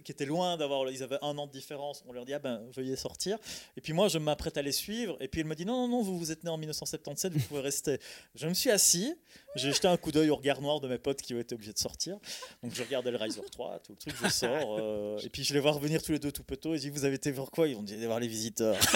[0.04, 2.04] qui, étaient loin d'avoir, ils avaient un an de différence.
[2.08, 3.38] On leur dit ah ben veuillez sortir.
[3.78, 5.88] Et puis moi je m'apprête à les suivre et puis elle me dit non non
[5.88, 8.00] non vous vous êtes né en 1977 vous pouvez rester.
[8.36, 9.16] Je me suis assis,
[9.56, 11.80] j'ai jeté un coup d'œil au regard noir de mes potes qui été obligés de
[11.80, 12.18] sortir.
[12.62, 15.54] Donc je regardais le Riser 3, tout le truc, je sors euh, et puis je
[15.54, 17.50] les vois revenir tous les deux tout poteau et je dis vous avez été voir
[17.50, 17.68] quoi?
[17.68, 18.78] Ils ont dit voir les visiteurs.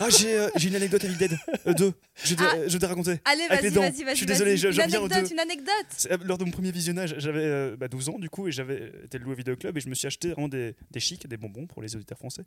[0.00, 1.38] Ah, j'ai euh, j'ai une anecdote Evil Dead
[1.76, 1.92] 2.
[2.24, 2.54] Je vais Ah.
[2.66, 3.18] je vais te raconter.
[3.24, 3.80] Allez, Avec les vas-y, dents.
[3.80, 4.14] vas-y, vas-y.
[4.14, 4.26] Je suis vas-y.
[4.26, 5.32] désolé, je- Une j'en reviens aux anecdote, deux.
[5.32, 5.86] une anecdote.
[5.96, 8.52] C'est, euh, Lors de mon premier visionnage, j'avais euh, bah, 12 ans du coup et
[8.52, 11.26] j'avais été le loup au vidéoclub et je me suis acheté vraiment des, des chics,
[11.26, 12.42] des bonbons pour les auditeurs français,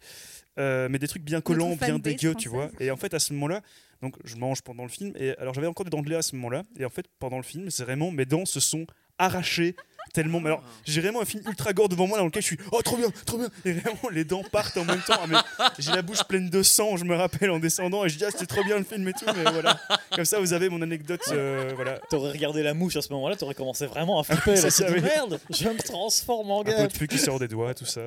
[0.60, 2.68] Euh, mais des trucs bien collants, bien fanbase dégueux, tu vois.
[2.68, 2.88] française.
[2.88, 3.62] Et en fait, à ce moment-là,
[4.02, 6.22] donc je mange pendant le film et alors j'avais encore des dents de lait à
[6.22, 8.86] ce moment-là et en fait pendant le film, c'est vraiment mes dents se sont
[9.18, 9.76] arrachées
[10.14, 10.40] tellement.
[10.40, 12.82] mais alors j'ai vraiment un film ultra gore devant moi dans lequel je suis oh
[12.82, 15.20] trop bien, trop bien et vraiment les dents partent en même temps.
[15.22, 15.38] Ah, mais
[15.80, 18.30] j'ai la bouche pleine de sang, je me rappelle en descendant et je dis ah
[18.32, 19.80] c'était trop bien le film et tout, mais voilà.
[20.16, 22.00] Comme ça vous avez mon anecdote, euh, voilà.
[22.10, 24.62] T'aurais regardé la mouche à ce moment-là, t'aurais commencé vraiment à flipper.
[24.62, 24.70] Là.
[24.70, 26.88] ça, merde, je me transforme en Un peu gars.
[26.88, 28.02] de qui sort des doigts, tout ça.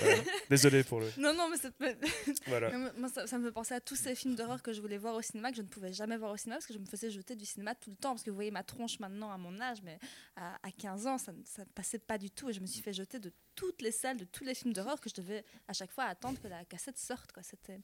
[0.00, 0.22] Voilà.
[0.50, 1.06] Désolé pour le.
[1.18, 1.92] Non, non, mais c'est pas-
[2.46, 2.76] Voilà.
[2.96, 5.14] Moi, ça, ça me fait penser à tous ces films d'horreur que je voulais voir
[5.14, 7.10] au cinéma, que je ne pouvais jamais voir au cinéma parce que je me faisais
[7.10, 8.10] jeter du cinéma tout le temps.
[8.10, 9.98] Parce que vous voyez ma tronche maintenant à mon âge, mais
[10.36, 12.48] à, à 15 ans, ça ne ça ne passait pas du tout.
[12.50, 15.00] Et je me suis fait jeter de toutes les salles, de tous les films d'horreur
[15.00, 17.32] que je devais à chaque fois attendre que la cassette sorte.
[17.32, 17.42] quoi.
[17.42, 17.80] C'était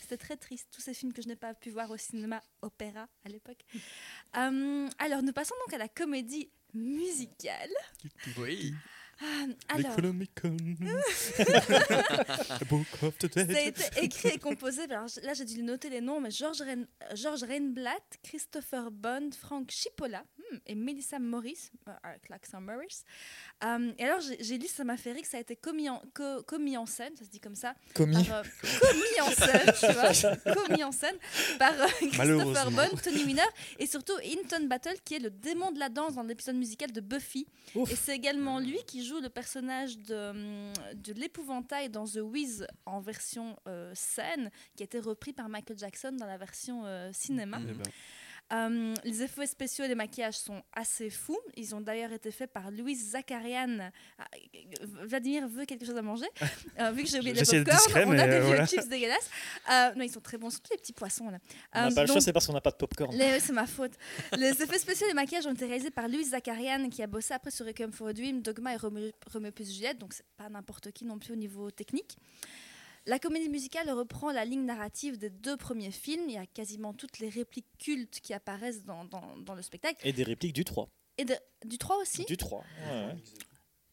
[0.00, 3.08] c'était très triste, tous ces films que je n'ai pas pu voir au cinéma opéra
[3.24, 3.62] à l'époque.
[4.36, 7.70] Euh, alors, nous passons donc à la comédie musicale.
[8.38, 8.74] Oui.
[9.20, 9.24] Ah,
[9.68, 9.94] alors,
[13.52, 16.60] Ça a été écrit et composé, alors là j'ai dû noter les noms, mais George,
[16.60, 23.02] Rein, George Reinblatt, Christopher Bond, Frank Chipola hmm, et Melissa Morris, euh, avec l'accent Morris.
[23.64, 26.00] Euh, et alors j'ai lu, ça m'a fait rire que ça a été commis en,
[26.14, 28.24] co- commis en scène, ça se dit comme ça, Commis.
[28.24, 28.42] par, euh,
[28.80, 31.16] commis en scène, tu vois, commis en scène
[31.58, 32.70] par euh, Christopher.
[32.70, 33.42] Bond, Tony Winner
[33.78, 37.00] et surtout Hinton Battle qui est le démon de la danse dans l'épisode musical de
[37.00, 37.46] Buffy.
[37.74, 37.90] Ouf.
[37.90, 42.66] Et c'est également lui qui joue le personnage de, hum, de l'épouvantail dans The Wiz
[42.86, 47.10] en version euh, scène, qui a été repris par Michael Jackson dans la version euh,
[47.12, 47.58] cinéma.
[47.60, 47.82] Eh ben,
[48.52, 51.38] Euh, les effets spéciaux et les maquillages sont assez fous.
[51.56, 53.90] Ils ont d'ailleurs été faits par Louise Zakarian.
[54.18, 54.24] Ah,
[55.02, 56.26] Vladimir veut quelque chose à manger.
[56.80, 58.66] Euh, vu que j'ai oublié les popcorn, discret, on a des euh, vieux voilà.
[58.66, 59.30] chips dégueulasses.
[59.70, 61.28] Euh, non, ils sont très bons, surtout les petits poissons.
[61.28, 61.38] Là.
[61.74, 63.12] On n'a Euh, pas le choix, c'est parce qu'on n'a pas de popcorn.
[63.40, 63.92] c'est ma faute.
[64.36, 67.34] Les effets spéciaux et les maquillages ont été réalisés par Louise Zakarian, qui a bossé
[67.34, 70.48] après sur Requiem for a Dream, Dogma et Romeo, Romeo plus Juliette, donc c'est pas
[70.48, 72.16] n'importe qui non plus au niveau technique.
[73.08, 76.28] La comédie musicale reprend la ligne narrative des deux premiers films.
[76.28, 80.06] Il y a quasiment toutes les répliques cultes qui apparaissent dans, dans- dans le spectacle.
[80.06, 80.90] Et des répliques du 3.
[81.16, 82.26] Et de- du 3 aussi.
[82.26, 82.58] Du 3.
[82.90, 83.16] ouais, ouais.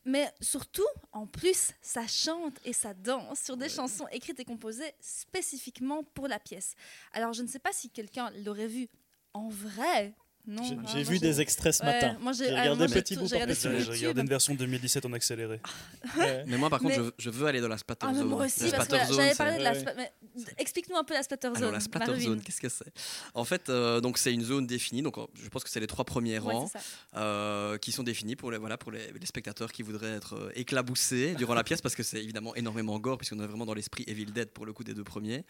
[0.03, 4.93] Mais surtout, en plus, ça chante et ça danse sur des chansons écrites et composées
[4.99, 6.75] spécifiquement pour la pièce.
[7.13, 8.89] Alors, je ne sais pas si quelqu'un l'aurait vu
[9.33, 10.13] en vrai.
[10.47, 10.63] Non.
[10.63, 12.17] J'ai moi, vu des extraits ce Ouais, matin.
[12.21, 15.13] moi, j'ai J'ai ah, regardé petit bout par petit J'ai regardé une version 2017 en
[15.13, 15.59] accéléré.
[16.17, 16.43] Ouais.
[16.47, 18.27] Mais moi, par contre, Mais- je, je veux aller dans la splatter Ah, zone.
[18.27, 19.93] moi aussi, La parce que splatter voilà, j'avais zone, parlé de la.
[20.03, 20.11] Ouais.
[20.57, 21.57] Explique-nous un peu la splatter zone.
[21.57, 22.25] Alors la splatter Marvin.
[22.25, 22.85] zone, qu'est-ce que c'est?
[23.33, 25.01] En fait, euh, donc c'est une zone définie.
[25.01, 26.69] Donc je pense que c'est les trois premiers Ouais, rangs
[27.15, 30.51] euh, qui sont définis pour les voilà pour les, les spectateurs qui voudraient être euh,
[30.55, 34.03] éclaboussés durant la pièce parce que c'est évidemment énormément gore puisqu'on est vraiment dans l'esprit
[34.07, 35.43] Evil Dead pour le coup des deux premiers.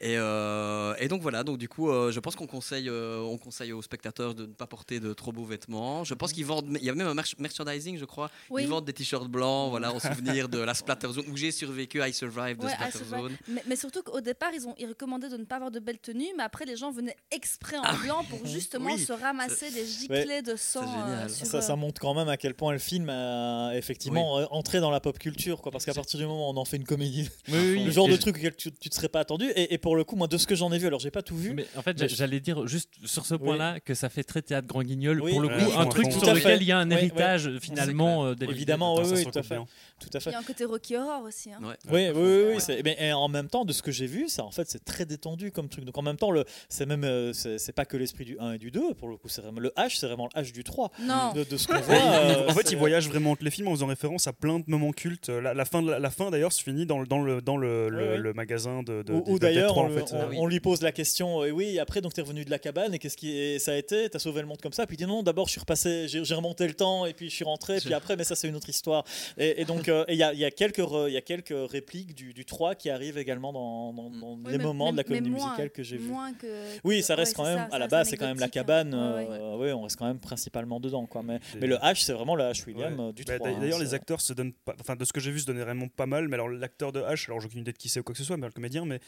[0.00, 1.44] Et, euh, et donc voilà.
[1.44, 4.52] Donc du coup, euh, je pense qu'on conseille euh, on conseille aux spectateurs de ne
[4.52, 6.04] pas porter de trop beaux vêtements.
[6.04, 6.76] Je pense qu'ils vendent.
[6.80, 8.30] Il y a même un merch- merchandising, je crois.
[8.50, 8.62] Oui.
[8.62, 12.00] Ils vendent des t-shirts blancs, voilà, en souvenir de la splatter zone où j'ai survécu,
[12.02, 13.20] I survived de Ouais, I splatter survived.
[13.22, 13.36] zone.
[13.48, 15.98] Mais, mais surtout qu'au départ, ils ont ils recommandaient de ne pas avoir de belles
[15.98, 19.04] tenues, mais après, les gens venaient exprès en blanc pour justement Ah Oui.
[19.04, 20.82] se ramasser des giclées de sang.
[21.08, 24.80] euh, sur, Ça, ça montre quand même à quel point le film a effectivement entré
[24.80, 25.60] dans la pop culture.
[25.60, 28.10] Quoi, parce qu'à partir du moment où on en fait une comédie, le genre Et
[28.12, 29.50] de je- truc auquel tu, tu te serais pas attendu.
[29.56, 31.22] Et, et pour le coup, moi, de ce que j'en ai vu, alors j'ai pas
[31.22, 31.52] tout vu.
[31.54, 35.20] Mais en fait, j'allais dire juste sur ce point-là que ça fait théâtre grand guignol.
[35.20, 36.62] Oui, pour le oui, coup, un truc tout sur à lequel fait.
[36.64, 36.96] il y a un oui.
[36.96, 39.56] héritage finalement euh, Évidemment, oui, tout à fait.
[39.98, 40.30] Tout à fait.
[40.30, 41.50] Il y a un côté Rocky Horror aussi.
[41.52, 41.58] hein.
[41.62, 41.76] Ouais.
[41.90, 44.50] Oui, oui, oui, mais et en même temps, de ce que j'ai vu, ça, en
[44.50, 45.84] fait, c'est très détendu comme truc.
[45.84, 48.58] Donc en même temps, le, c'est même, euh, c'est pas que l'esprit du 1 et
[48.58, 50.90] du 2, pour le coup, c'est vraiment le H, c'est vraiment le H du 3.
[51.02, 51.32] Non.
[51.34, 51.94] De, de ce qu'on voit.
[51.96, 54.58] euh, en fait, c'est- il voyage vraiment entre les films en faisant référence à plein
[54.58, 55.28] de moments cultes.
[55.28, 57.56] La, la fin, de la, la fin d'ailleurs, se finit dans, le- dans, le, dans
[57.56, 59.02] le, le, magasin de.
[59.02, 60.14] de Ou, d'ailleurs, Dead 3, on, en fait.
[60.14, 62.50] on- Ah on lui pose la question et oui, après, donc tu es revenu de
[62.50, 64.94] la cabane et qu'est-ce qui et ça a été sauvé le monde comme ça Puis
[64.94, 67.34] il dit non, d'abord, je suis repassé, j'ai j'ai remonté le temps et puis je
[67.34, 69.04] suis rentré, puis après, mais ça, c'est une autre histoire.
[69.38, 71.20] Et, et donc, euh, il y, a, il y, a quelques re- il y a
[71.20, 74.92] quelques répliques du, du 3 qui arrivent également dans, dans- dans Oui, les mais- moments
[74.92, 76.08] de la comédie moins- musicale que j'ai vu.
[76.08, 76.46] Moins que.
[76.84, 78.66] Oui, ça reste ouais, quand même, ça, à la base, c'est quand même la anecdotique,
[78.66, 78.94] cabane.
[78.94, 79.14] hein.
[79.16, 79.56] Ouais, ouais.
[79.56, 81.06] ouais, on reste quand même principalement dedans.
[81.06, 81.22] Quoi.
[81.22, 83.06] Mais, mais le H, c'est vraiment le H William Ouais.
[83.06, 83.48] euh, du Bah, 3.
[83.48, 84.74] hein, D'ailleurs, les acteurs se donnent pas.
[84.80, 86.28] Enfin, de ce que j'ai vu, se donnaient vraiment pas mal.
[86.28, 88.18] Mais alors, l'acteur de H, alors j'ai aucune idée de qui c'est ou quoi que
[88.18, 89.00] ce soit, mais le comédien, mais.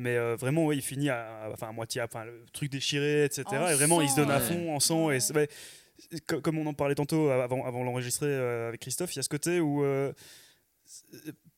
[0.00, 3.24] Mais euh, vraiment, ouais, il finit à, à- enfin, à moitié, enfin, le truc déchiré,
[3.24, 3.44] etc.
[3.52, 5.06] En et vraiment, il se donne à sang, fond en sang.
[5.06, 5.18] ouais.
[6.12, 9.22] Et comme on en parlait tantôt avant, avant l'enregistrer euh, avec Christophe, il y a
[9.22, 9.84] ce côté où.
[9.84, 10.12] euh,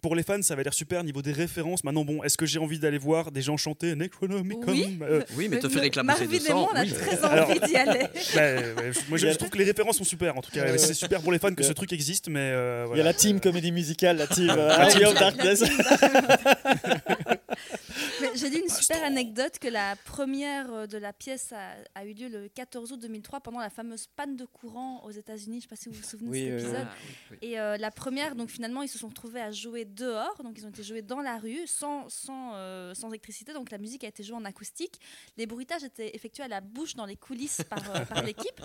[0.03, 1.85] pour les fans, ça avait l'air super niveau des références.
[1.85, 4.99] Maintenant, bon, est-ce que j'ai envie d'aller voir des gens chanter Necronomicon Oui.
[5.01, 6.61] Euh, Oui, mais te faire Marvin de et sang.
[6.63, 6.93] moi, on a oui.
[6.93, 8.01] très Alors- envie d'y aller.
[8.35, 10.37] bah, moi, je, je trouve que les références sont super.
[10.37, 12.99] En tout cas, c'est super pour les fans que ce truc existe, mais euh, Il
[12.99, 15.63] y a la team comédie musicale, la team euh, Ouais, Army of la- la Darkness.
[18.43, 22.13] J'ai lu une super anecdote que la première euh, de la pièce a, a eu
[22.13, 25.53] lieu le 14 août 2003 pendant la fameuse panne de courant aux États-Unis.
[25.53, 26.87] Je ne sais pas si vous vous souvenez Oui, de cet épisode.
[26.91, 27.39] Ah, oui, oui.
[27.43, 30.67] Et euh, la première, donc finalement, ils se sont retrouvés à jouer dehors, donc ils
[30.67, 34.09] ont été joués dans la rue, sans, sans, euh, sans électricité, donc la musique a
[34.09, 34.99] été jouée en acoustique.
[35.37, 38.61] Les bruitages étaient effectués à la bouche dans les coulisses par, euh, par l'équipe.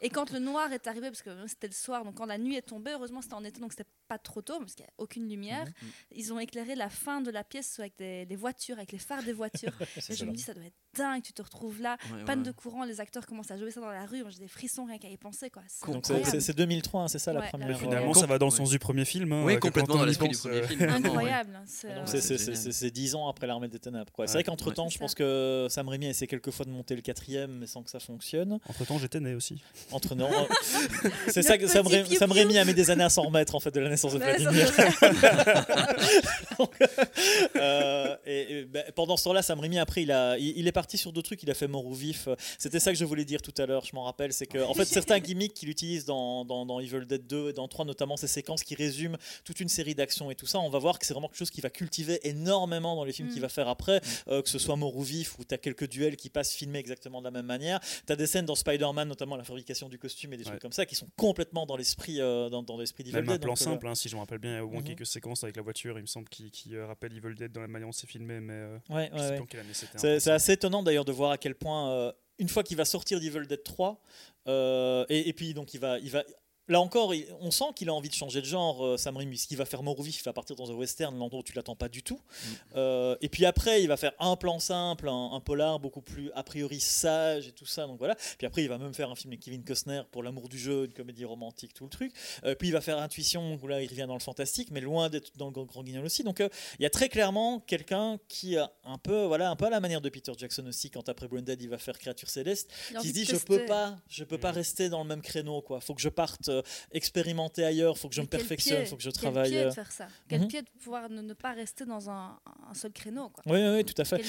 [0.00, 2.56] Et quand le noir est arrivé, parce que c'était le soir, donc quand la nuit
[2.56, 4.94] est tombée, heureusement c'était en été, donc c'était pas trop tôt, parce qu'il n'y a
[4.98, 5.68] aucune lumière,
[6.10, 9.19] ils ont éclairé la fin de la pièce avec des, des voitures, avec les phares
[9.20, 9.72] par des voitures.
[10.00, 12.40] C'est Et je me dis, ça doit être dingue, tu te retrouves là, Ouais, panne
[12.40, 12.46] ouais.
[12.46, 14.98] de courant, les acteurs commencent à jouer ça dans la rue, j'ai des frissons rien
[14.98, 15.50] qu'à y penser.
[15.50, 15.62] Quoi.
[15.68, 16.30] C'est Donc c'est- incroyable.
[16.30, 17.70] c'est c'est 2003, hein, c'est ça la Ouais, la première.
[17.70, 18.58] euh, Finalement, ça va dans le Ouais.
[18.58, 19.32] sens du premier film.
[19.32, 20.82] hein, Oui, complètement dans l'esprit du pense, premier euh, film.
[20.90, 21.60] Incroyable.
[21.66, 22.56] c'est, euh, c'est- c'est- génial.
[22.56, 24.12] c'est c'est 10 ans après l'armée des ténèbres.
[24.12, 24.26] quoi.
[24.26, 25.16] C'est vrai qu'entre temps, je pense ça.
[25.16, 28.58] que Sam Raimi essaie quelquefois de monter le quatrième, mais sans que ça fonctionne.
[28.68, 29.62] Entre temps, j'étais né aussi.
[29.92, 30.30] Entre non,
[31.28, 33.80] c'est ça que Sam, Raimi- a mis des années à s'en remettre en fait de
[33.80, 34.70] la naissance de Vladimir.
[34.74, 34.90] c'est-
[39.10, 41.42] Pendant ce temps-là, Sam Raimi après, il a, il, il est parti sur d'autres trucs.
[41.42, 42.28] Il a fait Mort ou Vif.
[42.60, 43.84] C'était ça que je voulais dire tout à l'heure.
[43.84, 47.04] Je m'en rappelle, c'est que en fait certains gimmicks qu'il utilise dans, dans, dans Evil
[47.06, 50.36] Dead 2 et dans 3 notamment ces séquences qui résument toute une série d'actions et
[50.36, 50.60] tout ça.
[50.60, 53.26] On va voir que c'est vraiment quelque chose qui va cultiver énormément dans les films
[53.30, 53.32] Mm.
[53.32, 55.88] qu'il va faire après, euh, que ce soit Mort ou Vif où tu as quelques
[55.88, 57.80] duels qui passent filmés exactement de la même manière.
[58.06, 60.50] Tu as des scènes dans Spider-Man, notamment la fabrication du costume et des Ouais.
[60.50, 63.38] trucs comme ça qui sont complètement dans l'esprit euh, dans, dans l'esprit d'Evil Même un
[63.40, 64.82] plan Donc, euh, simple, hein, si je me rappelle bien, il y a au moins
[64.82, 64.86] Mhm.
[64.86, 67.60] quelques séquences avec la voiture, il me semble, qui, qui euh, rappelle Evil Dead dans
[67.60, 69.62] la manière dont c'est filmé, mais euh, ouais, ouais, ouais.
[69.96, 72.84] C'est hein, assez étonnant d'ailleurs de voir à quel point, euh, une fois qu'il va
[72.84, 74.00] sortir d'Evil Dead 3,
[74.48, 76.22] euh, et, et puis donc il va, il va,
[76.68, 79.38] là encore, on sent qu'il a envie de changer de genre, euh, Sam Raimi.
[79.38, 81.52] Ce qu'il va faire mort vif, il va partir dans un western, l'endroit où tu
[81.54, 82.20] l'attends pas du tout.
[82.76, 86.30] Euh, et puis après, il va faire un plan simple, un, un polar beaucoup plus
[86.34, 87.86] a priori sage et tout ça.
[87.86, 88.14] Donc voilà.
[88.38, 90.84] Puis après, il va même faire un film avec Kevin Costner pour l'amour du jeu,
[90.86, 92.12] une comédie romantique, tout le truc.
[92.44, 95.08] Euh, puis il va faire Intuition, où là, il revient dans le fantastique, mais loin
[95.08, 96.22] d'être dans le grand, grand guignol aussi.
[96.22, 99.66] Donc euh, il y a très clairement quelqu'un qui a un peu, voilà, un peu
[99.66, 102.70] à la manière de Peter Jackson aussi, quand après Branded, il va faire Créature Céleste,
[103.00, 105.80] qui se dit je peux pas, je peux pas rester dans le même créneau, quoi.
[105.80, 108.86] Faut que je parte euh, expérimenter ailleurs, faut que je Mais me quel perfectionne, pied,
[108.86, 109.50] faut que je quel travaille.
[109.50, 109.68] pied euh.
[109.68, 110.06] de faire ça?
[110.28, 110.48] Quel Mhm.
[110.48, 112.38] pied de pouvoir ne, ne pas rester dans un,
[112.70, 113.28] un seul créneau.
[113.30, 113.42] Quoi?
[113.46, 114.22] Oui, oui, oui, tout à fait.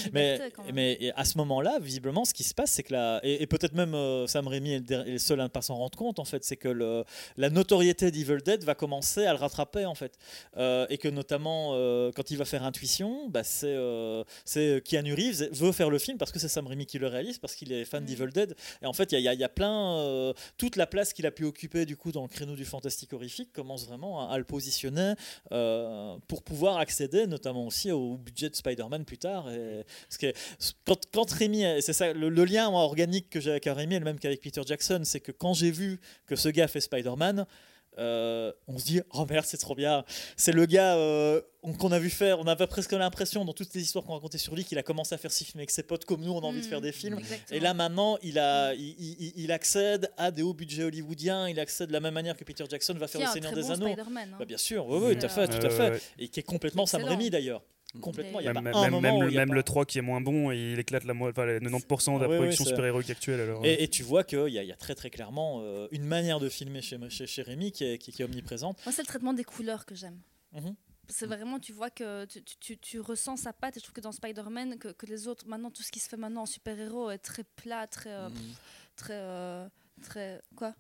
[0.74, 3.20] Mais, à ce moment-là, visiblement, ce qui se passe, c'est que la.
[3.24, 5.98] Et, et peut-être même euh, Sam Raimi est le, seul à ne pas s'en rendre
[5.98, 7.04] compte, en fait, c'est que le,
[7.38, 10.18] la notoriété d'Evil Dead va commencer à le rattraper, en fait.
[10.58, 15.14] Euh, et que notamment, euh, quand il va faire Intuition, bah, c'est euh, c'est Keanu
[15.14, 17.72] Reeves veut faire le film parce que c'est Sam Raimi qui le réalise, parce qu'il
[17.72, 18.06] est fan Mm.
[18.06, 18.56] d'Evil Dead.
[18.82, 19.98] Et en fait, il y, a- il y a- il y a plein.
[19.98, 23.14] euh, toute la place qu'il a pu occuper, du coup, dans le créneau du fantastique
[23.14, 25.14] horrifique commence vraiment à, le positionner
[25.52, 29.50] euh, pour pouvoir accéder notamment aussi au budget de Spider-Man plus tard.
[29.52, 30.34] Et, parce que
[31.12, 34.42] quand, Rémi, c'est ça, le, lien organique que j'ai avec Rémi est le même qu'avec
[34.42, 37.46] Peter Jackson, c'est que quand j'ai vu que ce gars fait Spider-Man,
[37.98, 40.06] euh, on se dit oh merde c'est trop bien
[40.38, 41.42] c'est le gars euh,
[41.78, 44.56] qu'on a vu faire on avait presque l'impression dans toutes les histoires qu'on racontait sur
[44.56, 46.46] lui qu'il a commencé à faire ses films avec ses potes comme nous on a
[46.46, 47.58] envie de Mm, faire des films exactement.
[47.58, 51.60] et là maintenant, il, a, il, il- il accède à des hauts budgets hollywoodiens, il
[51.60, 53.68] accède de la même manière que Peter Jackson va faire Le un Seigneur très des
[53.68, 53.88] bon Anneaux.
[53.88, 54.36] Hein.
[54.40, 55.90] Bah, bien sûr, oui, oui, tout à fait, tout à Euh, fait.
[55.92, 56.02] ouais.
[56.20, 57.04] Et qui est complètement Sam.
[57.04, 57.62] Raimi d'ailleurs.
[58.00, 59.50] Complètement, il y a Même, pas même- un même- moment où il y a même
[59.50, 62.20] pas- le 3 qui est moins bon, il éclate la, mo- enfin, les 90% de
[62.22, 63.42] la Ah oui, oui, production super-héroïque actuelle.
[63.42, 63.66] Alors.
[63.66, 66.48] Et, et tu vois qu'il y, y a très très clairement euh, une manière de
[66.48, 68.78] filmer chez, chez, chez Rémi qui est, qui, qui est omniprésente.
[68.86, 70.20] Moi, c'est le traitement des couleurs que j'aime.
[70.54, 70.76] Mhm.
[71.10, 73.76] C'est vraiment, tu vois que tu, tu- tu- tu ressens sa patte.
[73.76, 76.08] Et je trouve que dans Spider-Man, que, que les autres, maintenant, tout ce qui se
[76.08, 78.12] fait maintenant en super-héros est très plat, très.
[78.12, 78.34] euh, Mm.
[78.96, 79.14] très.
[79.16, 79.68] euh,
[80.02, 80.42] très.
[80.56, 80.74] Quoi?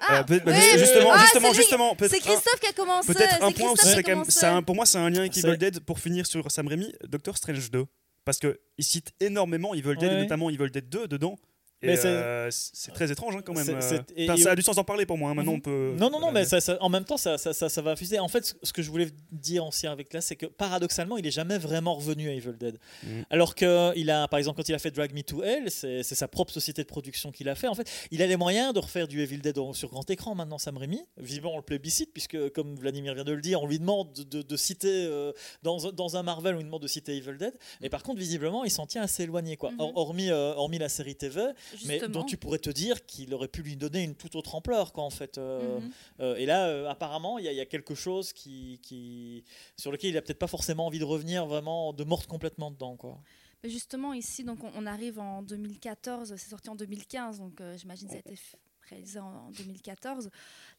[0.00, 3.12] Ah, peut- bah, oui, juste- justement, ah, justement, c'est justement, Christophe qui a commencé.
[3.12, 4.24] Peut-être un point aussi, quand
[4.54, 7.36] même, pour moi, c'est un lien avec Evil Dead pour finir sur Sam Raimi, Doctor
[7.36, 7.84] Strange 2.
[8.24, 10.18] Parce qu'il cite énormément Evil Dead, Ouais.
[10.18, 11.36] et notamment Evil Dead 2 dedans.
[11.80, 13.64] Et Mais c'est- euh, c'est très étrange hein, quand même.
[13.64, 13.80] C'est- euh.
[13.80, 15.30] c'est- et- Enfin, et- ça a du sens d'en parler pour moi.
[15.30, 15.94] hein, Maintenant, on peut.
[15.96, 18.18] Non, non, non, mais ça, ça- en même temps, ça, ça, ça, ça va infuser.
[18.18, 21.30] En fait, ce- que je voulais dire aussi avec là, c'est que paradoxalement, il est
[21.30, 22.78] jamais vraiment revenu à Evil Dead.
[23.04, 23.24] Mhm.
[23.30, 26.02] Alors que il a, par exemple, quand il a fait Drag Me to Hell, c'est
[26.02, 27.68] c'est sa propre société de production qu'il a fait.
[27.68, 30.34] En fait, il a les moyens de refaire du Evil Dead en- sur grand écran
[30.34, 31.00] maintenant, Sam Raimi.
[31.16, 34.22] Visiblement, on le plébiscite, puisque, comme Vladimir vient de le dire, on lui demande de,
[34.24, 35.32] de- de citer, euh,
[35.62, 37.54] dans, un- dans un Marvel, on lui demande de citer Evil Dead.
[37.82, 39.70] Et par contre, visiblement, il s'en tient assez éloigné, quoi.
[39.70, 39.80] Mhm.
[39.80, 41.42] Hor- hormis, euh, hormis la série TV,
[41.86, 44.92] mais dont tu pourrais te dire qu'il aurait pu lui donner une toute autre ampleur,
[44.92, 45.38] quoi, en fait.
[45.38, 45.90] euh, Mhm.
[46.20, 49.44] euh, et là, euh, apparemment, il y, a- il y a quelque chose qui, qui,
[49.76, 52.96] sur lequel il a peut-être pas forcément envie de revenir vraiment, de mordre complètement dedans,
[52.96, 53.18] quoi.
[53.64, 57.76] Mais justement, ici, donc, on, on arrive en 2014, c'est sorti en 2015, donc euh,
[57.76, 58.40] j'imagine que ça a été
[58.88, 60.30] réalisé en, en 2014.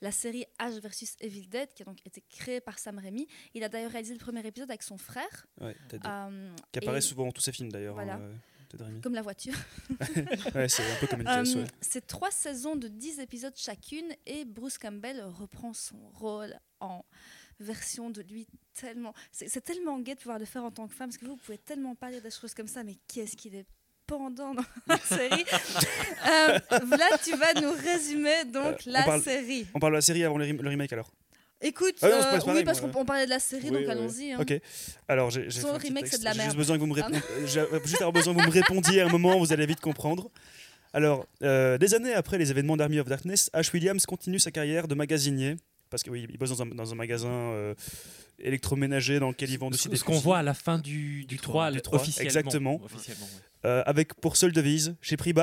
[0.01, 3.27] La série H versus Evil Dead, qui a donc été créée par Sam Raimi.
[3.53, 5.45] Il a d'ailleurs réalisé le premier épisode avec son frère.
[5.61, 5.75] ouais,
[6.05, 7.95] euh, qui apparaît souvent dans tous ses films d'ailleurs.
[7.95, 8.13] Voilà.
[8.15, 8.33] hein, euh,
[9.01, 9.53] Comme la voiture.
[10.55, 11.55] Ouais, c'est un peu comme une pièce.
[11.55, 11.67] Euh, ouais.
[11.81, 17.03] C'est trois saisons de 10 épisodes chacune et Bruce Campbell reprend son rôle en
[17.59, 19.13] version de lui tellement...
[19.31, 21.37] C'est tellement gai de pouvoir le faire en tant que femme parce que vous, vous
[21.37, 23.65] pouvez tellement dire des choses comme ça, mais qu'est-ce qu'il est
[24.07, 25.45] pendant dans la série
[26.27, 29.67] euh, Vlad, tu vas nous résumer donc Euh, on la parle- série.
[29.73, 31.11] On parle de la série avant le remake alors.
[31.61, 33.81] Écoute, Ah non, euh, pareil, oui, parce qu'on on parlait de la série, Oui, donc
[33.85, 34.31] oui, allons-y.
[34.31, 34.37] hein.
[34.39, 34.53] Ok.
[35.07, 36.49] Alors, j'ai Son remake, c'est de la J'ai merde.
[36.51, 37.19] juste besoin que vous me répondiez.
[37.45, 40.29] J'ai juste avoir besoin que vous me répondiez à un moment, vous allez vite comprendre.
[40.93, 44.87] Alors, euh, des années après les événements d'Army of Darkness, Ash Williams continue sa carrière
[44.87, 45.57] de magasinier
[45.89, 47.73] parce que oui, il bosse dans un, dans un magasin euh,
[48.39, 51.37] électroménager dans lequel ils vendent aussi des ce qu'on voit à la fin du, du
[51.37, 52.25] 3, du 3, officiellement.
[52.27, 52.81] exactement.
[52.83, 53.69] Officiellement, ouais.
[53.69, 55.33] Euh, avec pour seule devise, chez prix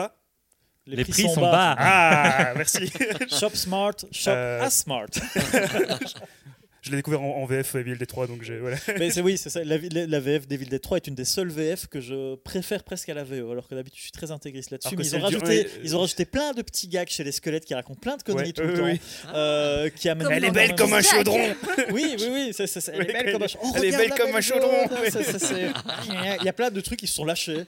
[0.86, 1.74] Les, prix, sont bas.
[1.78, 2.92] Ah, merci.
[3.28, 5.08] Shop smart, shop Euh, as smart.
[6.86, 8.58] Je l'ai découvert en, en VF Evil Dead 3, donc j'ai.
[8.58, 8.76] Voilà.
[8.98, 9.62] Mais c'est oui, c'est ça.
[9.64, 12.84] La, la- la VF Devil Dead 3 est une des seules VF que je préfère
[12.84, 14.94] presque à la VO, alors que d'habitude je suis très intégriste là-dessus.
[14.98, 18.00] Ils ont, rajouté, ils ont rajouté plein de petits gags chez les squelettes qui racontent
[18.00, 19.28] plein de conneries Ouais, tout le oui, temps.
[19.34, 21.38] euh, qui amènent Comme Elle est belle comme un chaudron.
[21.90, 23.68] Oui, oui, oui, c'est- c'est- c'est- elle est belle comme un chaudron.
[23.72, 24.40] Oh, elle est belle comme un
[26.40, 27.64] Il y a plein de trucs qui se sont lâchés.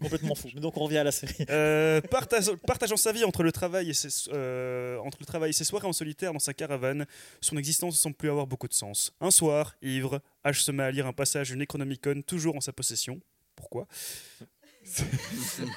[0.00, 0.48] Complètement fou.
[0.54, 1.34] Mais donc on revient à la série.
[1.50, 5.52] Euh, partage- partageant sa vie entre le travail et ses, euh, entre le travail et
[5.52, 7.06] ses soirées en solitaire dans sa caravane,
[7.40, 9.12] son existence semble plus avoir beaucoup de sens.
[9.20, 12.72] Un soir, ivre, Ash se met à lire un passage du Necronomicon toujours en sa
[12.72, 13.20] possession.
[13.56, 13.88] Pourquoi?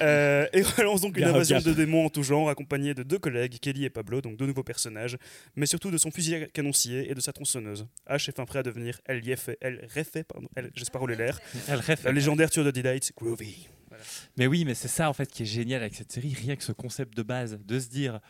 [0.02, 3.58] Euh, Et relance donc une invasion de démons en tout genre, accompagnée de deux collègues,
[3.58, 5.16] Kelly et Pablo, donc deux nouveaux personnages,
[5.56, 7.86] mais surtout de son fusil à canoncier et de sa tronçonneuse.
[8.06, 11.40] Ash est fin prêt à devenir El Yefe, El Refe, pardon, El, j'espère rouler l'air,
[12.04, 13.68] la légendaire tueur de Delight, Groovy.
[14.36, 16.62] Mais oui, mais c'est ça en fait qui est génial avec cette série, rien que
[16.62, 18.20] ce concept de base, de se dire,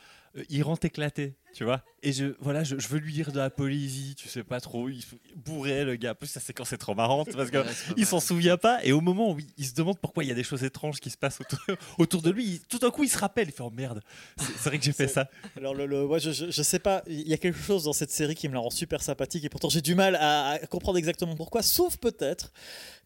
[0.49, 1.83] il rentre éclaté, tu vois.
[2.03, 4.89] Et je, voilà, je, je veux lui dire de la poésie, tu sais pas trop,
[4.89, 5.03] il
[5.37, 6.13] bourré le gars.
[6.13, 8.85] En plus, sa séquence est trop marrante parce que Ouais, s'en souvient pas.
[8.85, 11.01] Et au moment où il, il se demande pourquoi il y a des choses étranges
[11.01, 11.59] qui se passent autour,
[11.99, 14.01] autour de lui, il- tout d'un coup, il se rappelle, il fait oh merde,
[14.39, 15.29] c'est vrai que j'ai fait ça.
[15.57, 17.93] Alors, le, le- ouais, je, je, je sais pas, il y a quelque chose dans
[17.93, 20.59] cette série qui me la rend super sympathique et pourtant j'ai du mal à, à
[20.67, 22.53] comprendre exactement pourquoi, sauf peut-être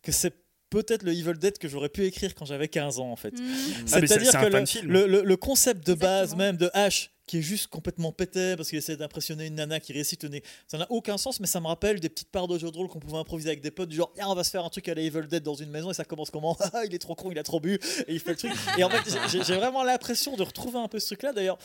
[0.02, 0.34] que c'est
[0.72, 3.32] peut-être le Evil Dead que j'aurais pu écrire quand j'avais 15 ans en fait.
[3.38, 3.44] Mmh.
[3.44, 4.90] Ah, C'est-à-dire c'est que le, fan-film.
[4.90, 8.68] le, le- le concept de base même de H qui est juste complètement pété parce
[8.68, 10.40] qu'il essaie d'impressionner une nana qui récite une...
[10.66, 12.88] Ça n'a aucun sens, mais ça me rappelle des petites parts de jeux de rôle
[12.88, 14.94] qu'on pouvait improviser avec des potes, du genre, on va se faire un truc à
[14.94, 17.30] la Evil Dead dans une maison et ça commence comment Ah, Il est trop con,
[17.30, 17.74] il a trop bu
[18.08, 18.52] et il fait le truc.
[18.76, 19.16] Et en fait,
[19.46, 21.32] j'ai vraiment l'impression de retrouver un peu ce truc-là.
[21.32, 21.58] D'ailleurs,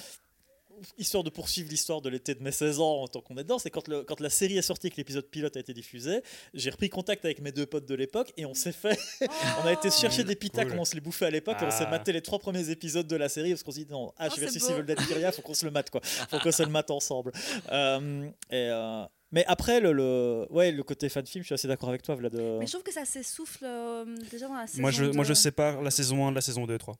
[0.97, 3.59] histoire de poursuivre l'histoire de l'été de mes 16 ans en tant qu'on est dedans,
[3.59, 6.21] c'est quand, le- quand la série est sortie et que l'épisode pilote a été diffusé,
[6.53, 8.97] j'ai repris contact avec mes deux potes de l'époque et on s'est fait
[9.63, 10.71] on a été chercher des pitas Cool.
[10.71, 11.91] comme on se les bouffait à l'époque et on s'est Ah.
[11.91, 14.33] maté les trois premiers épisodes de la série parce qu'on s'est dit non, H Oh,
[14.35, 14.69] c'est versus.
[14.69, 16.01] Evil Dead Kyria, faut qu'on se le mate quoi.
[16.29, 17.31] Faut qu'on se le mate ensemble.
[17.71, 21.67] Euh, et, euh, mais après, le, le, ouais, le côté fan film, je suis assez
[21.67, 22.33] d'accord avec toi, Vlad.
[22.35, 24.81] euh, Mais je trouve que ça s'essouffle euh, déjà dans la saison.
[24.81, 25.35] Moi je, moi, je 2.
[25.35, 26.95] sépare la saison 1 de la saison 2 et 3.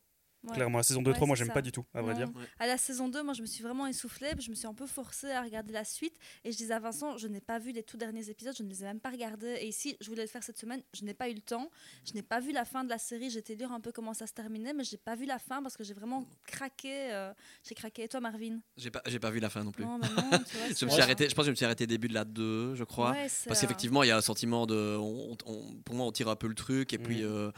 [0.48, 0.54] Ouais.
[0.56, 2.20] Clairement, la saison 2 et Ouais, 3, moi j'aime pas du tout, à vrai Non.
[2.26, 2.30] dire.
[2.60, 4.88] À la saison 2, moi je me suis vraiment essoufflée, je me suis un peu
[4.88, 6.16] forcée à regarder la suite.
[6.44, 8.70] Et je disais à Vincent, je n'ai pas vu les tout derniers épisodes, je ne
[8.70, 9.58] les ai même pas regardés.
[9.62, 11.70] Et ici, je voulais le faire cette semaine, je n'ai pas eu le temps.
[12.06, 14.26] Je n'ai pas vu la fin de la série, j'étais lire un peu comment ça
[14.28, 17.12] se terminait, mais j'ai pas vu la fin parce que j'ai vraiment craqué.
[17.14, 17.34] euh,
[17.64, 18.04] j'ai craqué.
[18.04, 18.60] Et toi, Marvin?
[18.78, 19.84] J'ai pas, j'ai pas vu la fin non plus.
[19.86, 21.66] Non, mais non, tu vois, Je me suis arrêté, je pense que je me suis
[21.66, 23.12] arrêté début de la 2, je crois.
[23.12, 24.96] Ouais, Parce qu'effectivement, il y a un sentiment de.
[24.98, 26.94] on- on- pour moi, on tire un peu le truc.
[26.94, 27.28] Et puis, Mhm.
[27.30, 27.52] euh,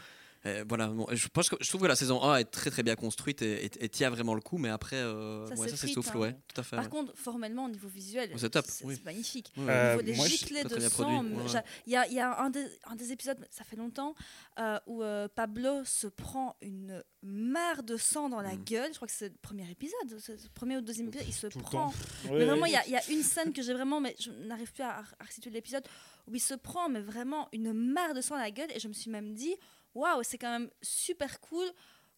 [0.46, 0.86] euh, voilà.
[0.88, 3.42] Bon, je, pense que, je trouve que la saison 1 est très très bien construite
[3.42, 4.56] et, et- et tient vraiment le coup.
[4.58, 6.20] Mais après, euh, Ça ouais, ça s'effrite, s'essouffle, hein.
[6.20, 6.76] ouais, tout à fait.
[6.76, 6.90] Par ouais.
[6.90, 9.00] contre, formellement, au niveau visuel, C'est oui.
[9.04, 9.52] magnifique.
[9.56, 10.02] Ouais, Au ouais.
[10.04, 11.24] Niveau des giclées de sang,
[11.86, 14.14] il y a, il y a un, des, un des épisodes, ça fait longtemps,
[14.58, 18.64] euh, où euh, Pablo se prend une mare de sang dans la Mm.
[18.64, 18.88] gueule.
[18.92, 21.26] Je crois que c'est le premier épisode, le premier ou le deuxième épisode.
[21.28, 21.92] Il se Tout prend.
[22.30, 24.30] Mais vraiment, il y, a- il y a une scène que j'ai vraiment, mais je
[24.46, 25.84] n'arrive plus à, à restituer l'épisode,
[26.26, 28.70] où il se prend, mais vraiment une mare de sang dans la gueule.
[28.74, 29.54] Et je me suis même dit,
[29.94, 31.66] waouh, c'est quand même super cool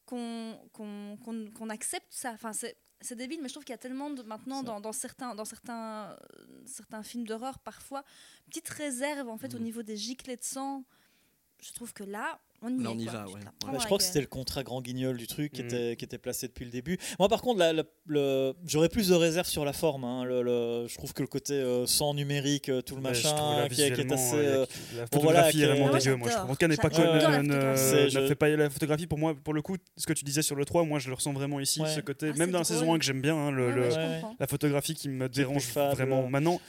[0.07, 2.32] qu'on accepte ça.
[2.32, 2.77] Enfin, c'est
[3.16, 6.11] débile, mais je trouve qu'il y a tellement de, maintenant dans, dans certains, dans certains,
[6.11, 6.16] euh,
[6.66, 8.05] certains films d'horreur, parfois,
[8.47, 9.65] petite réserve en fait au Mhm.
[9.65, 10.85] niveau des giclées de sang.
[11.61, 12.93] Je trouve que là, on y Là, est.
[12.94, 13.12] on y quoi.
[13.12, 13.78] va, ouais.
[13.80, 15.66] je crois que c'était le contrat grand guignol du truc qui, Mm.
[15.66, 16.98] était, qui était placé depuis le début.
[17.18, 20.05] Moi, par contre, la- la- le- j'aurais plus de réserve sur la forme.
[20.05, 20.24] hein.
[20.24, 23.34] Le- le- je trouve que le côté euh, sang numérique, euh, tout le Ouais, machin,
[23.56, 24.36] là, qui, est- qui est visuellement, assez.
[24.36, 24.66] euh,
[24.97, 26.16] la bon, voilà, photographie est vraiment dégueu.
[26.16, 26.39] Moi, je j'adore.
[26.39, 26.51] trouve.
[26.51, 29.06] En tout cas, n'est pas la ne, fait pas la photographie.
[29.06, 31.14] Pour moi, pour le coup, ce que tu disais sur le 3, moi, je le
[31.14, 31.80] ressens vraiment ici.
[31.94, 33.51] Ce côté, Ah, même dans la saison 1 que j'aime bien, hein,
[34.39, 36.28] la photographie qui me dérange vraiment.
[36.28, 36.60] Maintenant,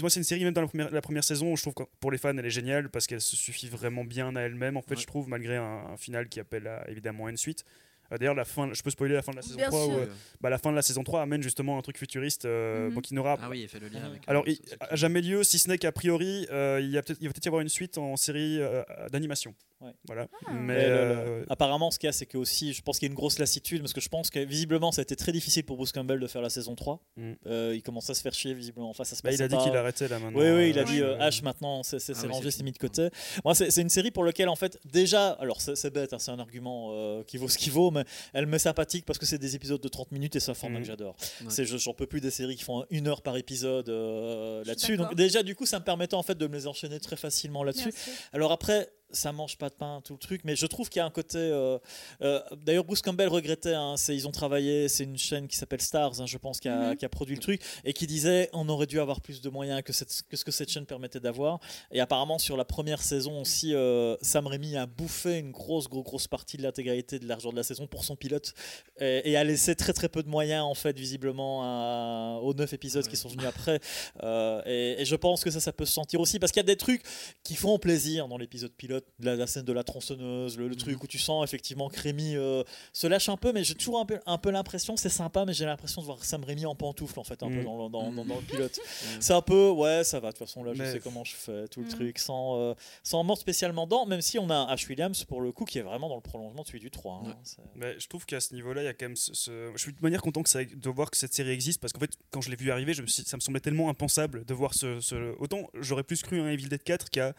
[0.00, 1.82] moi, c'est une série, même dans la première, la première saison, où je trouve que
[2.00, 4.76] pour les fans, elle est géniale parce qu'elle se suffit vraiment bien à elle-même.
[4.76, 5.00] En fait, Ouais.
[5.00, 7.64] je trouve, malgré un, un final qui appelle à, évidemment à une suite.
[8.12, 9.92] Euh, D'ailleurs, la fin, je peux spoiler la fin de la saison Bien 3 où,
[9.94, 10.06] euh,
[10.40, 12.94] bah, la fin de la saison 3 amène justement un truc futuriste euh, Mhm.
[12.94, 14.22] bon, qui n'aura Ah oui, il fait le lien avec.
[14.28, 14.60] alors, euh, il-
[14.96, 17.46] jamais lieu, si ce n'est qu'a priori, euh, il, y a peut-être- il va peut-être
[17.46, 19.56] y avoir une suite en série euh, d'animation.
[19.82, 19.92] Ouais.
[20.06, 20.26] Voilà.
[20.46, 20.52] Ah.
[20.54, 23.06] Mais Mais le- euh, Apparemment, ce qu'il y a, c'est que aussi, je pense qu'il
[23.06, 25.32] y a une grosse lassitude, parce que je pense que visiblement, ça a été très
[25.32, 27.00] difficile pour Bruce Campbell de faire la saison 3.
[27.16, 27.32] Mm.
[27.46, 28.88] Euh, il commence à se faire chier, visiblement.
[28.88, 30.38] Enfin, ça se bah, il a dit qu'il arrêtait là maintenant.
[30.40, 33.08] Oui, oui, il a dit euh, H maintenant, c'est Ah rangé, c'est mis de côté.
[33.44, 36.30] Moi, c'est c'est une série pour laquelle, en fait, déjà, alors c'est bête, hein, c'est
[36.30, 39.38] un argument euh, qui vaut ce qu'il vaut, mais elle m'est sympathique parce que c'est
[39.38, 40.82] des épisodes de 30 minutes et c'est un format Mhm.
[40.84, 41.16] que j'adore.
[41.44, 41.64] Ouais.
[41.66, 44.96] J'en peux plus des séries qui font une heure par épisode euh, là-dessus.
[44.96, 47.62] Donc, déjà, du coup, ça me permettait en fait de me les enchaîner très facilement
[47.62, 47.92] là-dessus.
[48.32, 50.42] Alors après, ça mange pas de pain, tout le truc.
[50.44, 51.38] Mais je trouve qu'il y a un côté.
[51.38, 51.78] euh,
[52.22, 53.74] euh, D'ailleurs, Bruce Campbell regrettait.
[53.74, 54.88] hein, ils ont travaillé.
[54.88, 56.96] C'est une chaîne qui s'appelle Stars, hein, je pense, qui a, Mhm.
[56.96, 59.82] qui a produit le truc et qui disait on aurait dû avoir plus de moyens
[59.82, 61.60] que, cette- que ce que cette chaîne permettait d'avoir.
[61.92, 66.04] Et apparemment, sur la première saison aussi, euh, Sam Raimi a bouffé une grosse, grosse,
[66.04, 68.52] grosse partie de l'intégralité de l'argent de la saison pour son pilote
[69.00, 72.72] et, et a laissé très, très peu de moyens, en fait, visiblement, à- aux neuf
[72.72, 73.80] épisodes qui sont venus après.
[74.22, 76.64] Euh, et, et je pense que ça, ça peut se sentir aussi parce qu'il y
[76.64, 77.02] a des trucs
[77.42, 81.02] qui font plaisir dans l'épisode pilote, la, la scène de la tronçonneuse, le, le truc
[81.02, 82.62] où tu sens effectivement que Rémi euh,
[82.92, 85.52] se lâche un peu, mais j'ai toujours un peu, un peu l'impression, c'est sympa, mais
[85.52, 87.64] j'ai l'impression de voir Sam Raimi en pantoufle en fait, un peu Mm.
[87.64, 88.78] dans, le- dans, dans- dans le pilote.
[89.20, 91.34] C'est un peu, ouais, ça va, de toute façon là, je Mais- sais comment je
[91.34, 91.90] fais, tout le Mm.
[91.90, 95.40] truc, sans, euh, sans mordre spécialement dedans, même si on a un Ash Williams pour
[95.40, 97.22] le coup qui est vraiment dans le prolongement de celui du 3.
[97.24, 97.28] hein.
[97.28, 97.64] Ouais.
[97.74, 99.92] Mais je trouve qu'à ce niveau-là, il y a quand même ce, ce- Je suis
[99.92, 102.40] de manière content que ça, de voir que cette série existe parce qu'en fait, quand
[102.40, 105.00] je l'ai vu arriver, je me suis- ça me semblait tellement impensable de voir ce.
[105.00, 107.34] ce- Autant j'aurais plus cru un Evil Dead 4 qui a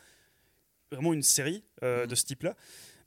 [0.91, 2.07] vraiment une série euh, Mhm.
[2.07, 2.55] de ce type-là.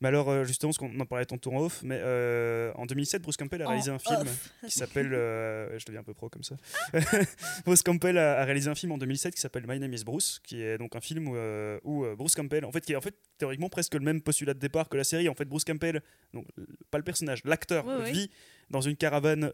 [0.03, 3.21] Mais alors, euh, justement, parce qu'on en parlait tantôt en off, mais euh, en 2007,
[3.21, 4.51] Bruce Campbell a réalisé En un film off.
[4.65, 5.13] qui s'appelle.
[5.13, 6.57] euh, je deviens un peu pro comme ça.
[7.67, 10.41] Bruce Campbell a, a réalisé un film en 2007 qui s'appelle My Name is Bruce,
[10.43, 13.03] qui est donc un film où, euh, où, Bruce Campbell, en fait, qui est en
[13.03, 15.29] fait théoriquement presque le même postulat de départ que la série.
[15.29, 16.03] En fait, Bruce Campbell,
[16.33, 16.47] donc
[16.91, 18.13] pas le personnage, l'acteur, Oui, oui.
[18.13, 18.31] vit
[18.71, 19.51] dans une caravane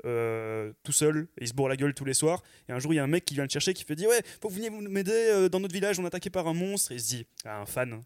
[0.85, 2.45] tout seul et il se bourre la gueule tous les soirs.
[2.69, 4.09] Et un jour, il y a un mec qui vient le chercher qui fait dire
[4.11, 6.93] Ouais, faut que vous veniez m'aider dans notre village, on est attaqué par un monstre.
[6.93, 8.01] Et il se dit Ah, un fan.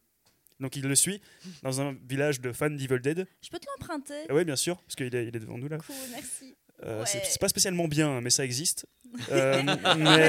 [0.61, 1.21] Donc il le suit
[1.63, 3.27] dans un village de fans d'Evil Dead.
[3.43, 5.69] Je peux te l'emprunter Ah ouais, bien sûr, parce qu'il est, il est devant nous
[5.69, 5.79] là.
[5.79, 6.55] Cool, merci.
[6.85, 7.25] Euh, c'est- Ouais.
[7.29, 8.87] C'est pas spécialement bien, hein, mais ça existe.
[9.33, 9.75] Euh, mais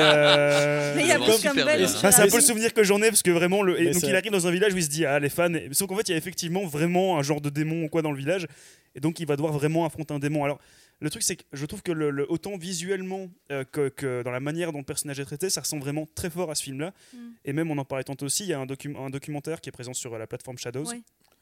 [0.01, 1.77] euh, Mais il y a Campbell.
[1.77, 1.87] bien.
[1.87, 3.91] sur ah, c'est un peu le souvenir que j'en ai parce que vraiment le et
[3.91, 5.95] donc il arrive dans un village où il se dit ah les fans sauf qu'en
[5.97, 8.47] fait il y a effectivement vraiment un genre de démon ou quoi dans le village
[8.95, 10.59] et donc il va devoir vraiment affronter un démon alors
[11.01, 14.31] le truc c'est que je trouve que le, le- autant visuellement euh, que, que dans
[14.31, 16.79] la manière dont le personnage est traité ça ressemble vraiment très fort à ce film
[16.79, 17.17] là Mm.
[17.45, 19.69] et même on en parlait tantôt aussi il y a un, docu- un documentaire qui
[19.69, 20.85] est présent sur euh, la plateforme Shadows.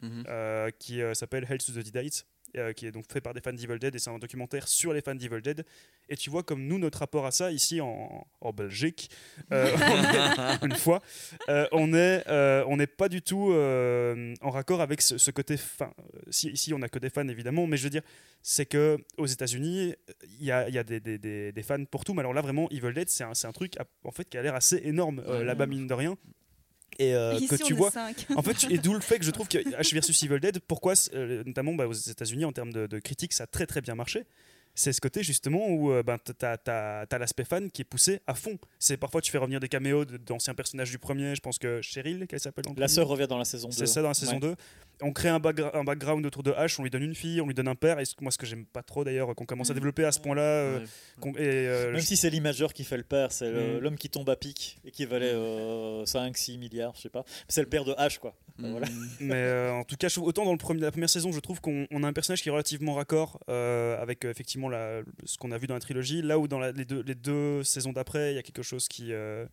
[0.01, 0.23] Mhm.
[0.29, 2.25] euh, qui euh, s'appelle Hell to the Deadites,
[2.57, 4.93] euh, qui est donc fait par des fans d'Evil Dead et c'est un documentaire sur
[4.93, 5.65] les fans d'Evil Dead.
[6.09, 9.09] Et tu vois comme nous notre rapport à ça ici en, en Belgique,
[9.51, 9.67] euh,
[10.63, 11.01] une fois,
[11.49, 15.57] euh, on est euh, on n'est pas du tout en raccord avec ce, ce côté.
[15.57, 15.91] Fin,
[16.29, 18.03] si, ici on a que des fans évidemment, mais je veux dire
[18.41, 19.93] c'est que aux États-Unis
[20.39, 22.13] il y a, y a des, des, des- des fans pour tout.
[22.13, 24.41] Mais alors là vraiment Evil Dead c'est un, un truc à- en fait qui a
[24.41, 26.17] l'air assez énorme là-bas mine de rien.
[26.99, 27.91] Et euh, que tu vois,
[28.35, 30.93] en fait, et d'où le fait que je trouve que H versus Evil Dead, pourquoi,
[31.13, 33.95] euh, notamment bah, aux États-Unis, en termes de, de critiques, ça a très très bien
[33.95, 34.25] marché.
[34.75, 38.33] C'est ce côté justement où euh, ben, t'as as, l'aspect fan qui est poussé à
[38.33, 38.57] fond.
[38.77, 41.35] C'est parfois tu fais revenir des caméos d'anciens personnages du premier.
[41.35, 43.75] Je pense que Cheryl, qu'elle s'appelle La sœur revient dans la saison 2.
[43.75, 44.39] C'est ça dans la saison Ouais.
[44.39, 44.55] 2.
[45.01, 47.47] On crée un, backgra- un background autour de H, on lui donne une fille, on
[47.47, 47.99] lui donne un père.
[47.99, 49.79] Et ce- moi, ce que j'aime pas trop d'ailleurs, qu'on commence à Mhm.
[49.79, 50.41] développer à ce point-là.
[50.41, 50.79] euh,
[51.23, 51.33] Ouais.
[51.39, 53.79] euh, Même si c'est l'imageur qui fait le père, c'est le- Mm.
[53.79, 55.33] l'homme qui tombe à pic et qui valait
[56.05, 57.23] 5-6 milliards, je sais pas.
[57.47, 58.35] C'est le père de H, quoi.
[58.57, 58.87] Voilà.
[59.21, 61.61] Mais euh, en tout cas, je autant dans le premier, la première saison, je trouve
[61.61, 65.37] qu'on on a un personnage qui est relativement raccord euh, avec euh, effectivement la, ce
[65.37, 66.21] qu'on a vu dans la trilogie.
[66.21, 68.89] Là où dans la- les, deux, les deux saisons d'après, il y a quelque chose
[68.89, 69.45] qui, euh,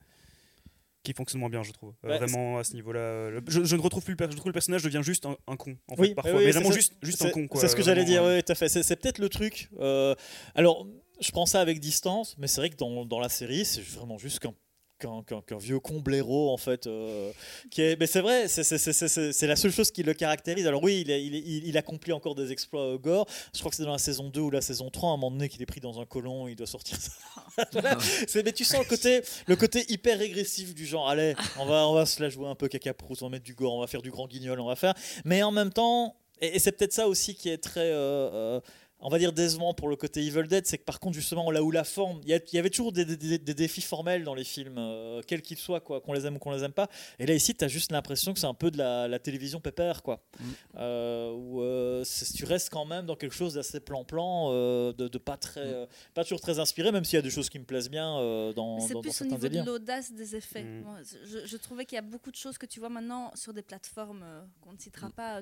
[1.07, 1.95] qui fonctionne moins bien, je trouve.
[2.05, 3.01] Euh, Ouais, vraiment à ce niveau-là.
[3.01, 5.57] euh, je, je ne retrouve plus le, je trouve le personnage devient juste un, un
[5.57, 6.33] con, en fait, Oui, parfois.
[6.35, 6.77] oui, mais c'est vraiment ça.
[6.77, 7.47] juste, juste un con.
[7.55, 8.69] C'est ce que j'allais dire, oui, tout à fait.
[8.69, 9.70] C'est c'est peut-être le truc.
[9.81, 10.15] euh,
[10.55, 10.87] alors,
[11.20, 14.19] je prends ça avec distance, mais c'est vrai que dans, dans la série, c'est vraiment
[14.19, 14.53] juste qu'un
[14.98, 17.31] qu'un vieux blaireau en fait euh,
[17.70, 20.66] qui est mais c'est vrai c'est- la seule chose qui le caractérise.
[20.66, 23.27] Alors oui il, est- il, est- il, il accomplit encore des exploits au gore.
[23.55, 25.31] Je crois que c'est dans la saison 2 ou la saison 3 à un moment
[25.31, 27.64] donné qu'il est pris dans un colon il doit sortir ça.
[28.44, 31.94] Mais tu sens le côté le côté hyper régressif du genre allez on va on
[31.94, 33.86] va se la jouer un peu caca prout on va mettre du gore on va
[33.86, 34.94] faire du grand guignol on va faire.
[35.24, 38.60] Mais en même temps et, et c'est peut-être ça aussi qui est très euh, euh,
[39.01, 41.62] on va dire décevant pour le côté Evil Dead, c'est que par contre justement là
[41.62, 44.43] où la forme, il y, avait toujours des, des- des- des défis formels dans les
[44.44, 46.89] films, euh, quels qu'ils soient, quoi, qu'on les aime ou qu'on les aime pas.
[47.18, 49.60] Et là ici, tu as juste l'impression que c'est un peu de la, la télévision
[49.60, 50.44] pépère, quoi, Mm.
[50.78, 55.09] Euh, où euh, c'est- tu restes quand même dans quelque chose d'assez plan-plan, euh, de,
[55.09, 57.59] de pas très, euh, pas toujours très inspiré, même s'il y a des choses qui
[57.59, 59.64] me plaisent bien euh, dans, Mais C'est dans plus au niveau délires.
[59.64, 60.62] de l'audace des effets.
[60.64, 60.81] Mm.
[60.82, 63.52] Moi, je, je trouvais qu'il y a beaucoup de choses que tu vois maintenant sur
[63.52, 65.40] des plateformes euh, qu'on ne citera pas,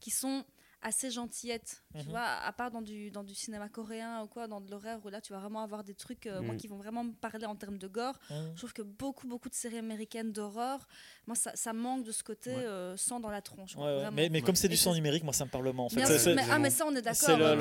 [0.00, 0.42] qui sont
[0.86, 1.82] assez gentillettes.
[1.94, 2.10] Tu Mhm.
[2.10, 5.08] vois, à part dans du, dans du cinéma coréen ou quoi, dans de l'horreur, où
[5.08, 6.58] là tu vas vraiment avoir des trucs euh, moi, Mm.
[6.58, 8.18] qui vont vraiment me parler en termes de gore.
[8.30, 8.34] Mm.
[8.52, 10.86] Je trouve que beaucoup, beaucoup de séries américaines d'horreur,
[11.26, 12.64] moi ça, ça manque de ce côté Ouais.
[12.64, 13.74] euh, sang dans la tronche.
[13.76, 13.94] Ouais, quoi, ouais.
[13.96, 14.10] vraiment.
[14.16, 15.96] Mais, mais comme c'est du sang numérique, moi ça me parle moins en fait.
[15.96, 17.36] Bien C'est- sûr, c'est- mais, ah, mais ça, on est d'accord.
[17.38, 17.54] le- hein.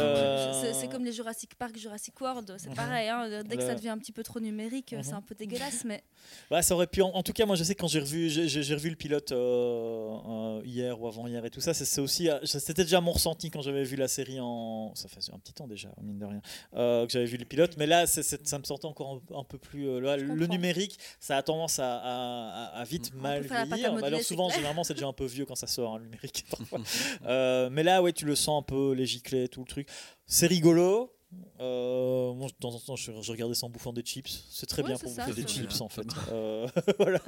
[0.64, 3.10] le- C'est- comme les Jurassic Park, Jurassic World, c'est pareil.
[3.10, 3.44] hein.
[3.44, 5.04] Dès que Le- ça devient un petit peu trop numérique, Mhm.
[5.04, 5.84] c'est un peu dégueulasse.
[5.86, 6.04] Mais
[6.52, 7.02] Ouais, ça aurait pu.
[7.02, 9.32] En, en tout cas, moi, je sais que quand j'ai revu, j'ai, revu le pilote
[9.32, 13.62] euh, euh, hier ou avant-hier et tout ça, c'est, aussi, c'était déjà mon ressenti quand
[13.62, 14.92] j'avais vu la série en.
[14.96, 16.42] Ça fait un petit temps déjà, mine de rien,
[16.76, 17.76] euh, que j'avais vu les pilotes.
[17.78, 19.88] Mais là, ça me sortait encore un, un peu plus.
[19.88, 20.48] euh, là, le comprends.
[20.54, 23.76] numérique, ça a tendance à, à- à- à vite mal peut faire la pâte à
[23.76, 23.94] vieillir.
[23.94, 26.46] modeler, Alors souvent, généralement, c'est déjà un peu vieux quand ça sort, hein, le numérique.
[27.26, 29.88] Euh, mais là, ouais, tu le sens un peu, les giclées, tout le truc.
[30.26, 31.13] C'est rigolo.
[31.60, 34.44] Euh, moi, de temps en temps, je, je regardais ça en bouffant des chips.
[34.50, 35.80] C'est très Ouais, bien pour ça, bouffer des chips, bien.
[35.82, 36.04] en fait.
[36.32, 36.68] Euh,
[37.00, 37.20] voilà.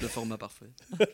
[0.00, 0.66] Le format parfait.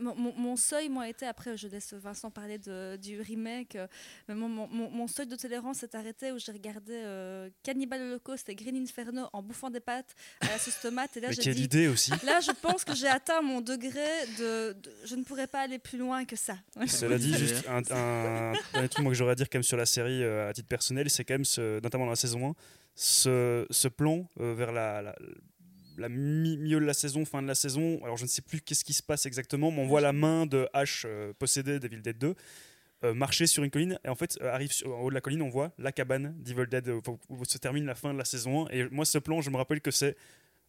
[0.00, 3.86] Mon, mon- mon seuil, moi, était, après, je laisse Vincent parler de, du remake, euh,
[4.28, 8.00] mais mon, mon- mon- mon seuil de tolérance s'est arrêté où j'ai regardé euh, Cannibal
[8.00, 11.16] Holocaust et Green Inferno en bouffant des pâtes à la sauce tomate.
[11.16, 12.10] Et là, Mais quelle dit, idée aussi.
[12.24, 14.06] là, je pense que j'ai atteint mon degré
[14.38, 16.56] de, de- Je ne pourrais pas aller plus loin que ça.
[16.86, 19.76] Cela dit, juste un, un, dernier truc moi, que j'aurais à dire quand même sur
[19.76, 22.54] la série euh, à titre personnel, c'est quand même, notamment dans la saison 1,
[22.94, 25.14] ce, plan euh, vers la,
[26.08, 28.00] mi- milieu de la saison, fin de la saison.
[28.04, 30.46] Alors je ne sais plus qu'est-ce qui se passe exactement, mais on voit la main
[30.46, 32.34] de H euh, possédée d'Evil Dead 2
[33.04, 35.42] euh, marcher sur une colline et en fait euh, arrive en haut de la colline
[35.42, 37.00] on voit la cabane d'Evil Dead où,
[37.30, 39.56] où se termine la fin de la saison 1 et moi ce plan je me
[39.56, 40.16] rappelle que c'est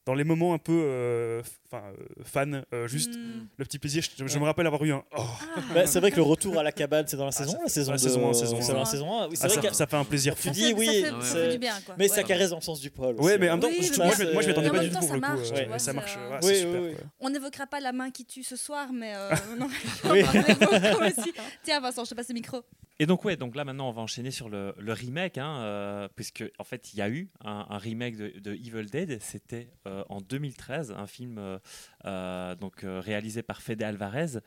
[0.05, 3.45] dans les moments un peu euh, enfin euh, fan euh, juste Hmm.
[3.57, 5.59] le petit plaisir je, je me rappelle avoir eu un oh Ah.
[5.73, 7.59] Bah, c'est vrai que le retour à la cabane, c'est dans la Ah, saison, ça
[7.63, 8.73] la saison, la de- saison un, saison c'est un.
[8.73, 9.27] dans la saison 1.
[9.29, 11.01] Oui, c'est Ah, vrai ça, que- ça fait un plaisir Tu dis oui, ça fait-
[11.03, 11.09] ouais.
[11.09, 11.95] ça c'est- fait du bien, quoi.
[11.97, 12.15] mais Ouais.
[12.15, 13.15] ça caresse dans le sens du poil.
[13.15, 13.55] Ouais, aussi, mais en hein.
[13.55, 15.01] même temps, Oui, je- moi, je, moi, je m'y attendais c'est- pas du tout pour
[15.01, 15.19] le ça coup.
[15.19, 16.95] marche, ça Oui, oui, oui.
[17.21, 20.21] On n'évoquera pas la main qui tue ce soir, mais euh, on Oui.
[21.17, 21.33] aussi.
[21.63, 22.61] Tiens, Vincent, je te passe le micro.
[22.99, 26.07] Et donc ouais, donc là maintenant on va enchaîner sur le, le remake, hein, euh,
[26.15, 29.19] puisque en fait il y a eu un, un remake de, de Evil Dead.
[29.21, 31.57] C'était euh, en 2013, un film
[32.05, 34.39] euh, donc euh, réalisé par Fede Alvarez.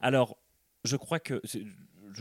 [0.00, 0.38] Alors
[0.84, 1.58] je crois que je,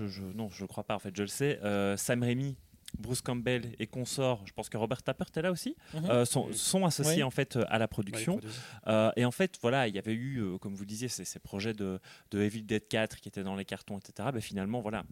[0.08, 1.60] je- non, je crois pas en fait, je le sais.
[1.64, 2.58] euh, Sam Raimi.
[2.98, 6.10] Bruce Campbell et consorts, je pense que Robert Tappert est là aussi, Mhm.
[6.10, 7.24] euh, sont, sont associés Oui.
[7.24, 8.40] en fait à la production.
[8.88, 11.38] Euh, et en fait, voilà, il y avait eu, euh, comme vous disiez, ces, ces
[11.38, 12.00] projets de,
[12.32, 14.30] de Evil Dead 4 qui étaient dans les cartons, etc.
[14.34, 15.04] Ben, finalement, voilà,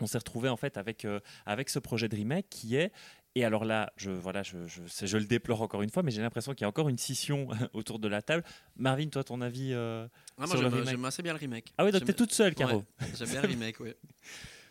[0.00, 2.92] on s'est retrouvé en fait avec, euh, avec ce projet de remake qui est.
[3.36, 6.22] Et alors là, je, voilà, je, je, je le déplore encore une fois, mais j'ai
[6.22, 8.44] l'impression qu'il y a encore une scission autour de la table.
[8.76, 10.06] Marvin, toi, ton avis euh,
[10.38, 10.88] Ah, moi, Sur le j'aime remake.
[10.90, 11.72] j'aime assez bien le remake.
[11.76, 12.84] Ah oui, donc t'es toute seule, Caro.
[13.00, 13.92] Ouais, J'aime bien le remake, oui.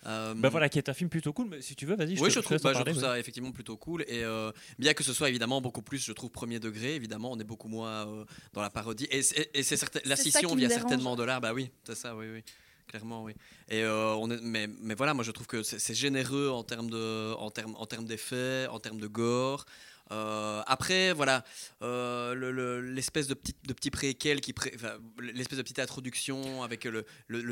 [0.05, 2.19] Euh, Ben voilà, qui est un film plutôt cool, mais si tu veux, vas-y.
[2.19, 3.09] oui, te- je te trouve, bah, je parler, trouve ouais.
[3.09, 4.01] ça effectivement plutôt cool.
[4.09, 7.39] Et euh, bien que ce soit évidemment beaucoup plus, je trouve, premier degré, évidemment, on
[7.39, 9.07] est beaucoup moins euh, dans la parodie.
[9.11, 10.81] Et c'est et c'est la scission vient dérange.
[10.81, 11.39] certainement de là.
[11.39, 12.43] Bah oui, c'est ça, oui, oui.
[12.87, 13.33] Clairement, oui.
[13.69, 16.89] Et euh, on est, mais, mais voilà, moi je trouve que c'est généreux en termes
[16.89, 19.65] de, en termes, en termes d'effets, en termes de gore.
[20.11, 21.43] Euh, après, voilà,
[21.81, 24.93] euh, le- le- l'espèce de petit, de petit préquel qui, pré- enfin,
[25.33, 27.05] l'espèce de petite introduction avec le,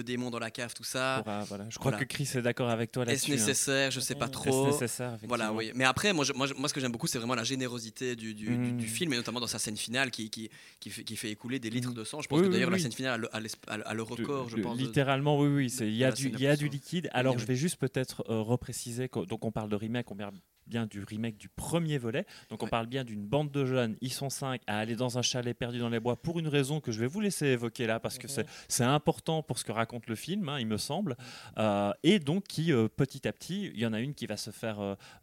[0.04, 1.20] démon dans la cave, tout ça.
[1.20, 1.66] Euh, voilà.
[1.70, 2.06] Je crois Voilà.
[2.06, 3.32] que Chris est d'accord avec toi Est-ce là-dessus.
[3.32, 3.36] hein.
[3.36, 3.92] nécessaire?
[3.92, 4.68] Je sais pas Est-ce trop.
[4.68, 5.72] Est-ce nécessaire Voilà, oui.
[5.76, 8.16] Mais après, moi, je- moi, je- moi ce que j'aime beaucoup, c'est vraiment la générosité
[8.16, 10.50] du, du, du- du film, et notamment dans sa scène finale qui, qui,
[10.80, 12.22] qui, fait, qui fait écouler des litres de sang.
[12.22, 12.76] Je pense Oui, que d'ailleurs, oui.
[12.76, 14.78] la scène finale a le, a l'esp- a le- a le De- record, je pense.
[14.78, 15.76] de- Littéralement, oui, oui.
[15.80, 17.10] Il y a du, y a liquide.
[17.14, 19.10] Alors, je vais juste peut-être repréciser.
[19.28, 20.34] donc, on parle de remake, on parle
[20.72, 22.26] bien du remake du premier volet.
[22.50, 23.96] Donc, on parle bien d'une bande de jeunes.
[24.02, 26.80] Ils sont cinq à aller dans un chalet perdu dans les bois pour une raison
[26.80, 28.46] que je vais vous laisser évoquer là parce que Mhm.
[28.70, 31.16] c'est important pour ce que raconte le film, hein, il me semble.
[31.58, 34.38] Euh, et donc, qui euh, petit à petit, il y en a une qui va
[34.38, 34.78] se faire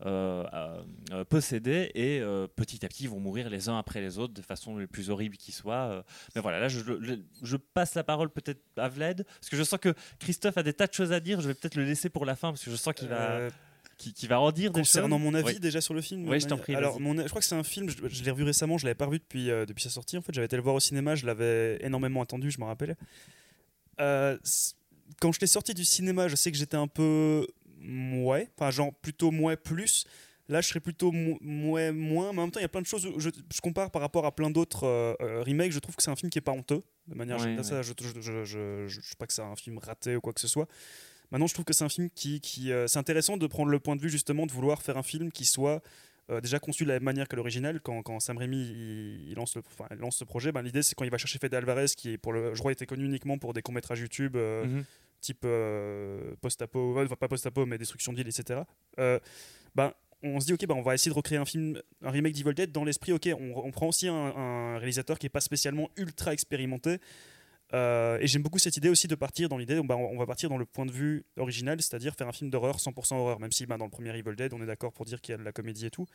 [0.04, 0.82] euh,
[1.28, 2.20] posséder et
[2.56, 5.08] petit à petit, ils vont mourir les uns après les autres de façon les plus
[5.10, 5.74] horrible qui soit.
[5.90, 6.02] euh.
[6.34, 9.62] Mais voilà, là, je, je- je passe la parole peut-être à Vlad, parce que je
[9.62, 11.40] sens que Christophe a des tas de choses à dire.
[11.40, 13.48] Je vais peut-être le laisser pour la fin, parce que je sens qu'il va,
[13.98, 14.92] Qu'il, qu'il va en dire des choses.
[14.92, 17.40] Concernant mon avis déjà sur le film, Oui, je t'en prie, Alors, mon, je crois
[17.40, 19.66] que c'est un film, je, je l'ai revu récemment, je l'avais pas revu depuis, euh,
[19.66, 20.16] depuis sa sortie.
[20.16, 22.96] En fait, j'avais été le voir au cinéma, je l'avais énormément attendu, je me rappelle.
[24.00, 24.38] Euh,
[25.20, 27.46] quand je l'ai sorti du cinéma, je sais que j'étais un peu
[27.80, 30.04] mouais, enfin, genre plutôt mouais plus.
[30.50, 32.80] Là, je serais plutôt mou- mouais moins, mais en même temps, il y a plein
[32.80, 33.04] de choses.
[33.04, 36.10] où Je, je compare par rapport à plein d'autres euh, remakes, je trouve que c'est
[36.10, 36.82] un film qui est pas honteux.
[37.06, 39.42] De manière Ouais, générale, ça, je, je, je, je, je- je sais pas que c'est
[39.42, 40.66] un film raté ou quoi que ce soit.
[41.30, 42.40] Maintenant, je trouve que c'est un film qui.
[42.40, 45.02] qui euh, c'est intéressant de prendre le point de vue justement de vouloir faire un
[45.02, 45.82] film qui soit
[46.30, 47.80] euh, déjà conçu de la même manière que l'original.
[47.80, 50.82] Quand, quand Sam Raimi il, il lance, le, enfin, il lance ce projet, ben, l'idée
[50.82, 53.38] c'est quand il va chercher Fede Alvarez, qui pour le, je crois était connu uniquement
[53.38, 54.84] pour des courts-métrages YouTube euh, Mhm.
[55.20, 55.46] type
[56.40, 58.60] post-apo, enfin, pas post-apo, mais destruction d'île, etc.
[59.74, 59.92] Ben,
[60.22, 62.54] on se dit, ok, ben, on va essayer de recréer un film, un remake d'Evil
[62.54, 65.90] Dead dans l'esprit, ok, on, on prend aussi un, un réalisateur qui n'est pas spécialement
[65.96, 66.98] ultra expérimenté.
[67.74, 70.48] Euh, et j'aime beaucoup cette idée aussi de partir dans l'idée, ben, on va partir
[70.48, 73.66] dans le point de vue original, c'est-à-dire faire un film d'horreur 100% horreur, même si
[73.66, 75.44] ben, dans le premier Evil Dead, on est d'accord pour dire qu'il y a de
[75.44, 76.06] la comédie et tout.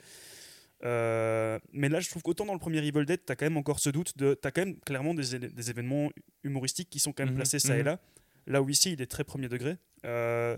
[0.83, 3.57] Euh, mais là, je trouve qu'autant dans le premier Evil Dead, tu as quand même
[3.57, 4.37] encore ce doute de.
[4.41, 6.09] Tu as quand même clairement des événements
[6.43, 7.85] humoristiques qui sont quand même Mhm, placés ça et mhm.
[7.85, 7.99] là.
[8.47, 9.77] Là où ici, il est très premier degré.
[10.05, 10.57] Euh,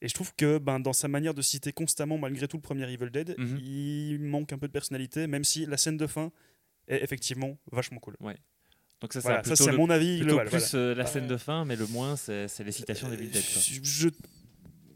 [0.00, 2.90] et je trouve que ben, dans sa manière de citer constamment, malgré tout, le premier
[2.90, 3.58] Evil Dead, Mhm.
[3.58, 6.30] il manque un peu de personnalité, même si la scène de fin
[6.86, 8.16] est effectivement vachement cool.
[9.00, 10.48] Donc, ça, c'est Voilà, ça, c'est mon avis plutôt global.
[10.48, 10.84] plus voilà.
[10.86, 13.16] euh, la scène de fin, mais le moins, c'est, c'est les citations des.
[13.16, 13.40] Euh,
[13.82, 14.08] je,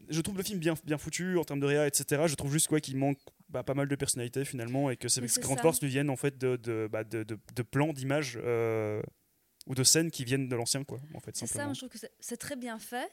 [0.08, 2.22] je trouve le film bien, bien foutu en termes de réa, etc.
[2.26, 3.18] Je trouve juste quoi qu'il manque
[3.48, 6.36] bah, pas mal de personnalité finalement et que ces grandes forces lui viennent en fait
[6.38, 9.00] de, de, bah, de, de- de plans, d'images euh,
[9.66, 10.98] ou de scènes qui viennent de l'ancien, quoi.
[11.14, 13.08] En fait, C'est ça, je trouve que c'est- très bien fait,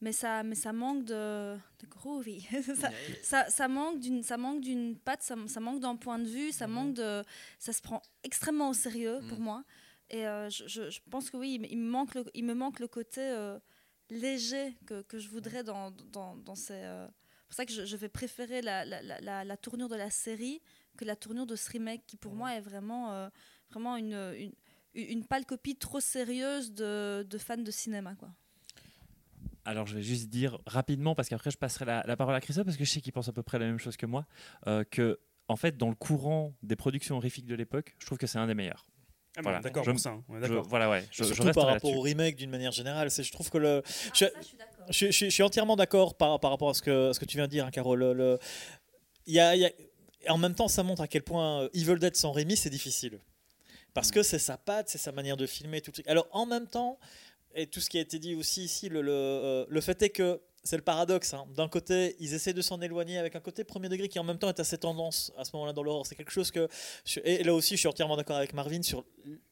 [0.00, 2.46] mais ça, mais ça manque de, de groovy.
[2.80, 2.90] ça,
[3.22, 6.50] ça, ça manque d'une, ça manque d'une patte, ça, ça manque d'un point de vue,
[6.52, 7.22] ça manque de,
[7.58, 9.44] ça se prend extrêmement au sérieux pour Mhm.
[9.44, 9.64] moi.
[10.10, 12.78] Et euh, je, je- je pense que oui, il me- manque le, il me manque
[12.80, 13.58] le côté euh,
[14.10, 16.74] léger que, que je voudrais dans, dans, dans ces.
[16.74, 20.10] euh, c'est pour ça que je, je vais préférer la, la, la, tournure de la
[20.10, 20.60] série
[20.96, 23.30] que la tournure de ce remake, qui pour moi est vraiment,
[23.70, 24.52] vraiment une, une,
[24.94, 28.16] une pâle copie trop sérieuse de, de fans de cinéma.
[28.16, 28.30] Quoi.
[29.64, 32.64] Alors, je vais juste dire rapidement, parce qu'après, je passerai la, la parole à Christophe,
[32.64, 34.26] parce que je sais qu'il pense à peu près la même chose que moi,
[34.90, 38.38] que, en fait, dans le courant des productions horrifiques de l'époque, je trouve que c'est
[38.38, 38.86] un des meilleurs.
[39.36, 39.60] Ah, Voilà.
[39.60, 40.10] D'accord Je- pour ça.
[40.10, 40.66] hein, Je- d'accord.
[40.68, 41.04] voilà, ouais.
[41.10, 43.10] Je, je Surtout reste par rapport au remake d'une manière générale.
[43.10, 43.82] C'est, je trouve que le,
[44.14, 44.40] je, Ah,
[44.88, 47.20] je suis je, je- je suis entièrement d'accord par, par rapport à ce que, ce
[47.20, 47.98] que tu viens de dire, hein, Carole.
[47.98, 48.38] Le- le-
[49.26, 49.72] il y a, il y a-
[50.32, 53.20] en même temps, ça montre à quel point euh, Evil Dead sans Rémi, c'est difficile.
[53.94, 56.08] Parce que c'est sa patte, c'est sa manière de filmer, tout le truc.
[56.08, 56.98] Alors, en même temps,
[57.54, 60.10] et tout ce qui a été dit aussi ici, le, le, euh, le fait est
[60.10, 61.32] que c'est le paradoxe.
[61.32, 61.46] hein.
[61.56, 64.36] D'un côté, ils essaient de s'en éloigner avec un côté premier degré qui en même
[64.38, 66.04] temps est assez tendance à ce moment-là dans l'horreur.
[66.06, 66.68] C'est quelque chose que.
[67.04, 69.04] je- et là aussi, je suis entièrement d'accord avec Marvin sur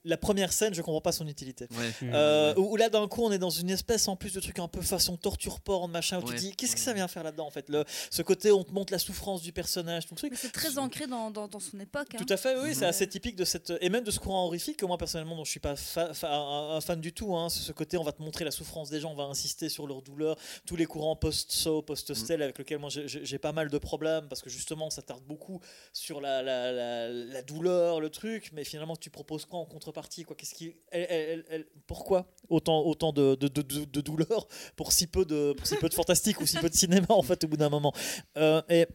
[0.05, 1.67] la première scène, je comprends pas son utilité.
[1.73, 1.89] Ouais.
[2.03, 2.11] Mm.
[2.15, 4.59] Euh, où, où là d'un coup on est dans une espèce en plus de truc
[4.59, 6.37] un peu façon torture porn machin où tu Ouais.
[6.37, 7.69] te dis qu'est-ce que ça vient faire là-dedans en fait?
[7.69, 10.53] Le, ce côté on te montre la souffrance du personnage tout le truc Mais c'est
[10.53, 12.09] très ancré dans, dans, dans son époque.
[12.15, 12.19] hein.
[12.19, 14.77] tout à fait oui c'est assez typique de cette et même de ce courant horrifique
[14.77, 17.49] que moi personnellement dont je suis pas fa- fa- un, un fan du tout hein,
[17.49, 20.03] ce côté on va te montrer la souffrance des gens on va insister sur leur
[20.03, 20.37] douleur
[20.67, 24.49] tous les courants post-so post-stel avec lesquels moi j'ai- pas mal de problèmes parce que
[24.51, 25.61] justement ça tarde beaucoup
[25.93, 30.23] sur la, la, la, la douleur le truc mais finalement tu proposes quoi en contrepartie
[30.25, 30.37] quoi.
[30.37, 34.47] Qu'est-ce qui elle- elle- pourquoi autant autant de, de- de douleur
[34.77, 37.23] pour si peu de pour si peu de fantastique ou si peu de cinéma en
[37.23, 37.93] fait au bout d'un moment.
[38.37, 38.87] Euh, et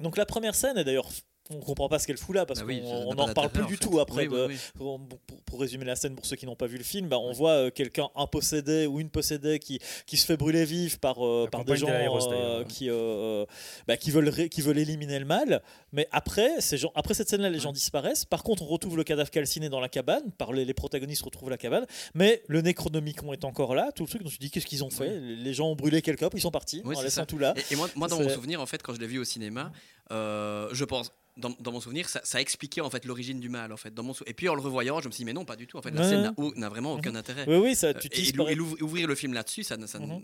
[0.00, 1.08] donc la première scène est d'ailleurs
[1.50, 3.76] on comprend pas ce qu'elle fout là parce Bah oui, qu'on n'en reparle plus du
[3.76, 3.84] fait.
[3.84, 4.56] tout après Oui, oui, de- oui.
[4.76, 7.18] pour, pour- pour résumer la scène pour ceux qui n'ont pas vu le film, bah,
[7.18, 10.98] on voit euh, quelqu'un un possédé ou une possédée qui, qui se fait brûler vif
[10.98, 13.44] par, euh, par des gens euh, qui, euh,
[13.86, 15.62] bah, qui, veulent ré- qui veulent éliminer le mal.
[15.92, 18.24] Mais après, ces gens, après cette scène-là, les gens disparaissent.
[18.24, 20.30] Par contre, on retrouve le cadavre calciné dans la cabane.
[20.38, 21.84] Par les, les protagonistes retrouvent la cabane.
[22.14, 23.90] Mais le Necronomicon est encore là.
[23.94, 24.22] Tout le truc.
[24.22, 25.18] Donc tu te dis qu'est-ce qu'ils ont fait?
[25.20, 27.26] Les gens ont brûlé quelqu'un, puis ils sont partis Oui, en laissant ça.
[27.26, 27.52] tout là.
[27.70, 29.70] Et, et moi, moi, dans mon souvenir, en fait, quand je l'ai vu au cinéma,
[30.12, 33.72] euh, je pense, dans, dans mon souvenir, ça, ça expliquait en fait l'origine du mal,
[33.72, 33.94] en fait.
[33.94, 35.56] Dans mon sou- Et puis en le revoyant, je me suis dit, mais non, pas
[35.56, 35.78] du tout.
[35.78, 36.50] En fait, la Ouais, scène ouais.
[36.56, 37.44] n'a vraiment aucun intérêt.
[37.48, 39.80] Oui, oui, ça, Euh, tu et, et ouvrir le film là-dessus, ça Mhm.
[39.84, 40.20] n'a pas de Ouais,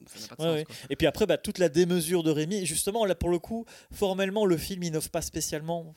[0.59, 0.65] sens.
[0.67, 0.75] quoi.
[0.91, 2.67] Et puis après, bah, toute la démesure de Rémi.
[2.67, 5.95] Justement, là, pour le coup, formellement, le film innove pas spécialement.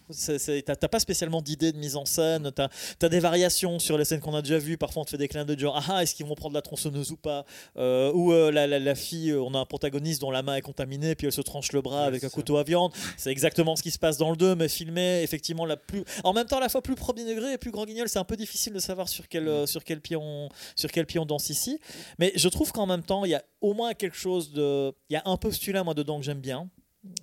[0.66, 2.50] T'as pas spécialement d'idée de mise en scène.
[2.56, 2.70] T'as
[3.02, 4.78] as des variations sur les scènes qu'on a déjà vues.
[4.78, 7.12] Parfois, on te fait des clins de genre, ah, est-ce qu'ils vont prendre la tronçonneuse
[7.12, 7.46] ou pas?
[7.76, 10.62] Euh, Ou euh, la, la- la fille, on a un protagoniste dont la main est
[10.62, 12.94] contaminée, puis elle se tranche le bras avec un couteau à viande.
[13.18, 16.04] C'est exactement ce qui se passe dans le 2, mais filmé effectivement la plus.
[16.24, 18.08] En même temps, à la fois plus premier degré et plus grand guignol.
[18.08, 21.08] C'est un peu difficile de savoir sur quel, euh, sur quel pied on, sur quel
[21.08, 21.80] pied on danse ici.
[22.20, 24.94] Mais je trouve qu'en même temps, il y a au moins quelque chose de.
[25.10, 26.70] Il y a un postulat, moi, dedans que j'aime bien.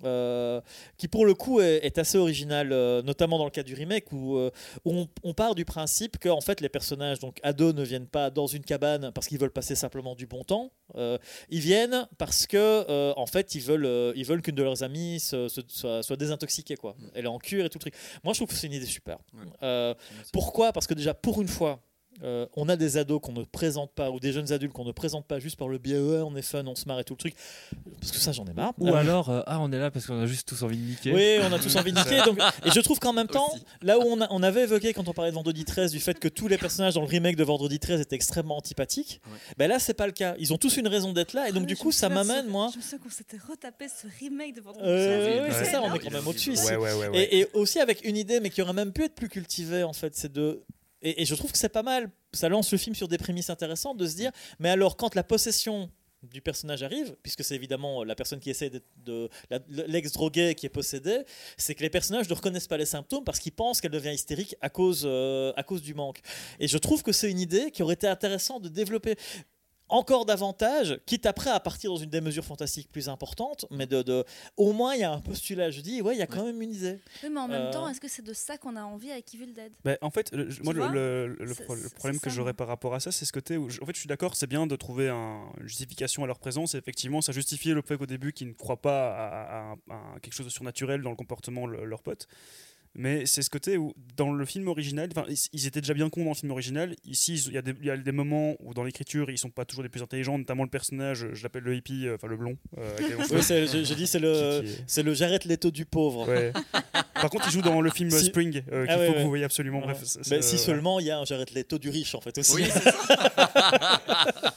[0.03, 0.59] Euh,
[0.97, 4.11] qui pour le coup est, est assez original, euh, notamment dans le cas du remake
[4.11, 4.51] où, euh,
[4.85, 8.07] où on, on part du principe que en fait les personnages donc ados ne viennent
[8.07, 10.71] pas dans une cabane parce qu'ils veulent passer simplement du bon temps.
[11.49, 15.47] Ils viennent parce que en fait ils veulent ils veulent qu'une de leurs amies se-
[15.47, 16.95] se- soit, soit désintoxiquée quoi.
[17.13, 17.93] Elle est en cure et tout le truc.
[18.23, 19.17] Moi je trouve que c'est une idée super.
[19.61, 19.95] Ouais.
[20.33, 20.71] Pourquoi?
[20.73, 21.79] Parce que déjà, pour une fois,
[22.23, 24.91] euh, on a des ados qu'on ne présente pas, ou des jeunes adultes qu'on ne
[24.91, 27.13] présente pas juste par le biais, ouais, on est fun, on se marre et tout
[27.13, 27.33] le truc.
[27.99, 28.73] Parce que ça, j'en ai marre.
[28.79, 30.83] Ou Euh, alors, euh, ah, on est là parce qu'on a juste tous envie de
[30.83, 31.13] niquer.
[31.13, 32.21] oui, on a tous envie de niquer.
[32.25, 33.63] donc- et je trouve qu'en même temps, Aussi.
[33.81, 36.19] là où on, a- on avait évoqué quand on parlait de Vendredi 13 du fait
[36.19, 39.37] que tous les personnages dans le remake de Vendredi 13 étaient extrêmement antipathiques, Ouais.
[39.57, 40.35] ben là c'est pas le cas.
[40.39, 42.69] Ils ont tous une raison d'être là et donc Ah, du coup ça m'amène moi.
[42.73, 45.49] Je me souviens qu'on s'était retapé ce remake de Vendredi Euh, 13.
[45.49, 46.65] oui, c'est ça, on est quand même au-dessus ici.
[46.67, 47.07] Ouais, ouais, ouais.
[47.09, 47.23] ouais.
[47.23, 49.93] Et, et aussi avec une idée, mais qui aurait même pu être plus cultivée en
[49.93, 50.61] fait, c'est de.
[51.01, 52.11] Et, je trouve que c'est pas mal.
[52.33, 55.23] Ça lance le film sur des prémices intéressantes de se dire, mais alors quand la
[55.23, 55.89] possession
[56.23, 58.69] du personnage arrive, puisque c'est évidemment la personne qui essaie
[59.05, 59.29] de
[59.69, 61.23] l'ex-drogué qui est possédé,
[61.55, 64.55] c'est que les personnages ne reconnaissent pas les symptômes parce qu'ils pensent qu'elle devient hystérique
[64.59, 66.19] à cause, euh, à cause du manque.
[66.59, 69.15] Et je trouve que c'est une idée qui aurait été intéressante de développer
[69.89, 74.23] encore davantage, quitte après à partir dans une démesure fantastique plus importante, mais de, de
[74.57, 75.71] au moins il y a un postulat.
[75.71, 76.99] Je dis, ouais, il y a quand même une idée.
[77.23, 79.33] Oui, mais en même Euh, temps, est-ce que c'est de ça qu'on a envie avec
[79.33, 79.71] Evil Dead?
[79.83, 81.35] Bah, en fait, le- moi, le,
[81.95, 83.99] problème que j'aurais par rapport à ça, c'est ce côté où, je- en fait, je
[83.99, 86.75] suis d'accord, c'est bien de trouver un- une justification à leur présence.
[86.75, 90.15] Et effectivement, ça justifie le fait qu'au début, qu'ils ne croient pas à, à- à-
[90.15, 92.27] à quelque chose de surnaturel dans le comportement de leur pote.
[92.95, 96.09] Mais c'est ce côté où, dans le film original, enfin, ils- ils étaient déjà bien
[96.09, 96.95] cons dans le film original.
[97.05, 99.51] Ici, il y, a des- il y a des moments où, dans l'écriture, ils sont
[99.51, 102.35] pas toujours les plus intelligents, notamment le personnage, je l'appelle le hippie, euh, enfin le
[102.35, 102.57] blond.
[102.77, 102.97] euh,
[103.31, 106.27] Oui, je dis c'est le, c'est le Jared Leto du pauvre.
[106.27, 106.51] Ouais.
[107.13, 109.17] Par contre, il joue dans le film Si- Spring, euh, qu'il Ah ouais, faut que
[109.17, 109.23] ouais.
[109.23, 109.81] vous voyez absolument.
[109.81, 112.21] Bref, c'est- Mais si euh, seulement il y a un Jared Leto du riche en
[112.21, 112.53] fait aussi.
[112.55, 114.55] Oui, c'est ça.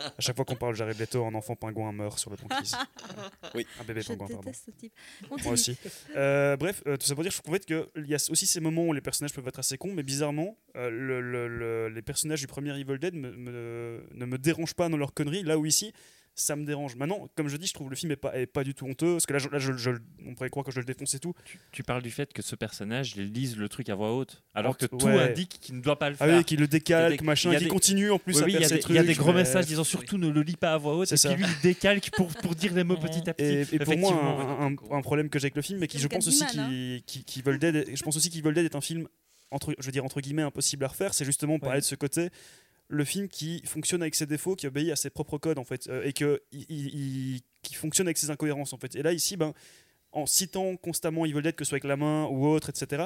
[0.00, 2.76] À chaque fois qu'on parle Jared Leto, un enfant pingouin meurt sur le banquise.
[3.54, 3.66] Oui.
[3.80, 4.42] Un bébé Je pingouin, pardon.
[4.42, 4.92] déteste ce type.
[5.28, 5.76] Moi aussi.
[6.14, 8.46] Euh, bref, euh, tout ça pour dire, je trouve en fait qu'il y a aussi
[8.46, 11.88] ces moments où les personnages peuvent être assez cons, mais bizarrement, euh, le- le- le-
[11.88, 15.42] les personnages du premier Evil Dead me- me- ne me dérangent pas dans leur conneries,
[15.42, 15.92] là où ici,
[16.40, 16.96] ça me dérange.
[16.96, 19.12] Maintenant, comme je dis, je trouve le film est pas, est pas du tout honteux,
[19.14, 19.90] parce que là, je- là je- je-
[20.26, 21.34] on pourrait croire que je le défonce et tout.
[21.44, 24.76] Tu, tu parles du fait que ce personnage lise le truc à voix haute, alors
[24.76, 24.98] que Ouais.
[24.98, 26.38] tout indique qu'il ne doit pas le Ah faire.
[26.38, 28.42] oui, qui le décalque, des- machin, il y a qui des- continue en plus Oui,
[28.42, 28.94] à oui, faire y a ses des, trucs.
[28.94, 30.96] il y a des gros mais- messages disant surtout ne le lis pas à voix
[30.96, 31.28] haute, et ça.
[31.34, 33.44] puis lui il décalque pour, pour dire les mots petit à petit.
[33.44, 35.98] Et, et pour moi, un, un- un problème que j'ai avec le film, mais qui
[35.98, 39.06] je Comme pense aussi qui, Dead est- je pense aussi qu'Evil Dead est un film
[39.50, 41.12] entre, je veux dire entre guillemets impossible à refaire.
[41.12, 42.30] C'est justement parler de ce côté,
[42.90, 45.86] le film qui fonctionne avec ses défauts, qui obéit à ses propres codes en fait,
[45.88, 48.96] euh, et que il- qui fonctionne avec ses incohérences en fait.
[48.96, 49.54] Et là ici, ben,
[50.12, 53.04] en citant constamment Evil Dead, que ce soit avec la main ou autre, etc.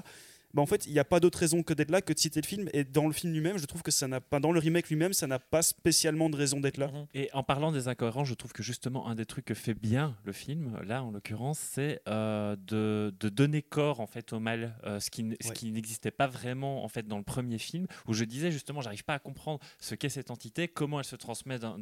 [0.55, 2.41] Ben, en fait, il n'y a pas d'autre raison que d'être là que de citer
[2.41, 2.69] le film.
[2.73, 5.13] Et dans le film lui-même, je trouve que ça n'a pas, dans le remake lui-même,
[5.13, 6.89] ça n'a pas spécialement de raison d'être là.
[6.89, 7.07] Mhm.
[7.15, 10.17] Et en parlant des incohérences, je trouve que justement un des trucs que fait bien
[10.25, 14.77] le film, là en l'occurrence, c'est euh, de, de donner corps en fait au mal,
[14.85, 15.55] euh, ce qui, n- ce Ouais.
[15.55, 19.05] qui n'existait pas vraiment en fait dans le premier film, où je disais justement, j'arrive
[19.05, 21.79] pas à comprendre ce qu'est cette entité, comment elle se transmet d'un-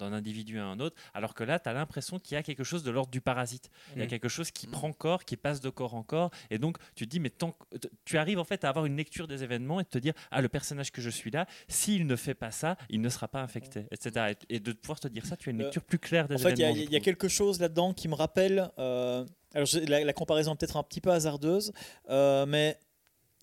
[0.00, 2.82] individu à un autre, alors que là, tu as l'impression qu'il y a quelque chose
[2.82, 3.70] de l'ordre du parasite.
[3.94, 4.10] Il y a Mhm.
[4.10, 4.72] quelque chose qui Mhm.
[4.72, 7.52] prend corps, qui passe de corps en corps, et donc tu te dis, mais tant
[7.52, 10.14] que- tu arrives en fait à avoir une lecture des événements et de te dire,
[10.30, 13.28] ah le personnage que je suis là, s'il ne fait pas ça, il ne sera
[13.28, 14.34] pas infecté, etc.
[14.48, 16.38] Et, de pouvoir te dire ça, tu as une Euh, lecture plus claire des En
[16.38, 16.86] fait, il y a- événements.
[16.88, 18.70] il y, a quelque chose là-dedans qui me rappelle.
[18.78, 21.72] euh, alors, la, la comparaison est peut-être un petit peu hasardeuse,
[22.10, 22.78] euh, mais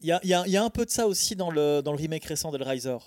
[0.02, 2.52] il y y a un peu de ça aussi dans le, dans le remake récent
[2.52, 2.98] d'Hellraiser.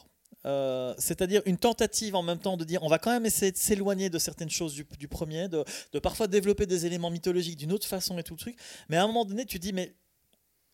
[0.46, 3.56] Euh, C'est-à-dire une tentative en même temps de dire on va quand même essayer de
[3.56, 7.72] s'éloigner de certaines choses du, du premier, de, de parfois développer des éléments mythologiques d'une
[7.72, 8.56] autre façon et tout le truc.
[8.88, 9.94] Mais à un moment donné, tu dis mais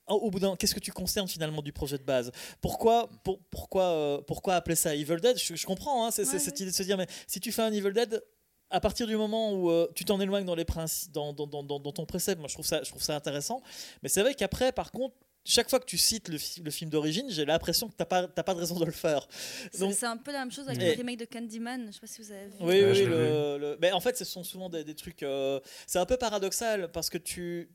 [0.06, 2.31] au bout d'un qu'est-ce que tu concernes finalement du projet de base?
[2.60, 5.39] Pourquoi, pour- pourquoi, euh, pourquoi appeler ça Evil Dead?
[5.39, 7.52] Je, je comprends, hein, c'est c'est Ouais, cette idée de se dire mais si tu
[7.52, 8.22] fais un Evil Dead,
[8.70, 11.62] à partir du moment où euh, tu t'en éloignes dans, les principes, dans, dans, dans,
[11.62, 13.62] dans- dans ton précepte, moi je trouve ça, je trouve ça intéressant.
[14.02, 15.14] Mais c'est vrai qu'après, par contre,
[15.47, 18.06] chaque fois que tu cites le, fi- le film d'origine, j'ai l'impression que tu n'as
[18.06, 19.28] pas, t'as pas de raison de le faire.
[19.70, 21.86] C'est Donc- c'est un peu la même chose avec Et- le remake de Candyman.
[21.89, 22.52] Je sais pas si vous avez vu.
[22.60, 24.94] Oui, oui, je oui, l'ai le- le- Mais en fait, ce sont souvent des, des
[24.94, 25.22] trucs.
[25.22, 27.70] euh, C'est un peu paradoxal parce que tu.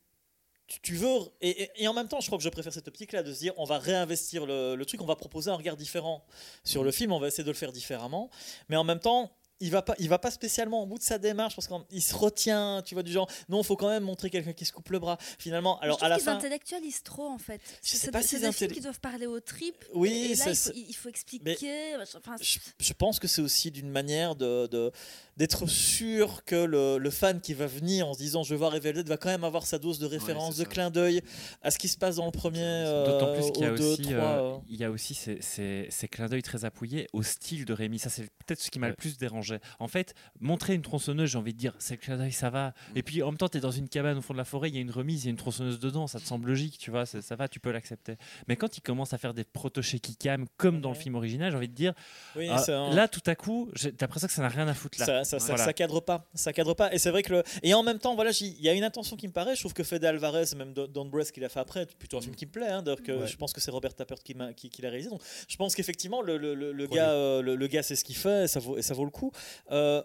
[0.82, 1.08] Tu- veux,
[1.42, 3.40] et, et- et en même temps, je crois que je préfère cette optique-là de se
[3.40, 6.24] dire on va réinvestir le, le truc, on va proposer un regard différent
[6.64, 8.30] sur le film, on va essayer de le faire différemment,
[8.70, 9.32] mais en même temps,
[9.62, 12.16] il va pas, il va pas spécialement au bout de sa démarche parce qu'il se
[12.16, 14.90] retient, tu vois, du genre non, il faut quand même montrer quelqu'un qui se coupe
[14.90, 15.18] le bras.
[15.38, 17.60] Finalement, alors à la qu'ils fin, intellectualisent trop en fait.
[17.84, 19.84] Je sais C'est pas c'est s'ils des films qui doivent parler aux tripes.
[19.94, 21.96] Oui, et, et là, c'est- il faut, c'est- il faut expliquer.
[22.16, 24.94] enfin, je, je pense que c'est aussi d'une manière de, de-
[25.40, 28.76] d'être sûr que le, le fan qui va venir en se disant je vais voir
[28.76, 30.70] Evil Dead va quand même avoir sa dose de référence, de ça.
[30.70, 31.22] clin d'œil
[31.64, 32.84] à ce qui se passe dans le premier.
[33.06, 34.58] D'autant euh, plus qu'il y euh, euh.
[34.70, 37.98] il y a aussi ces, ces- ces clins d'œil très appuyés au style de Rémi.
[37.98, 39.60] Ça, c'est peut-être ce qui m'a le plus dérangé.
[39.80, 42.74] En fait, montrer une tronçonneuse, j'ai envie de dire, c'est le clin d'œil, ça va.
[42.96, 44.70] Et puis en même temps, tu es dans une cabane au fond de la forêt,
[44.70, 46.78] il y a une remise, il y a une tronçonneuse dedans, ça te semble logique,
[46.78, 48.18] tu vois, ça, ça va, tu peux l'accepter.
[48.50, 51.02] Mais quand il commence à faire des proto shaky cam comme dans le Ouais.
[51.04, 51.94] film original, j'ai envie de dire,
[52.36, 55.00] Oui, ah, un- là, tout à coup, j'ai l'impression que ça n'a rien à foutre
[55.00, 55.06] là.
[55.06, 55.66] ça, ça, ça- Voilà.
[55.66, 56.94] ça cadre pas, ça cadre pas.
[56.94, 57.44] Et c'est vrai que le...
[57.64, 59.56] et en même temps, voilà, j'y- il y a une intention qui me paraît.
[59.56, 62.36] Je trouve que Fede Alvarez, même Don- Breath qu'il a fait après, plutôt un film
[62.36, 62.68] qui me plaît.
[62.70, 63.28] hein, d'ailleurs que Ouais.
[63.28, 65.10] je pense que c'est Robert Tappert qui, m'a- qui, qui l'a réalisé.
[65.10, 68.16] Donc, je pense qu'effectivement, le, le, le- gars, euh, le, le gars, c'est ce qu'il
[68.16, 69.32] fait, et ça vaut, et ça vaut le coup.
[69.72, 70.02] Euh,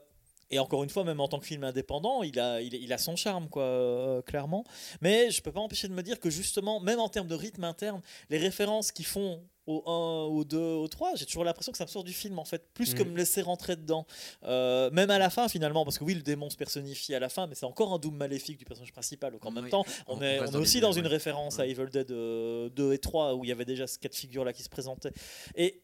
[0.54, 2.98] et encore une fois, même en tant que film indépendant, il a, il, il a
[2.98, 4.64] son charme, quoi, euh, clairement.
[5.00, 7.64] Mais je peux pas empêcher de me dire que justement, même en termes de rythme
[7.64, 8.00] interne,
[8.30, 11.84] les références qu'ils font au 1, au 2, au 3, j'ai toujours l'impression que ça
[11.84, 12.98] me sort du film en fait, plus Mhm.
[12.98, 14.06] que me laisser rentrer dedans.
[14.42, 17.30] Euh, même à la fin finalement, parce que oui, le démon se personnifie à la
[17.30, 19.32] fin, mais c'est encore un doom maléfique du personnage principal.
[19.32, 21.08] Donc en même temps, on, On- est, on est aussi dans une ouais.
[21.08, 21.66] référence à.
[21.66, 24.44] Evil Dead euh, 2 et 3, où il y avait déjà ce cas de figure
[24.44, 25.12] là qui se présentait.
[25.56, 25.82] Et,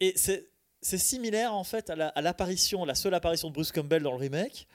[0.00, 0.48] et c'est.
[0.84, 4.12] C'est similaire en fait à la- à l'apparition, la seule apparition de Bruce Campbell dans
[4.12, 4.66] le remake,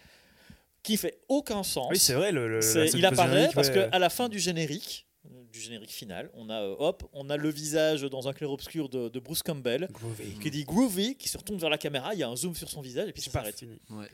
[0.82, 1.88] qui fait aucun sens.
[1.92, 2.32] Oui, c'est vrai.
[2.32, 3.90] Le, le- il apparaît parce ouais.
[3.92, 5.06] qu'à la fin du générique,
[5.54, 9.10] du générique final, on a euh, hop, on a le visage dans un clair-obscur de,
[9.10, 10.40] de Bruce Campbell Groovy.
[10.42, 12.70] qui dit groovy, qui se retourne vers la caméra, il y a un zoom sur
[12.70, 13.62] son visage et puis C'est ça s'arrête.
[13.90, 14.08] Ouais.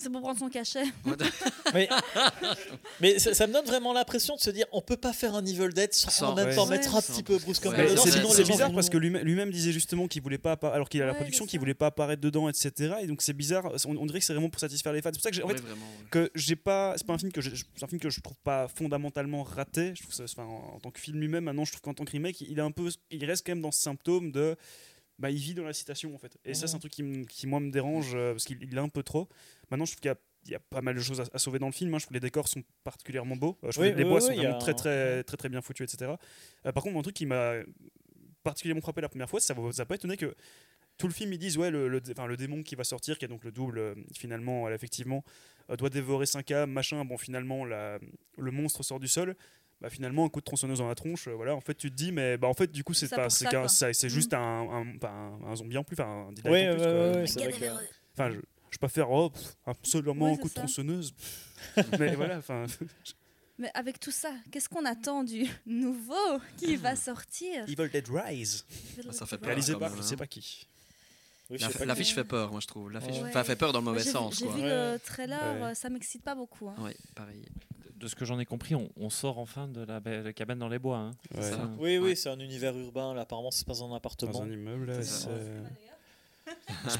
[0.00, 0.84] C'est pour prendre son cachet.
[1.74, 1.88] Mais,
[3.00, 5.44] mais ça, ça me donne vraiment l'impression de se dire on peut pas faire un
[5.44, 6.78] Evil Dead sans, Sans- en même temps ouais.
[6.78, 10.22] mettre un petit peu Bruce Campbell c'est- bizarre parce que lui- lui-même disait justement qu'il
[10.22, 12.94] voulait pas, alors qu'il a la Ouais, production, qu'il voulait pas apparaître dedans, etc.
[13.02, 13.70] Et donc c'est bizarre.
[13.86, 15.10] On, on dirait que c'est vraiment pour satisfaire les fans.
[15.12, 16.06] C'est pour ça que j'ai, en Ouais, fait, vraiment, ouais.
[16.10, 18.38] que j'ai pas, c'est pas un film que je, c'est un film que je trouve
[18.44, 19.92] pas fondamentalement raté.
[19.94, 22.04] Je trouve ça, enfin, en, en tant que film lui-même, maintenant, je trouve qu'en tant
[22.04, 24.56] que remake, il est un peu, il reste quand même dans ce symptôme de,
[25.18, 26.36] bah, il vit dans la citation en fait.
[26.44, 28.80] Et ça, c'est un truc qui, qui, moi me dérange euh, parce qu'il il est
[28.80, 29.28] un peu trop.
[29.70, 31.58] Maintenant, je trouve qu'il y a il y a pas mal de choses à, sauver
[31.58, 31.92] dans le film.
[31.92, 31.98] hein.
[31.98, 33.58] Je trouve que les décors sont particulièrement beaux.
[33.64, 35.22] Euh, je trouve Oui, que les oui, bois oui, sont vraiment a très, un- très,
[35.24, 36.12] très, très bien foutus, etc.
[36.64, 37.54] Euh, par contre, un truc qui m'a
[38.42, 40.34] particulièrement frappé la première fois, ça vous a pas étonné que
[40.96, 43.24] tout le film ils disent ouais le, le, enfin, le démon qui va sortir qui
[43.24, 45.22] est donc le double euh, finalement elle, effectivement
[45.70, 47.98] euh, doit dévorer 5 âmes machin bon finalement la,
[48.36, 49.36] le monstre sort du sol
[49.80, 51.94] bah finalement un coup de tronçonneuse dans la tronche euh, voilà en fait tu te
[51.94, 54.08] dis mais bah en fait du coup c'est pas c'est Mhm.
[54.08, 56.84] juste un, un, enfin, un, un zombie en plus enfin un en plus ouais, quoi.
[56.84, 57.64] ouais, ouais, c'est vrai que-
[58.14, 58.40] enfin je,
[58.70, 60.60] je peux faire oh, pff, absolument c'est coup de ça.
[60.60, 61.12] tronçonneuse
[61.98, 62.66] mais voilà enfin
[63.60, 66.14] Mais avec tout ça, qu'est-ce qu'on attend du nouveau
[66.58, 67.64] qui va sortir?
[67.68, 68.64] Evil Dead Rise
[69.04, 69.46] Bah, ça fait peur.
[69.48, 70.02] réalisé par je hein.
[70.02, 70.68] sais pas qui
[71.50, 72.88] Oui, pas L'affiche fait peur, moi je trouve.
[72.92, 73.30] L'affiche Ouais.
[73.30, 74.38] enfin, fait peur dans le mauvais sens.
[74.38, 74.54] j'ai Quoi.
[74.54, 75.62] vu le trailer, Ouais.
[75.70, 76.68] euh, ça m'excite pas beaucoup.
[76.68, 76.76] hein.
[76.78, 77.44] Ouais, pareil.
[77.96, 80.60] De ce que j'en ai compris, on, on sort enfin de la, be- la cabane
[80.60, 80.98] dans les bois.
[80.98, 81.10] hein.
[81.34, 81.42] Ouais.
[81.42, 81.50] Ça.
[81.56, 81.70] Ça.
[81.80, 82.14] Oui, oui, Ouais.
[82.14, 83.12] c'est un univers urbain.
[83.12, 84.42] Là, apparemment, passe dans un dans appartement.
[84.42, 85.02] un immeuble là,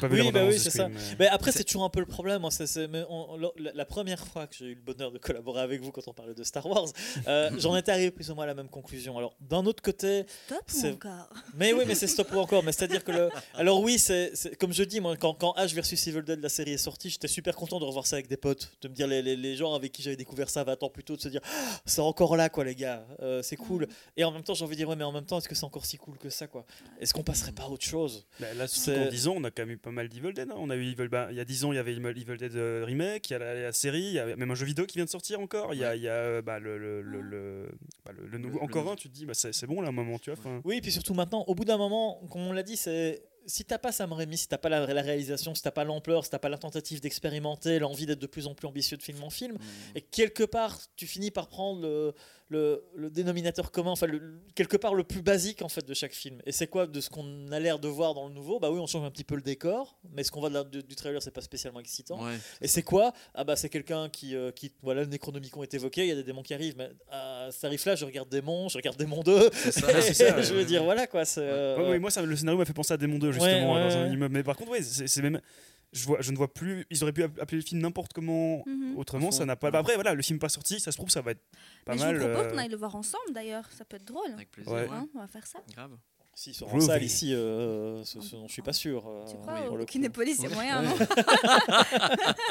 [0.00, 0.88] pas vu Oui, bah oui, c'est ça.
[0.88, 2.42] mais- Mais après, C'est- toujours un peu le problème.
[2.42, 5.80] mais on- on- la, la première fois que j'ai eu le bonheur de collaborer avec
[5.82, 6.86] vous quand on parlait de Star Wars,
[7.26, 9.16] euh, j'en étais arrivé plus ou moins à la même conclusion.
[9.18, 11.28] Alors, d'un autre côté, Top ou C'est- encore?
[11.54, 12.62] Mais oui, mais c'est stop ou encore.
[12.62, 13.30] Mais c'est-à-dire que le.
[13.54, 16.72] Alors oui, c'est comme je dis, moi, quand, quand Ash versus Evil Dead, la série
[16.72, 19.22] est sortie, j'étais super content de revoir ça avec des potes, de me dire les,
[19.22, 21.40] les, les gens avec qui j'avais découvert ça 20 ans plus tôt, de se dire
[21.44, 23.86] Ah, c'est encore là, quoi, les gars, euh, c'est cool.
[24.16, 25.54] Et en même temps, j'ai envie de dire ouais, mais en même temps, est-ce que
[25.54, 26.64] c'est encore si cool que ça, quoi?
[27.00, 28.26] Est-ce qu'on passerait pas à autre chose?
[28.40, 30.50] Bah, là, C'est- qu'en 10 ans, on a quand même eu pas mal d'Evil Dead.
[30.50, 30.54] hein.
[30.58, 32.54] On a eu Evil, bah, il y a 10 ans, il y avait Evil Dead
[32.56, 34.86] euh, Remake, il y a la, la série, il y a même un jeu vidéo
[34.86, 35.74] qui vient de sortir encore.
[35.74, 37.68] Il y a, il y a, bah, le, le, le, le,
[38.04, 38.60] bah, le- le nouveau.
[38.60, 40.60] Encore un, tu te dis, bah, c'est bon là, un moment, tu vois.
[40.64, 43.64] Oui, et puis surtout maintenant, au bout d'un moment, comme on l'a dit, c'est si
[43.64, 46.30] t'as pas Sam Raimi, si t'as pas la, la réalisation, si t'as pas l'ampleur, si
[46.30, 49.30] t'as pas la tentative d'expérimenter, l'envie d'être de plus en plus ambitieux de film en
[49.30, 49.58] film, Mm.
[49.96, 52.12] et quelque part tu finis par prendre le,
[52.50, 56.14] le, le dénominateur commun, enfin le- quelque part le plus basique en fait de chaque
[56.14, 56.40] film.
[56.46, 58.58] Et c'est quoi de ce qu'on a l'air de voir dans le nouveau?
[58.58, 60.64] Bah oui, on change un petit peu le décor, mais ce qu'on voit de la-
[60.64, 62.24] de- du trailer c'est pas spécialement excitant.
[62.24, 62.36] Ouais.
[62.62, 63.12] Et c'est quoi?
[63.34, 66.14] Ah bah c'est quelqu'un qui, euh, qui voilà, le Necronomicon est évoqué, il y a
[66.14, 69.50] des démons qui arrivent, mais à ce tarif-là, je regarde Démons, je regarde Démon 2.
[69.52, 69.88] C'est ça,
[70.38, 70.58] Et je ouais.
[70.60, 71.24] veux dire, voilà quoi.
[71.24, 73.74] c'est, euh, ouais, ouais, moi, ça, le scénario m'a fait penser à Demon 2, justement,
[73.74, 74.12] Ouais, ouais, dans un ouais.
[74.14, 74.34] immeuble.
[74.34, 75.40] Mais par contre, c'est c'est même.
[75.92, 76.86] Je, vois, je ne vois plus.
[76.90, 78.62] Ils auraient pu app- appeler le film n'importe comment.
[78.66, 78.96] Mhm.
[78.98, 79.70] Autrement, ça n'a pas.
[79.70, 81.42] bah, après, voilà, le film pas sorti, ça se trouve, ça va être
[81.86, 82.14] pas Mais mal.
[82.16, 84.30] je vous propose euh, qu'on aille le voir ensemble d'ailleurs, ça peut être drôle.
[84.34, 84.70] Avec plaisir.
[84.72, 84.82] Ouais.
[84.82, 84.88] ouais.
[84.92, 85.60] Hein, on va faire ça.
[85.74, 85.92] Grave.
[86.34, 89.04] S'ils sont en salle ici, euh, ce, ce dont je suis pas sûr.
[89.08, 89.84] euh, Tu crois oui, au.
[89.86, 90.94] Kinépolis, il y a moyen, non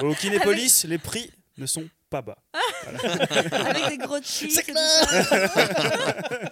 [0.01, 2.38] Au Kinépolis, les prix ne sont pas bas.
[2.85, 4.49] Avec des gros cheats.
[4.49, 6.49] C'est ça.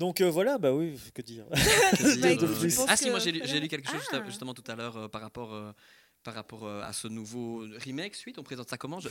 [0.00, 1.44] Donc euh, voilà, bah oui, que dire.
[1.50, 4.22] Bah, euh, Ah si, moi j'ai lu, quelque chose juste- Ah.
[4.26, 5.72] justement tout à l'heure euh, par rapport, euh,
[6.24, 8.38] par rapport euh, à ce nouveau remake, suite.
[8.38, 9.08] On présente ça comment Je-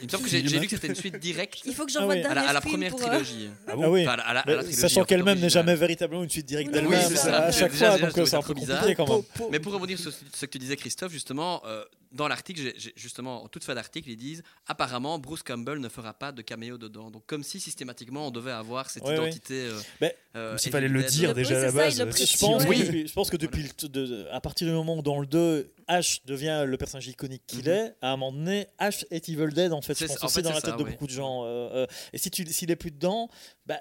[0.00, 2.00] Il me semble que j'ai lu que c'était une suite directe Il faut que Ah
[2.00, 2.22] j'envoie oui.
[2.22, 3.48] le à la, à la film première pour, euh, trilogie.
[3.66, 4.02] Ah Ah oui.
[4.02, 6.30] Enfin, à la- à la- à Mais la trilogie, sachant qu'elle-même n'est jamais véritablement une
[6.30, 7.44] suite directe Oui, d'elle-même oui, c'est ça.
[7.44, 8.80] à chaque Déjà, fois, déjà, donc euh, c'est un peu bizarre.
[8.80, 9.08] compliqué quand
[9.40, 9.50] même.
[9.50, 13.44] Mais pour rebondir sur ce, ce que tu disais, Christophe, justement, euh, dans l'article, justement,
[13.44, 17.10] en toute fin d'article, ils disent apparemment Bruce Campbell ne fera pas de caméo dedans.
[17.10, 19.26] Donc, comme si systématiquement on devait avoir cette Ouais, ouais.
[19.28, 19.54] identité.
[19.66, 21.96] euh, Mais- euh, S'il fallait le dire déjà à la ça, base.
[21.98, 22.78] Je pense, Oui.
[22.80, 25.26] que depuis, je pense que depuis le de- à partir du moment où dans le
[25.26, 27.68] 2, Ash devient le personnage iconique qu'il Mhm.
[27.68, 29.94] est, à un moment donné, Ash est Evil Dead en fait.
[29.98, 30.90] Je C'est- pense dans la tête ça, de ouais.
[30.92, 31.44] beaucoup de gens.
[31.44, 33.28] euh, euh, et si tu s'il est plus dedans,
[33.66, 33.80] bah.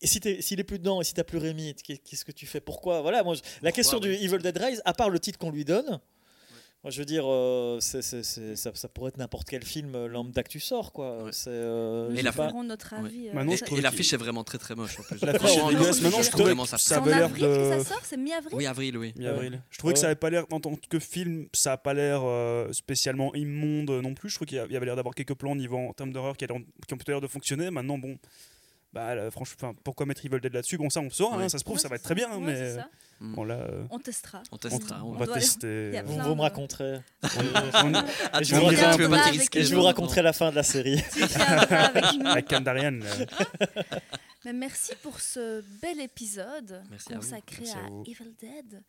[0.00, 2.46] Et si s'il est plus dedans et si t'as plus Rémi, qu'est- qu'est-ce que tu
[2.46, 2.60] fais?
[2.60, 3.00] Pourquoi?
[3.02, 4.16] Voilà, moi, je- la question ouais.
[4.16, 5.98] du Evil Dead Rise, à part le titre qu'on lui donne,
[6.84, 9.94] moi je veux dire, euh, c'est- c'est- c'est- ça, ça pourrait être n'importe quel film
[9.94, 11.24] euh, lambda que tu sors, quoi.
[11.24, 11.30] Ouais.
[11.32, 12.52] C'est, euh, Et la pas.
[12.62, 13.28] notre avis.
[13.28, 15.20] euh, Maintenant, Et, je ça- trouve et l'affiche est vraiment très très moche en plus.
[15.24, 16.00] L'affiche est dégueulasse.
[16.02, 16.78] Maintenant, je trouve trouvais ça.
[16.78, 17.82] Ça avait l'air avril que de.
[17.82, 19.12] ça sort, c'est mi-avril Oui, avril, oui.
[19.16, 19.60] Mi-avril.
[19.70, 20.02] Je trouvais que Ouais.
[20.02, 23.90] ça avait pas l'air, en tant que film, ça a pas l'air euh, spécialement immonde
[23.90, 24.28] non plus.
[24.30, 26.44] Je trouve qu'il y avait l'air d'avoir quelques plans au niveau en termes d'horreur qui
[26.52, 26.60] ont
[26.96, 27.70] peut-être l'air de fonctionner.
[27.70, 28.16] Maintenant, bon,
[28.92, 30.78] bah, là, franchement, pourquoi mettre Evil Dead là-dessus?
[30.78, 31.44] Bon, ça, on saura, Ouais.
[31.44, 32.88] hein, ça se Ouais, ça va être très bien, hein, Ouais, mais c'est ça.
[33.20, 34.42] bon, là, euh, On testera.
[34.50, 35.04] On on, testera.
[35.04, 35.66] on on va tester.
[35.66, 37.00] euh, Vous, me raconterez.
[38.32, 41.02] Ah, je vous pas Et je raconterai la fin de la série.
[41.12, 41.22] Tu
[41.70, 42.26] avec nous.
[42.26, 43.00] Avec Kandarian.
[43.02, 43.24] euh,
[44.44, 47.88] Mais merci pour ce bel épisode Merci consacré à.
[48.06, 48.82] Evil Dead.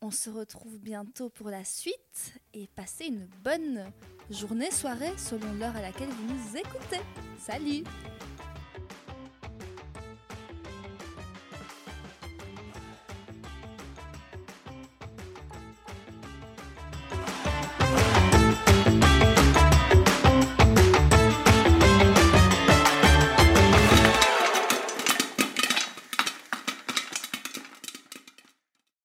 [0.00, 3.90] On se retrouve bientôt pour la suite et passez une bonne
[4.30, 7.00] journée, soirée selon l'heure à laquelle vous nous écoutez.
[7.44, 7.84] Salut